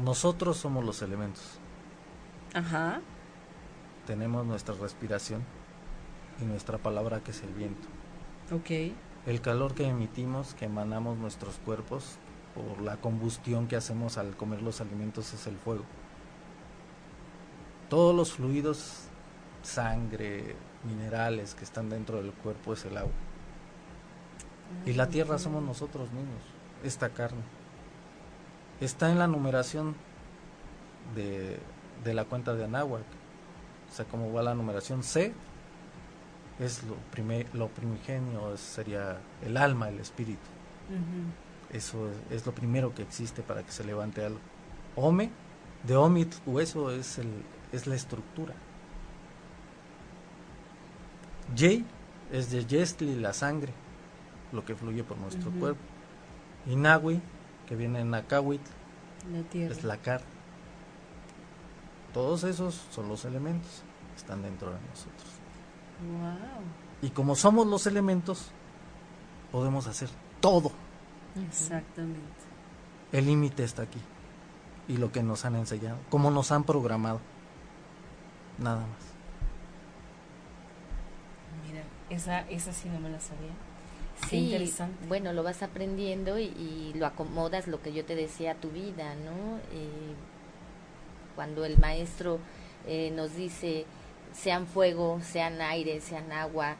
Nosotros 0.03 0.57
somos 0.57 0.83
los 0.83 1.01
elementos. 1.01 1.59
Ajá. 2.53 3.01
Tenemos 4.07 4.45
nuestra 4.45 4.75
respiración 4.75 5.43
y 6.41 6.45
nuestra 6.45 6.77
palabra 6.77 7.21
que 7.21 7.31
es 7.31 7.41
el 7.43 7.53
viento. 7.53 7.87
Ok. 8.51 8.93
El 9.25 9.41
calor 9.41 9.73
que 9.73 9.87
emitimos, 9.87 10.53
que 10.53 10.65
emanamos 10.65 11.17
nuestros 11.17 11.55
cuerpos 11.65 12.17
por 12.53 12.81
la 12.81 12.97
combustión 12.97 13.67
que 13.67 13.75
hacemos 13.75 14.17
al 14.17 14.35
comer 14.35 14.61
los 14.61 14.81
alimentos 14.81 15.33
es 15.33 15.47
el 15.47 15.57
fuego 15.57 15.83
todos 17.89 18.15
los 18.15 18.33
fluidos, 18.33 19.03
sangre, 19.63 20.55
minerales 20.83 21.55
que 21.55 21.63
están 21.63 21.89
dentro 21.89 22.17
del 22.17 22.31
cuerpo 22.33 22.73
es 22.73 22.85
el 22.85 22.97
agua. 22.97 23.11
Y 24.85 24.93
la 24.93 25.07
tierra 25.09 25.37
somos 25.37 25.63
nosotros 25.63 26.11
mismos, 26.11 26.41
esta 26.83 27.09
carne. 27.09 27.41
está 28.81 29.11
en 29.11 29.19
la 29.19 29.27
numeración 29.27 29.95
de, 31.15 31.59
la 32.13 32.25
cuenta 32.25 32.53
de 32.53 32.65
Anáhuac. 32.65 33.03
O 33.89 33.95
sea, 33.95 34.05
como 34.05 34.33
va 34.33 34.41
la 34.43 34.55
numeración 34.55 35.03
C, 35.03 35.33
es 36.59 36.83
lo, 36.83 36.95
primer, 37.11 37.53
lo 37.53 37.67
primigenio, 37.67 38.55
sería 38.57 39.19
el 39.43 39.57
alma, 39.57 39.89
el 39.89 39.99
espíritu. 39.99 40.47
Eso 41.71 42.09
es, 42.29 42.45
lo 42.45 42.53
primero 42.53 42.93
que 42.93 43.01
existe 43.01 43.41
para 43.41 43.63
que 43.63 43.71
se 43.71 43.83
levante 43.83 44.23
algo. 44.23 44.39
Ome, 44.95 45.29
de 45.83 45.95
omit, 45.95 46.33
hueso 46.45 46.91
es, 46.91 47.17
el, 47.17 47.29
es 47.71 47.87
la 47.87 47.95
estructura. 47.95 48.53
J 51.49 51.83
es 52.31 52.51
de 52.51 52.65
Yestli, 52.65 53.15
la 53.15 53.33
sangre, 53.33 53.73
lo 54.51 54.63
que 54.65 54.75
fluye 54.75 55.03
por 55.03 55.17
nuestro 55.17 55.51
cuerpo. 55.51 55.81
Y 56.65 56.75
Nahui, 56.75 57.21
que 57.67 57.75
viene 57.75 57.99
en 57.99 58.11
Nakawit, 58.11 58.61
es 59.53 59.83
la 59.83 59.97
carne. 59.97 60.27
Todos 62.13 62.43
esos 62.45 62.87
son 62.91 63.09
los 63.09 63.25
elementos 63.25 63.83
que 64.11 64.17
están 64.17 64.41
dentro 64.41 64.71
de 64.71 64.79
nosotros. 64.89 65.34
Y 67.01 67.09
como 67.09 67.35
somos 67.35 67.67
los 67.67 67.87
elementos, 67.87 68.47
podemos 69.51 69.87
hacer 69.87 70.09
todo. 70.39 70.71
Exactamente. 71.47 72.19
El 73.11 73.25
límite 73.25 73.63
está 73.63 73.83
aquí. 73.83 73.99
Y 74.87 74.97
lo 74.97 75.11
que 75.11 75.23
nos 75.23 75.45
han 75.45 75.55
enseñado, 75.55 75.97
como 76.09 76.31
nos 76.31 76.51
han 76.51 76.63
programado. 76.63 77.19
Nada 78.57 78.81
más. 78.81 79.15
Mira, 81.67 81.83
esa, 82.09 82.41
esa 82.49 82.71
sí 82.71 82.87
no 82.89 82.99
me 82.99 83.09
la 83.09 83.19
sabía. 83.19 83.51
Sí, 84.29 84.37
interesante. 84.37 85.05
bueno, 85.07 85.33
lo 85.33 85.43
vas 85.43 85.61
aprendiendo 85.61 86.39
y, 86.39 86.93
lo 86.95 87.05
acomodas, 87.05 87.67
lo 87.67 87.81
que 87.81 87.93
yo 87.93 88.05
te 88.05 88.15
decía, 88.15 88.51
a 88.51 88.55
tu 88.55 88.69
vida, 88.69 89.13
¿no? 89.15 89.57
Eh, 89.71 90.15
cuando 91.35 91.65
el 91.65 91.77
maestro 91.77 92.39
eh, 92.87 93.11
nos 93.11 93.35
dice, 93.35 93.85
sean 94.35 94.67
fuego, 94.67 95.19
sean 95.23 95.61
aire, 95.61 96.01
sean 96.01 96.31
agua, 96.31 96.75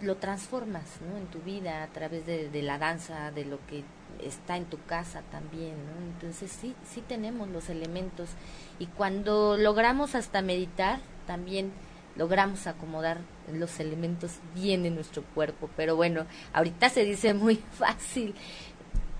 lo 0.00 0.16
transformas 0.16 0.84
¿no? 1.00 1.16
en 1.16 1.26
tu 1.26 1.40
vida 1.40 1.82
a 1.82 1.88
través 1.88 2.26
de, 2.26 2.62
la 2.62 2.78
danza, 2.78 3.30
de 3.30 3.44
lo 3.44 3.58
que 3.66 3.84
está 4.24 4.56
en 4.56 4.64
tu 4.66 4.78
casa 4.84 5.22
también. 5.30 5.74
¿no? 5.86 6.06
Entonces 6.12 6.50
sí, 6.50 6.74
sí 6.84 7.02
tenemos 7.06 7.48
los 7.48 7.68
elementos 7.68 8.30
y 8.78 8.86
cuando 8.86 9.56
logramos 9.56 10.14
hasta 10.14 10.42
meditar, 10.42 11.00
también 11.26 11.72
logramos 12.16 12.66
acomodar 12.66 13.18
los 13.52 13.80
elementos 13.80 14.38
bien 14.54 14.84
en 14.86 14.94
nuestro 14.94 15.22
cuerpo. 15.34 15.70
Pero 15.76 15.96
bueno, 15.96 16.26
ahorita 16.52 16.88
se 16.88 17.04
dice 17.04 17.34
muy 17.34 17.56
fácil, 17.72 18.34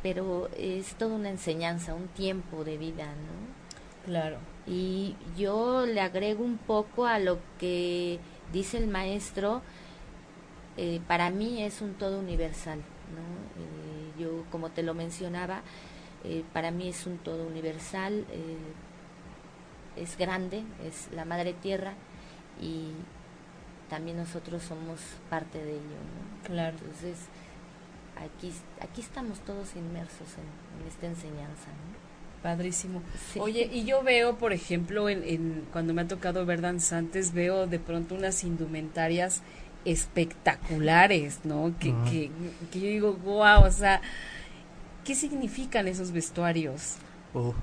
pero 0.03 0.49
es 0.57 0.95
toda 0.95 1.15
una 1.15 1.31
enseñanza, 1.31 1.95
un 1.95 2.09
tiempo 2.09 2.65
de 2.65 2.77
vida, 2.77 3.07
¿no? 3.07 3.62
Claro. 4.05 4.39
Y 4.67 5.17
yo 5.37 5.87
le 5.87 6.01
agrego 6.01 6.45
un 6.45 6.59
poco 6.59 7.07
a 7.07 7.19
lo 7.19 7.39
que 7.59 8.19
dice 8.53 8.79
el 8.79 8.89
maestro, 8.89 9.63
eh, 10.77 11.01
para 11.07 11.31
mí 11.31 11.63
es 11.63 11.81
un 11.81 11.95
todo 11.95 12.19
universal, 12.19 12.79
¿no? 12.79 13.23
Eh, 13.63 14.23
yo, 14.23 14.45
como 14.51 14.71
te 14.71 14.83
lo 14.83 14.95
mencionaba, 14.95 15.63
eh, 16.25 16.45
para 16.53 16.71
mí 16.71 16.89
es 16.89 17.07
un 17.07 17.19
todo 17.19 17.47
universal, 17.47 18.25
es 19.97 20.17
grande, 20.17 20.65
es 20.85 21.09
la 21.13 21.25
madre 21.25 21.53
tierra 21.53 21.95
y 22.61 22.93
también 23.91 24.17
nosotros 24.17 24.63
somos 24.63 25.01
parte 25.29 25.63
de 25.63 25.73
ello, 25.73 25.81
¿no? 25.81 26.49
Claro. 26.49 26.77
Entonces, 26.81 27.19
aquí, 28.17 28.53
aquí 28.81 29.01
estamos 29.01 29.41
todos 29.41 29.77
inmersos 29.77 30.29
en, 30.39 30.89
esta 30.89 31.07
enseñanza, 31.07 31.69
¿no? 31.69 32.02
Padrísimo. 32.43 33.03
Oye, 33.39 33.71
y 33.73 33.85
yo 33.85 34.03
veo, 34.03 34.37
por 34.37 34.53
ejemplo, 34.53 35.09
en, 35.09 35.23
en, 35.25 35.65
cuando 35.73 35.95
me 35.95 36.03
ha 36.03 36.09
tocado 36.09 36.45
ver 36.45 36.61
danzantes, 36.61 37.33
veo 37.33 37.69
de 37.69 37.79
pronto 37.79 38.17
unas 38.17 38.43
indumentarias 38.43 39.43
espectaculares, 39.85 41.41
¿no? 41.45 41.75
Que, 41.79 41.95
que, 42.11 42.31
que, 42.71 42.81
yo 42.81 42.87
digo, 42.87 43.13
wow, 43.25 43.65
o 43.65 43.71
sea, 43.71 44.01
¿qué 45.05 45.15
significan 45.15 45.87
esos 45.89 46.11
vestuarios? 46.11 46.97
Oh. 47.35 47.55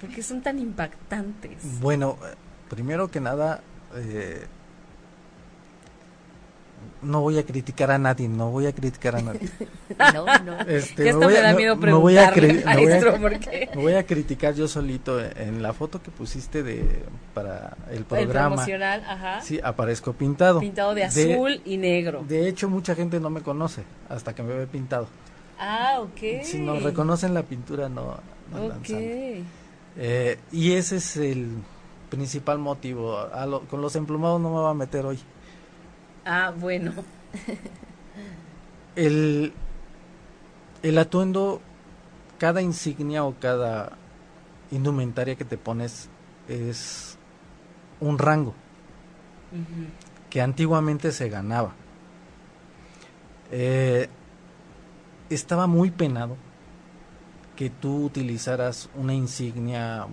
¿Por 0.00 0.10
qué 0.10 0.22
son 0.22 0.42
tan 0.42 0.58
impactantes? 0.58 1.80
Bueno, 1.80 2.18
primero 2.68 3.10
que 3.10 3.20
nada, 3.20 3.62
eh, 3.94 4.46
no 7.02 7.20
voy 7.20 7.38
a 7.38 7.44
criticar 7.44 7.90
a 7.90 7.98
nadie, 7.98 8.28
no 8.28 8.50
voy 8.50 8.66
a 8.66 8.72
criticar 8.72 9.16
a 9.16 9.22
nadie. 9.22 9.48
no, 10.14 10.24
no. 10.44 10.60
Este, 10.60 11.08
esto 11.08 11.26
me, 11.26 11.32
da 11.32 11.52
miedo 11.54 11.76
voy 11.76 12.16
a, 12.16 12.32
voy 13.74 13.94
a, 13.94 14.06
criticar 14.06 14.54
yo 14.54 14.68
solito 14.68 15.20
en 15.20 15.62
la 15.62 15.72
foto 15.72 16.02
que 16.02 16.10
pusiste 16.10 16.62
de 16.62 17.02
para 17.34 17.76
el 17.90 18.04
programa. 18.04 18.64
El 18.64 18.82
ajá. 18.82 19.40
Sí, 19.40 19.60
aparezco 19.62 20.12
pintado. 20.12 20.60
Pintado 20.60 20.94
de 20.94 21.04
azul 21.04 21.60
y 21.64 21.76
negro. 21.76 22.24
De 22.28 22.48
hecho, 22.48 22.68
mucha 22.68 22.94
gente 22.94 23.18
no 23.20 23.30
me 23.30 23.42
conoce 23.42 23.82
hasta 24.08 24.34
que 24.34 24.42
me 24.42 24.54
ve 24.54 24.66
pintado. 24.66 25.06
Ah, 25.58 26.00
ok. 26.00 26.44
Si 26.44 26.58
no 26.58 26.78
reconocen 26.80 27.34
la 27.34 27.42
pintura, 27.42 27.88
no. 27.88 28.18
no 28.52 28.72
eh, 29.96 30.38
y 30.50 30.72
ese 30.72 30.96
es 30.96 31.16
el 31.16 31.50
principal 32.10 32.58
motivo. 32.58 33.16
con 33.70 33.80
los 33.80 33.96
emplumados 33.96 34.40
no 34.40 34.50
me 34.50 34.60
va 34.60 34.70
a 34.70 34.74
meter 34.74 35.06
hoy. 35.06 35.18
Ah, 36.24 36.52
bueno. 36.56 36.92
el, 38.96 39.52
el 40.82 40.98
atuendo, 40.98 41.60
cada 42.38 42.62
insignia 42.62 43.24
o 43.24 43.34
cada 43.38 43.92
indumentaria 44.70 45.34
que 45.34 45.44
te 45.44 45.56
pones 45.58 46.08
es 46.48 47.18
un 48.00 48.18
rango 48.18 48.54
que 50.30 50.40
antiguamente 50.40 51.12
se 51.12 51.28
ganaba. 51.28 51.72
Eh, 53.50 54.08
estaba 55.28 55.66
muy 55.66 55.90
penado 55.90 56.36
que 57.54 57.68
tú 57.68 58.06
utilizaras 58.06 58.88
una 58.94 59.12
insignia, 59.12 60.06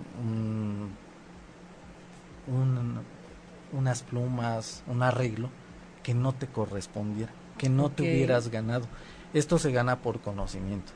unas 3.72 4.02
plumas, 4.02 4.82
un 4.86 5.02
arreglo 5.02 5.48
que 6.02 6.14
no 6.14 6.32
te 6.32 6.46
correspondiera, 6.46 7.32
que 7.58 7.68
no 7.68 7.90
te 7.90 8.02
hubieras 8.02 8.48
ganado. 8.48 8.86
Esto 9.34 9.58
se 9.58 9.72
gana 9.72 10.00
por 10.00 10.20
conocimiento. 10.20 10.92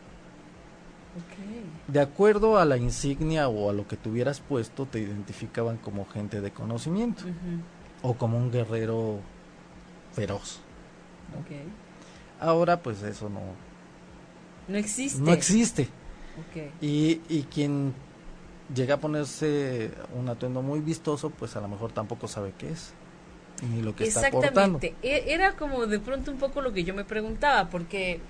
De 1.87 2.01
acuerdo 2.01 2.59
a 2.59 2.65
la 2.65 2.77
insignia 2.77 3.49
o 3.49 3.71
a 3.71 3.73
lo 3.73 3.87
que 3.87 3.97
tuvieras 3.97 4.41
puesto, 4.41 4.87
te 4.87 4.99
identificaban 4.99 5.77
como 5.77 6.07
gente 6.07 6.41
de 6.41 6.51
conocimiento 6.51 7.25
o 8.03 8.15
como 8.15 8.39
un 8.39 8.51
guerrero 8.51 9.21
feroz. 10.13 10.61
Ahora 12.41 12.83
pues 12.83 13.03
eso 13.03 13.29
no... 13.29 13.41
No 14.67 14.79
existe. 14.79 15.21
No 15.21 15.33
existe. 15.33 15.89
Y, 16.81 17.21
y 17.29 17.47
quien 17.53 17.95
llega 18.75 18.95
a 18.95 18.99
ponerse 18.99 19.93
un 20.19 20.29
atuendo 20.29 20.63
muy 20.63 20.81
vistoso, 20.81 21.31
pues 21.31 21.55
a 21.55 21.61
lo 21.61 21.69
mejor 21.69 21.93
tampoco 21.93 22.27
sabe 22.27 22.55
qué 22.59 22.71
es 22.71 22.95
ni 23.65 23.83
lo 23.83 23.95
que 23.95 24.05
Exactamente. 24.05 24.95
E, 25.03 25.25
Era 25.29 25.53
como 25.53 25.87
de 25.87 25.99
pronto 25.99 26.31
un 26.31 26.39
poco 26.39 26.61
lo 26.61 26.73
que 26.73 26.85
yo 26.85 26.95
me 26.95 27.05
preguntaba, 27.05 27.71
porque 27.71 28.21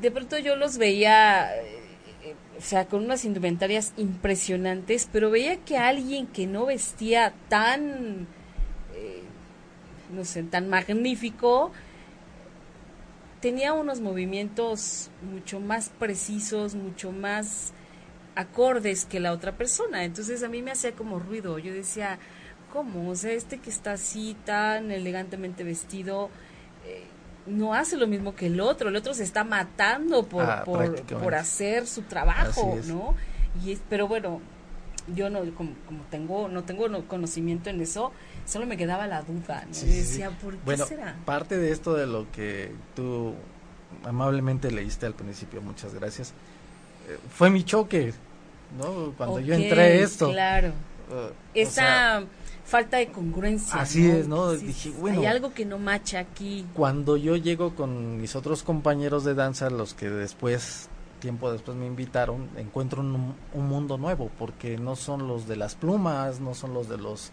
de 0.00 0.10
pronto 0.10 0.38
yo 0.38 0.56
los 0.56 0.78
veía, 0.78 1.54
eh, 1.56 2.34
o 2.58 2.60
sea, 2.60 2.86
con 2.86 3.04
unas 3.04 3.24
indumentarias 3.24 3.92
impresionantes, 3.96 5.08
pero 5.12 5.30
veía 5.30 5.56
que 5.58 5.76
alguien 5.78 6.26
que 6.26 6.46
no 6.46 6.66
vestía 6.66 7.32
tan, 7.48 8.26
eh, 8.94 9.22
no 10.12 10.24
sé, 10.24 10.42
tan 10.42 10.68
magnífico, 10.68 11.72
tenía 13.40 13.72
unos 13.72 14.00
movimientos 14.00 15.10
mucho 15.22 15.60
más 15.60 15.90
precisos, 15.90 16.74
mucho 16.74 17.12
más 17.12 17.72
acordes 18.34 19.04
que 19.04 19.20
la 19.20 19.32
otra 19.32 19.52
persona. 19.52 20.04
Entonces 20.04 20.42
a 20.42 20.48
mí 20.48 20.62
me 20.62 20.70
hacía 20.70 20.92
como 20.92 21.18
ruido. 21.18 21.58
Yo 21.58 21.72
decía, 21.72 22.18
¿cómo? 22.76 23.08
O 23.08 23.16
sea, 23.16 23.32
este 23.32 23.56
que 23.56 23.70
está 23.70 23.92
así 23.92 24.36
tan 24.44 24.90
elegantemente 24.90 25.64
vestido 25.64 26.28
eh, 26.86 27.04
no 27.46 27.72
hace 27.72 27.96
lo 27.96 28.06
mismo 28.06 28.34
que 28.34 28.48
el 28.48 28.60
otro. 28.60 28.90
El 28.90 28.96
otro 28.96 29.14
se 29.14 29.22
está 29.22 29.44
matando 29.44 30.26
por, 30.26 30.44
ah, 30.44 30.62
por, 30.64 31.34
hacer 31.34 31.86
su 31.86 32.02
trabajo, 32.02 32.78
¿no? 32.84 33.14
Y 33.64 33.78
pero 33.88 34.08
bueno, 34.08 34.42
yo 35.14 35.30
no 35.30 35.40
como, 35.54 35.70
tengo 36.10 36.48
no 36.48 36.64
tengo 36.64 36.86
conocimiento 37.06 37.70
en 37.70 37.80
eso, 37.80 38.12
solo 38.44 38.66
me 38.66 38.76
quedaba 38.76 39.06
la 39.06 39.22
duda, 39.22 39.64
¿no? 39.64 39.88
y 39.88 39.92
decía, 39.92 40.28
¿por 40.30 40.52
qué 40.52 40.60
bueno, 40.66 40.84
será? 40.84 41.16
Parte 41.24 41.56
de 41.56 41.72
esto 41.72 41.94
de 41.94 42.06
lo 42.06 42.30
que 42.30 42.72
tú 42.94 43.32
amablemente 44.04 44.70
leíste 44.70 45.06
al 45.06 45.14
principio, 45.14 45.62
muchas 45.62 45.94
gracias. 45.94 46.34
Eh, 47.08 47.16
fue 47.30 47.48
mi 47.48 47.64
choque, 47.64 48.12
¿no? 48.76 49.14
Cuando 49.16 49.40
yo 49.40 49.54
entré 49.54 50.02
esto. 50.02 50.30
Claro. 50.30 50.72
Uh, 51.08 51.32
Esa 51.54 52.24
falta 52.66 52.98
de 52.98 53.08
congruencia. 53.08 53.80
Así 53.80 54.06
es, 54.10 54.28
¿no? 54.28 54.52
Dije, 54.52 54.90
bueno. 54.90 55.20
Hay 55.20 55.26
algo 55.26 55.54
que 55.54 55.64
no 55.64 55.78
macha 55.78 56.18
aquí. 56.18 56.66
Cuando 56.74 57.16
yo 57.16 57.36
llego 57.36 57.74
con 57.74 58.20
mis 58.20 58.36
otros 58.36 58.62
compañeros 58.62 59.24
de 59.24 59.34
danza, 59.34 59.70
los 59.70 59.94
que 59.94 60.10
después 60.10 60.90
tiempo 61.20 61.50
después 61.50 61.76
me 61.76 61.86
invitaron, 61.86 62.50
encuentro 62.58 63.00
un, 63.00 63.34
un, 63.54 63.68
mundo 63.68 63.96
nuevo, 63.96 64.30
porque 64.38 64.76
no 64.76 64.96
son 64.96 65.26
los 65.26 65.48
de 65.48 65.56
las 65.56 65.74
plumas, 65.74 66.40
no 66.40 66.54
son 66.54 66.74
los 66.74 66.90
de 66.90 66.98
los 66.98 67.32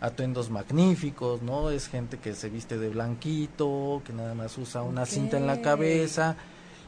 atuendos 0.00 0.50
magníficos, 0.50 1.42
¿no? 1.42 1.70
Es 1.70 1.88
gente 1.88 2.18
que 2.18 2.34
se 2.34 2.50
viste 2.50 2.76
de 2.76 2.90
blanquito, 2.90 4.02
que 4.04 4.12
nada 4.12 4.34
más 4.34 4.58
usa 4.58 4.82
una 4.82 5.06
cinta 5.06 5.38
en 5.38 5.46
la 5.46 5.62
cabeza 5.62 6.36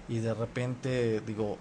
y 0.09 0.19
de 0.19 0.35
repente 0.35 1.21
digo, 1.21 1.57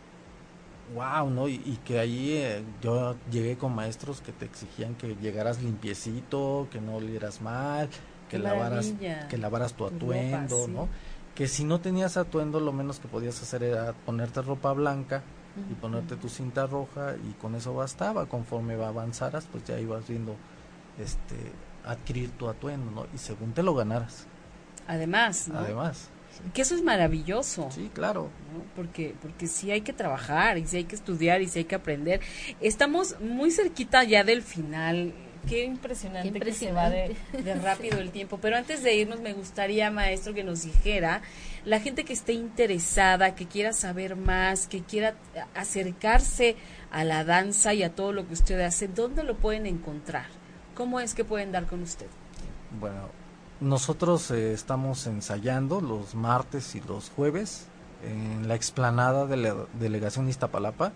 wow, 0.94 1.30
¿no? 1.30 1.48
Y, 1.48 1.80
que 1.86 2.00
ahí 2.00 2.34
eh, 2.34 2.64
yo 2.82 3.16
llegué 3.32 3.58
con 3.58 3.74
maestros 3.74 4.22
que 4.22 4.32
te 4.32 4.46
exigían 4.46 4.96
que 4.96 5.16
llegaras 5.16 5.62
limpiecito, 5.62 6.68
que 6.72 6.82
no 6.82 6.96
olieras 6.96 7.42
mal, 7.42 7.90
que 8.30 8.40
lavaras, 8.40 8.94
que 9.30 9.38
lavaras 9.38 9.74
tu 9.74 9.86
atuendo, 9.86 10.68
¿no? 10.68 10.90
Que 11.36 11.48
si 11.48 11.64
no 11.64 11.80
tenías 11.80 12.18
atuendo, 12.18 12.60
lo 12.60 12.74
menos 12.74 13.00
que 13.00 13.08
podías 13.08 13.42
hacer 13.42 13.64
era 13.64 13.94
ponerte 13.94 14.42
ropa 14.42 14.72
blanca 14.74 15.24
y 15.70 15.74
ponerte 15.76 16.16
tu 16.16 16.30
cinta 16.30 16.68
roja 16.68 17.16
y 17.16 17.34
con 17.34 17.56
eso 17.56 17.74
bastaba. 17.74 18.28
Conforme 18.28 18.76
avanzaras, 18.76 19.48
pues 19.52 19.64
ya 19.64 19.80
ibas 19.80 20.08
viendo 20.08 20.36
este 21.00 21.36
adquirir 21.86 22.32
tu 22.32 22.48
atuendo, 22.48 22.92
¿no? 22.92 23.08
Y 23.14 23.18
según 23.18 23.54
te 23.54 23.64
lo 23.64 23.76
ganaras. 23.76 24.28
Además, 24.88 25.48
¿no? 25.48 25.60
Además. 25.60 26.10
Que 26.54 26.62
eso 26.62 26.76
es 26.76 26.84
maravilloso. 26.84 27.70
Sí, 27.72 27.90
claro. 27.94 28.30
Porque, 28.76 29.16
porque 29.22 29.48
sí 29.48 29.72
hay 29.72 29.82
que 29.82 29.94
trabajar 29.94 30.58
y 30.58 30.68
sí 30.68 30.78
hay 30.78 30.84
que 30.86 30.96
estudiar 30.96 31.42
y 31.42 31.48
sí 31.48 31.60
hay 31.60 31.66
que 31.66 31.76
aprender. 31.76 32.22
Estamos 32.60 33.20
muy 33.20 33.52
cerquita 33.52 34.04
ya 34.04 34.24
del 34.24 34.42
final. 34.42 35.14
Qué 35.48 35.66
impresionante, 35.66 36.40
que 36.40 36.54
se 36.54 36.72
va 36.72 36.90
de, 36.90 37.16
rápido 37.62 38.00
el 38.00 38.12
tiempo. 38.12 38.40
Pero 38.42 38.56
antes 38.56 38.82
de 38.82 38.96
irnos, 38.96 39.20
me 39.20 39.34
gustaría, 39.34 39.92
maestro, 39.92 40.34
que 40.34 40.44
nos 40.44 40.64
dijera, 40.64 41.22
la 41.66 41.80
gente 41.80 42.06
que 42.06 42.14
esté 42.14 42.34
interesada, 42.34 43.36
que 43.36 43.46
quiera 43.46 43.74
saber 43.74 44.16
más, 44.16 44.68
que 44.68 44.82
quiera 44.82 45.16
acercarse 45.54 46.56
a 46.92 47.04
la 47.04 47.26
danza 47.26 47.74
y 47.74 47.84
a 47.84 47.94
todo 47.94 48.14
lo 48.14 48.26
que 48.28 48.34
usted 48.34 48.60
hace, 48.62 48.88
¿dónde 48.88 49.24
lo 49.24 49.36
pueden 49.36 49.66
encontrar? 49.66 50.28
¿Cómo 50.76 51.00
es 51.00 51.14
que 51.14 51.26
pueden 51.26 51.52
dar 51.52 51.66
con 51.66 51.82
usted? 51.82 52.08
Bueno, 52.80 53.10
nosotros 53.64 54.30
eh, 54.32 54.54
estamos 54.54 55.08
ensayando 55.08 55.80
los 55.80 56.16
martes 56.16 56.76
y 56.76 56.82
los 56.82 57.10
jueves 57.10 57.68
en 58.04 58.48
la 58.48 58.56
explanada 58.56 59.26
de 59.26 59.38
la 59.38 59.56
delegación 59.80 60.28
Iztapalapa. 60.28 60.92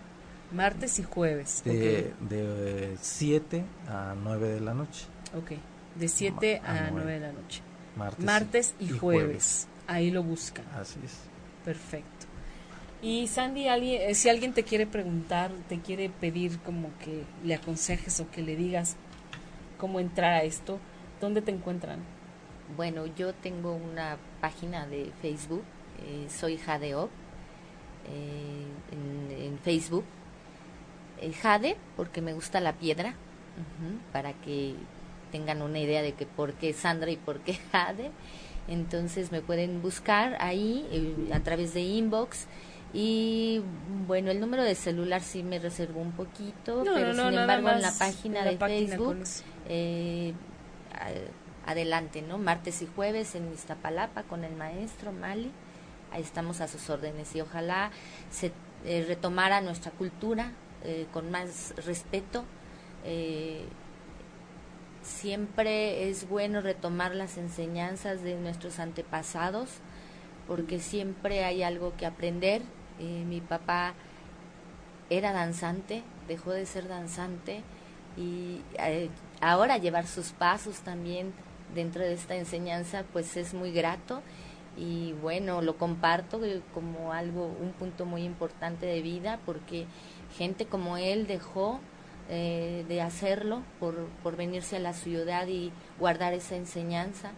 Martes 0.52 0.98
y 0.98 1.02
jueves. 1.02 1.62
De 1.64 2.96
7 3.00 3.64
a 3.88 4.14
9 4.22 4.48
de 4.48 4.60
la 4.60 4.74
noche. 4.74 5.06
Ok, 5.36 5.52
de 5.98 6.08
7 6.08 6.60
a, 6.64 6.90
9 6.90 7.12
de 7.12 7.20
la 7.20 7.32
noche. 7.32 7.62
Martes, 7.96 8.74
y, 8.78 8.90
jueves. 8.90 9.66
Ahí 9.86 10.10
lo 10.10 10.22
buscan. 10.22 10.64
Así 10.78 10.98
es. 11.04 11.18
Perfecto. 11.64 12.26
Y 13.00 13.26
Sandy, 13.28 13.68
eh, 13.68 14.14
si 14.14 14.28
alguien 14.28 14.52
te 14.52 14.62
quiere 14.62 14.86
preguntar, 14.86 15.50
te 15.68 15.80
quiere 15.80 16.10
pedir 16.10 16.58
como 16.60 16.90
que 16.98 17.24
le 17.44 17.54
aconsejes 17.54 18.20
o 18.20 18.30
que 18.30 18.42
le 18.42 18.56
digas 18.56 18.96
cómo 19.78 20.00
entrar 20.00 20.34
a 20.34 20.42
esto, 20.42 20.78
¿dónde 21.20 21.42
te 21.42 21.50
encuentran? 21.50 22.00
Bueno, 22.76 23.06
yo 23.06 23.32
tengo 23.34 23.74
una 23.74 24.18
página 24.40 24.86
de 24.86 25.10
Facebook, 25.20 25.64
eh, 26.06 26.26
soy 26.28 26.58
Jadeop, 26.58 27.10
eh, 28.12 28.66
en, 28.92 29.58
Facebook. 29.58 30.04
Eh, 31.20 31.32
Jade, 31.32 31.76
porque 31.96 32.22
me 32.22 32.32
gusta 32.32 32.60
la 32.60 32.72
piedra, 32.74 33.14
para 34.12 34.32
que 34.34 34.74
tengan 35.32 35.62
una 35.62 35.80
idea 35.80 36.00
de 36.00 36.12
que 36.12 36.26
por 36.26 36.54
qué 36.54 36.72
Sandra 36.72 37.10
y 37.10 37.16
por 37.16 37.40
qué 37.40 37.54
Jade. 37.72 38.10
Entonces 38.68 39.32
me 39.32 39.40
pueden 39.40 39.82
buscar 39.82 40.36
ahí 40.40 40.86
eh, 40.90 41.32
a 41.32 41.40
través 41.40 41.74
de 41.74 41.80
inbox. 41.80 42.46
Y 42.92 43.62
bueno, 44.06 44.30
el 44.30 44.40
número 44.40 44.62
de 44.62 44.74
celular 44.74 45.20
sí 45.20 45.42
me 45.42 45.58
reservó 45.58 46.00
un 46.00 46.12
poquito, 46.12 46.84
pero 46.84 47.12
sin 47.12 47.38
embargo 47.38 47.70
en 47.70 47.82
la 47.82 47.92
página 47.92 48.44
de 48.44 48.56
Facebook 48.56 49.24
adelante, 51.68 52.22
¿no? 52.22 52.38
Martes 52.38 52.80
y 52.80 52.86
jueves 52.86 53.34
en 53.34 53.52
Iztapalapa 53.52 54.22
con 54.22 54.42
el 54.42 54.56
maestro 54.56 55.12
Mali. 55.12 55.52
Ahí 56.10 56.22
estamos 56.22 56.62
a 56.62 56.66
sus 56.66 56.88
órdenes 56.88 57.36
y 57.36 57.42
ojalá 57.42 57.90
se 58.30 58.52
eh, 58.86 59.04
retomara 59.06 59.60
nuestra 59.60 59.90
cultura 59.90 60.52
eh, 60.82 61.06
con 61.12 61.30
más 61.30 61.74
respeto. 61.84 62.44
Eh, 63.04 63.66
siempre 65.02 66.08
es 66.08 66.26
bueno 66.26 66.62
retomar 66.62 67.14
las 67.14 67.36
enseñanzas 67.36 68.22
de 68.22 68.36
nuestros 68.36 68.78
antepasados 68.78 69.68
porque 70.46 70.80
siempre 70.80 71.44
hay 71.44 71.62
algo 71.62 71.94
que 71.98 72.06
aprender. 72.06 72.62
mi 72.98 73.42
papá 73.42 73.92
era 75.10 75.32
danzante, 75.32 76.02
dejó 76.26 76.52
de 76.52 76.64
ser 76.64 76.88
danzante 76.88 77.62
y 78.16 78.62
ahora 79.40 79.76
llevar 79.76 80.06
sus 80.06 80.32
pasos 80.32 80.78
también 80.80 81.32
dentro 81.74 82.02
de 82.02 82.12
esta 82.12 82.36
enseñanza 82.36 83.04
pues 83.12 83.36
es 83.36 83.54
muy 83.54 83.72
grato. 83.72 84.22
Y 84.76 85.12
bueno, 85.14 85.60
lo 85.60 85.76
comparto 85.76 86.40
como 86.72 87.12
algo, 87.12 87.46
un 87.60 87.72
punto 87.72 88.06
muy 88.06 88.22
importante 88.22 88.86
de 88.86 89.02
vida 89.02 89.40
porque 89.44 89.86
gente 90.36 90.66
como 90.66 90.96
él 90.96 91.26
dejó 91.26 91.80
eh, 92.30 92.84
de 92.88 93.00
hacerlo 93.00 93.62
por, 93.80 93.94
por 94.22 94.36
venirse 94.36 94.76
a 94.76 94.80
la 94.80 94.92
ciudad 94.92 95.46
y 95.46 95.72
guardar 95.98 96.34
esa 96.34 96.56
enseñanza. 96.56 97.30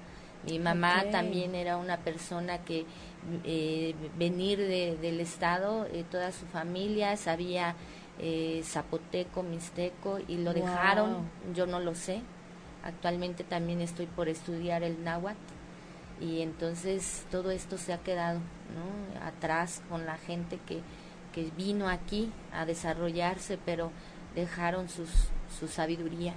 Mi 0.45 0.59
mamá 0.59 1.05
también 1.13 1.55
era 1.55 1.77
una 1.77 1.99
persona 1.99 2.59
que 2.59 2.87
eh, 3.45 3.95
venir 4.19 4.59
del 4.59 5.21
estado, 5.21 5.87
eh, 5.93 6.05
toda 6.11 6.33
su 6.33 6.45
familia 6.47 7.17
sabía 7.17 7.77
zapoteco, 8.65 9.43
mixteco 9.43 10.19
y 10.27 10.39
lo 10.39 10.53
dejaron, 10.53 11.31
yo 11.55 11.67
no 11.67 11.79
lo 11.79 11.95
sé, 11.95 12.21
Actualmente 12.83 13.45
también 13.45 13.81
estoy 13.81 14.07
por 14.07 14.29
estudiar 14.29 14.83
el 14.83 15.05
náhuatl 15.05 15.39
y 16.21 16.43
entonces 16.43 17.25
todo 17.31 17.51
esto 17.51 17.79
se 17.79 17.93
ha 17.93 17.99
quedado 17.99 18.39
¿no? 18.39 19.27
atrás 19.27 19.83
con 19.89 20.07
la 20.07 20.19
gente 20.19 20.59
que, 20.67 20.81
que 21.33 21.51
vino 21.57 21.89
aquí 21.89 22.31
a 22.53 22.67
desarrollarse, 22.67 23.59
pero 23.65 23.91
dejaron 24.35 24.89
sus, 24.89 25.09
su 25.59 25.69
sabiduría. 25.69 26.35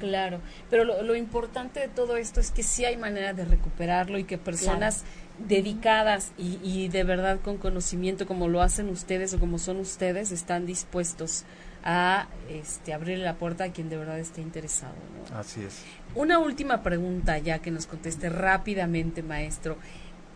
Claro, 0.00 0.40
pero 0.68 0.84
lo, 0.84 1.14
importante 1.14 1.80
de 1.80 1.88
todo 1.88 2.16
esto 2.16 2.40
es 2.40 2.50
que 2.50 2.64
sí 2.64 2.84
hay 2.84 2.96
manera 2.96 3.32
de 3.34 3.44
recuperarlo 3.44 4.18
y 4.18 4.24
que 4.24 4.36
personas 4.36 5.04
dedicadas 5.38 6.32
y, 6.36 6.58
y, 6.62 6.88
de 6.88 7.04
verdad 7.04 7.38
con 7.40 7.56
conocimiento 7.56 8.26
como 8.26 8.48
lo 8.48 8.62
hacen 8.62 8.88
ustedes 8.88 9.32
o 9.34 9.38
como 9.38 9.58
son 9.58 9.78
ustedes 9.78 10.32
están 10.32 10.66
dispuestos 10.66 11.44
a 11.88 12.26
este, 12.50 12.92
abrirle 12.92 13.24
la 13.24 13.36
puerta 13.36 13.62
a 13.62 13.68
quien 13.70 13.88
de 13.88 13.96
verdad 13.96 14.18
esté 14.18 14.42
interesado. 14.42 14.94
Así 15.32 15.62
es. 15.62 15.84
Una 16.16 16.40
última 16.40 16.82
pregunta 16.82 17.38
ya 17.38 17.60
que 17.60 17.70
nos 17.70 17.86
conteste 17.86 18.28
rápidamente, 18.28 19.22
maestro. 19.22 19.76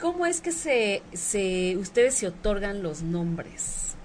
¿Cómo 0.01 0.27
es 0.27 0.41
que 0.41 0.53
se, 0.53 1.03
se 1.13 1.77
ustedes 1.77 2.15
se 2.15 2.29
otorgan 2.29 2.85
los 2.85 3.03
nombres? 3.03 3.97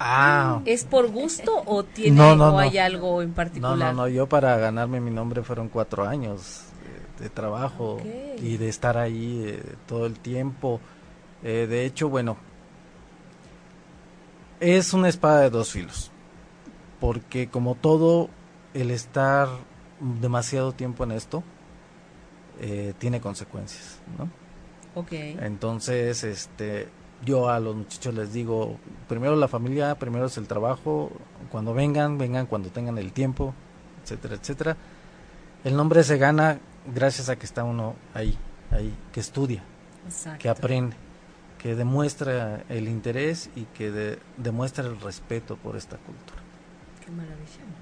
Ah. 0.00 0.60
¿Es 0.64 0.84
por 0.84 1.08
gusto 1.12 1.62
o 1.66 1.84
tiene 1.84 2.20
o 2.20 2.58
hay 2.58 2.78
algo 2.78 3.22
en 3.22 3.32
particular? 3.32 3.78
No, 3.78 3.84
no, 3.84 3.92
no. 3.92 4.08
Yo 4.08 4.28
para 4.28 4.56
ganarme 4.56 5.00
mi 5.00 5.12
nombre 5.12 5.44
fueron 5.44 5.68
cuatro 5.68 6.04
años 6.04 6.64
de, 7.20 7.30
trabajo 7.30 7.98
y 8.42 8.56
de 8.56 8.68
estar 8.68 8.98
ahí 8.98 9.44
eh, 9.46 9.62
todo 9.86 10.04
el 10.04 10.18
tiempo. 10.18 10.80
Eh, 11.44 11.68
de 11.70 11.86
hecho, 11.86 12.08
bueno, 12.08 12.36
es 14.58 14.92
una 14.92 15.08
espada 15.08 15.42
de 15.42 15.50
dos 15.50 15.70
filos 15.70 16.10
porque 17.00 17.48
como 17.48 17.74
todo, 17.74 18.28
el 18.74 18.90
estar 18.90 19.48
demasiado 20.00 20.72
tiempo 20.72 21.04
en 21.04 21.12
esto 21.12 21.42
eh, 22.60 22.94
tiene 22.98 23.20
consecuencias, 23.20 23.98
¿no? 24.18 24.28
Ok. 24.94 25.12
Entonces, 25.12 26.24
este, 26.24 26.88
yo 27.24 27.48
a 27.48 27.60
los 27.60 27.76
muchachos 27.76 28.14
les 28.14 28.32
digo, 28.32 28.76
primero 29.08 29.36
la 29.36 29.48
familia, 29.48 29.94
primero 29.96 30.26
es 30.26 30.36
el 30.36 30.46
trabajo, 30.46 31.10
cuando 31.50 31.74
vengan, 31.74 32.18
vengan 32.18 32.46
cuando 32.46 32.70
tengan 32.70 32.98
el 32.98 33.12
tiempo, 33.12 33.54
etcétera, 34.02 34.34
etcétera. 34.36 34.76
El 35.64 35.76
nombre 35.76 36.02
se 36.02 36.16
gana 36.16 36.58
gracias 36.92 37.28
a 37.28 37.36
que 37.36 37.46
está 37.46 37.64
uno 37.64 37.94
ahí, 38.14 38.36
ahí, 38.70 38.94
que 39.12 39.20
estudia, 39.20 39.62
que 40.38 40.48
aprende, 40.48 40.96
que 41.58 41.74
demuestra 41.74 42.64
el 42.68 42.88
interés 42.88 43.50
y 43.54 43.64
que 43.64 44.18
demuestra 44.36 44.84
el 44.84 45.00
respeto 45.00 45.56
por 45.56 45.76
esta 45.76 45.98
cultura. 45.98 46.39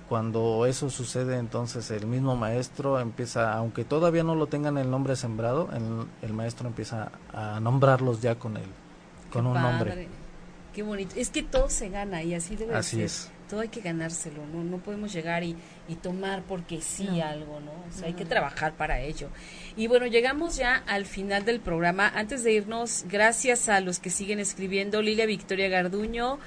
Cuando 0.08 0.64
eso 0.66 0.88
sucede, 0.90 1.36
entonces 1.36 1.90
el 1.90 2.06
mismo 2.06 2.36
maestro 2.36 2.98
empieza, 2.98 3.52
aunque 3.52 3.84
todavía 3.84 4.24
no 4.24 4.34
lo 4.34 4.46
tengan 4.46 4.78
el 4.78 4.90
nombre 4.90 5.16
sembrado, 5.16 5.68
el, 6.22 6.32
maestro 6.32 6.68
empieza 6.68 7.12
a 7.32 7.60
nombrarlos 7.60 8.22
ya 8.22 8.36
con 8.36 8.56
él, 8.56 8.68
con 9.30 9.46
un 9.46 9.60
nombre. 9.60 10.08
Qué 10.78 10.84
bonito. 10.84 11.14
Es 11.16 11.30
que 11.30 11.42
todo 11.42 11.68
se 11.68 11.88
gana 11.88 12.22
y 12.22 12.34
así 12.34 12.54
debe 12.54 12.72
así 12.74 13.02
Es. 13.02 13.30
todo 13.50 13.60
hay 13.60 13.68
que 13.68 13.80
ganárselo, 13.80 14.46
¿no? 14.46 14.62
No 14.62 14.78
podemos 14.78 15.12
llegar 15.12 15.42
y, 15.42 15.56
y 15.88 15.96
tomar 15.96 16.42
porque 16.44 16.80
sí 16.80 17.20
algo, 17.20 17.58
¿no? 17.58 17.72
O 17.72 17.92
sea, 17.92 18.06
hay 18.06 18.14
que 18.14 18.24
trabajar 18.24 18.74
para 18.74 19.00
ello. 19.00 19.28
Y 19.76 19.88
bueno, 19.88 20.06
llegamos 20.06 20.56
ya 20.56 20.76
al 20.86 21.04
final 21.04 21.44
del 21.44 21.58
programa. 21.58 22.08
Antes 22.14 22.44
de 22.44 22.52
irnos, 22.52 23.04
gracias 23.08 23.68
a 23.68 23.80
los 23.80 23.98
que 23.98 24.10
siguen 24.10 24.38
escribiendo. 24.38 25.02
Lilia 25.02 25.26
Victoria 25.26 25.68
Garduño, 25.68 26.38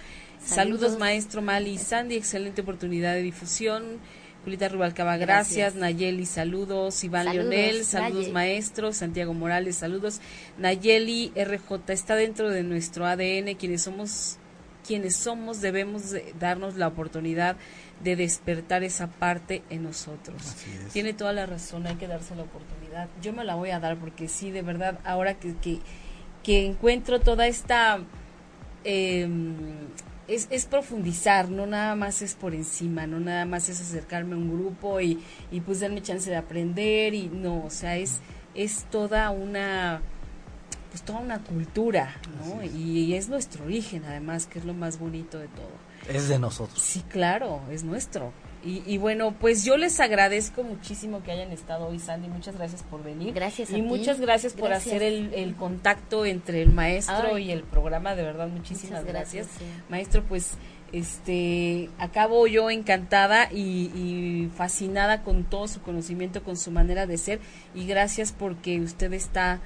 saludos, 0.43 0.97
maestro 0.97 1.41
Mali 1.41 1.71
y 1.71 1.77
Sandy, 1.77 2.15
excelente 2.15 2.61
oportunidad 2.61 3.13
de 3.13 3.21
difusión. 3.21 3.99
Julita 4.43 4.69
Rubalcaba, 4.69 5.17
gracias. 5.17 5.75
Nayeli, 5.75 6.25
saludos. 6.25 7.03
Iván 7.03 7.31
Leonel, 7.31 7.85
saludos 7.85 8.29
maestros. 8.29 8.97
Santiago 8.97 9.33
Morales, 9.33 9.75
saludos. 9.75 10.19
Nayeli 10.57 11.31
RJ, 11.35 11.93
está 11.93 12.15
dentro 12.15 12.49
de 12.49 12.63
nuestro 12.63 13.05
ADN. 13.05 13.55
Quienes 13.55 13.83
somos, 13.83 14.37
quienes 14.85 15.15
somos 15.15 15.61
debemos 15.61 16.15
darnos 16.39 16.75
la 16.75 16.87
oportunidad 16.87 17.55
de 18.03 18.15
despertar 18.15 18.83
esa 18.83 19.07
parte 19.11 19.61
en 19.69 19.83
nosotros. 19.83 20.55
Tiene 20.91 21.13
toda 21.13 21.33
la 21.33 21.45
razón, 21.45 21.85
hay 21.85 21.95
que 21.97 22.07
darse 22.07 22.35
la 22.35 22.41
oportunidad. 22.41 23.09
Yo 23.21 23.33
me 23.33 23.43
la 23.45 23.53
voy 23.53 23.69
a 23.69 23.79
dar 23.79 23.97
porque 23.97 24.27
sí, 24.27 24.49
de 24.49 24.63
verdad, 24.63 24.99
ahora 25.03 25.35
que, 25.35 25.55
que, 25.57 25.79
que 26.41 26.65
encuentro 26.65 27.19
toda 27.19 27.45
esta... 27.45 27.99
Eh, 28.83 29.29
es, 30.31 30.47
es, 30.49 30.65
profundizar, 30.65 31.49
no 31.49 31.65
nada 31.67 31.95
más 31.95 32.21
es 32.21 32.35
por 32.35 32.55
encima, 32.55 33.05
no 33.05 33.19
nada 33.19 33.45
más 33.45 33.67
es 33.69 33.81
acercarme 33.81 34.35
a 34.35 34.37
un 34.37 34.51
grupo 34.51 35.01
y, 35.01 35.21
y 35.51 35.59
pues 35.61 35.81
darme 35.81 36.01
chance 36.01 36.29
de 36.29 36.37
aprender 36.37 37.13
y 37.13 37.27
no, 37.27 37.65
o 37.65 37.69
sea, 37.69 37.97
es, 37.97 38.19
es 38.55 38.85
toda 38.85 39.29
una 39.29 40.01
pues 40.89 41.03
toda 41.03 41.19
una 41.19 41.39
cultura, 41.39 42.17
¿no? 42.37 42.63
Y 42.63 43.13
es 43.13 43.29
nuestro 43.29 43.63
origen 43.63 44.03
además, 44.03 44.45
que 44.45 44.59
es 44.59 44.65
lo 44.65 44.73
más 44.73 44.99
bonito 44.99 45.39
de 45.39 45.47
todo. 45.47 45.71
Es 46.09 46.27
de 46.27 46.37
nosotros. 46.37 46.81
Sí, 46.81 47.01
claro, 47.07 47.61
es 47.71 47.85
nuestro. 47.85 48.33
Y, 48.63 48.83
y, 48.85 48.97
bueno, 48.97 49.33
pues 49.39 49.65
yo 49.65 49.75
les 49.75 49.99
agradezco 49.99 50.63
muchísimo 50.63 51.23
que 51.23 51.31
hayan 51.31 51.51
estado 51.51 51.87
hoy, 51.87 51.97
Sandy. 51.97 52.27
Muchas 52.27 52.55
gracias 52.55 52.83
por 52.83 53.03
venir. 53.03 53.33
Gracias. 53.33 53.71
A 53.71 53.77
y 53.77 53.81
muchas 53.81 54.19
gracias, 54.19 54.53
por 54.53 54.71
hacer 54.71 55.01
el, 55.01 55.33
el, 55.33 55.55
contacto 55.55 56.25
entre 56.25 56.61
el 56.61 56.71
maestro 56.71 57.39
y 57.39 57.51
el 57.51 57.63
programa. 57.63 58.13
De 58.13 58.21
verdad, 58.21 58.47
muchísimas 58.47 59.03
gracias. 59.03 59.47
gracias. 59.47 59.89
Maestro, 59.89 60.23
pues 60.23 60.57
este 60.91 61.89
acabo 61.97 62.45
yo 62.47 62.69
encantada 62.69 63.49
y, 63.51 63.91
y, 63.95 64.51
fascinada 64.55 65.23
con 65.23 65.43
todo 65.43 65.67
su 65.67 65.81
conocimiento, 65.81 66.43
con 66.43 66.55
su 66.55 66.69
manera 66.69 67.07
de 67.07 67.17
ser. 67.17 67.39
Y 67.73 67.87
gracias 67.87 68.31
porque 68.31 68.79
usted 68.79 69.11
está 69.13 69.59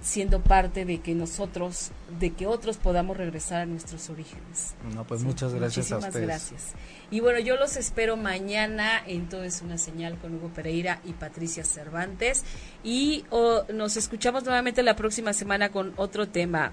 siendo 0.00 0.40
parte 0.40 0.84
de 0.84 1.00
que 1.00 1.14
nosotros, 1.14 1.90
de 2.20 2.30
que 2.30 2.46
otros 2.46 2.76
podamos 2.76 3.16
regresar 3.16 3.62
a 3.62 3.66
nuestros 3.66 4.08
orígenes. 4.10 4.74
No, 4.94 5.04
pues 5.04 5.22
muchas 5.22 5.54
gracias 5.54 5.90
a 5.92 5.98
ustedes. 5.98 6.26
gracias. 6.26 6.72
Y 7.10 7.20
bueno, 7.20 7.40
yo 7.40 7.56
los 7.56 7.76
espero 7.76 8.16
mañana 8.16 9.02
en 9.06 9.28
Todo 9.28 9.44
es 9.44 9.62
una 9.62 9.78
señal 9.78 10.18
con 10.18 10.34
Hugo 10.34 10.48
Pereira 10.48 11.00
y 11.04 11.12
Patricia 11.12 11.64
Cervantes. 11.64 12.44
Y 12.84 13.24
nos 13.72 13.96
escuchamos 13.96 14.44
nuevamente 14.44 14.82
la 14.82 14.94
próxima 14.96 15.32
semana 15.32 15.70
con 15.70 15.92
otro 15.96 16.28
tema. 16.28 16.72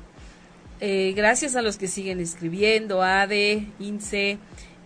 Eh, 0.81 1.13
gracias 1.15 1.55
a 1.55 1.61
los 1.61 1.77
que 1.77 1.87
siguen 1.87 2.19
escribiendo, 2.19 3.01
ADE, 3.01 3.67
INSE. 3.79 4.37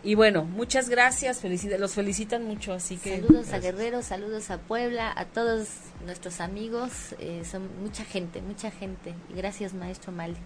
Y 0.04 0.16
bueno, 0.16 0.46
muchas 0.46 0.88
gracias, 0.88 1.42
los 1.78 1.94
felicitan 1.94 2.46
mucho, 2.46 2.74
así 2.74 2.96
que... 2.98 3.20
Saludos 3.20 3.52
a 3.52 3.60
Guerrero, 3.60 4.02
saludos 4.02 4.50
a 4.50 4.58
Puebla, 4.58 5.12
a 5.16 5.26
todos 5.26 5.68
nuestros 6.06 6.40
amigos, 6.40 6.92
eh, 7.20 7.44
son 7.50 7.70
mucha 7.82 8.06
gente, 8.06 8.42
mucha 8.42 8.72
gente. 8.72 9.14
Y 9.30 9.34
gracias, 9.36 9.74
maestro 9.74 10.14
Mali. 10.14 10.38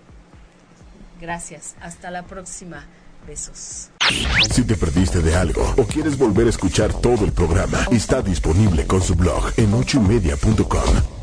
Gracias, 1.22 1.76
hasta 1.82 2.10
la 2.12 2.24
próxima. 2.24 2.86
Besos. 3.26 3.89
Si 4.51 4.66
te 4.66 4.76
perdiste 4.76 5.22
de 5.22 5.34
algo 5.34 5.74
o 5.78 5.86
quieres 5.86 6.18
volver 6.18 6.47
a 6.47 6.49
escuchar 6.49 6.93
todo 6.93 7.24
el 7.24 7.32
programa, 7.32 7.88
está 7.89 8.22
disponible 8.22 8.86
con 8.86 9.01
su 9.01 9.16
blog 9.16 9.54
en 9.56 9.74
ochoymedia.com 9.74 11.22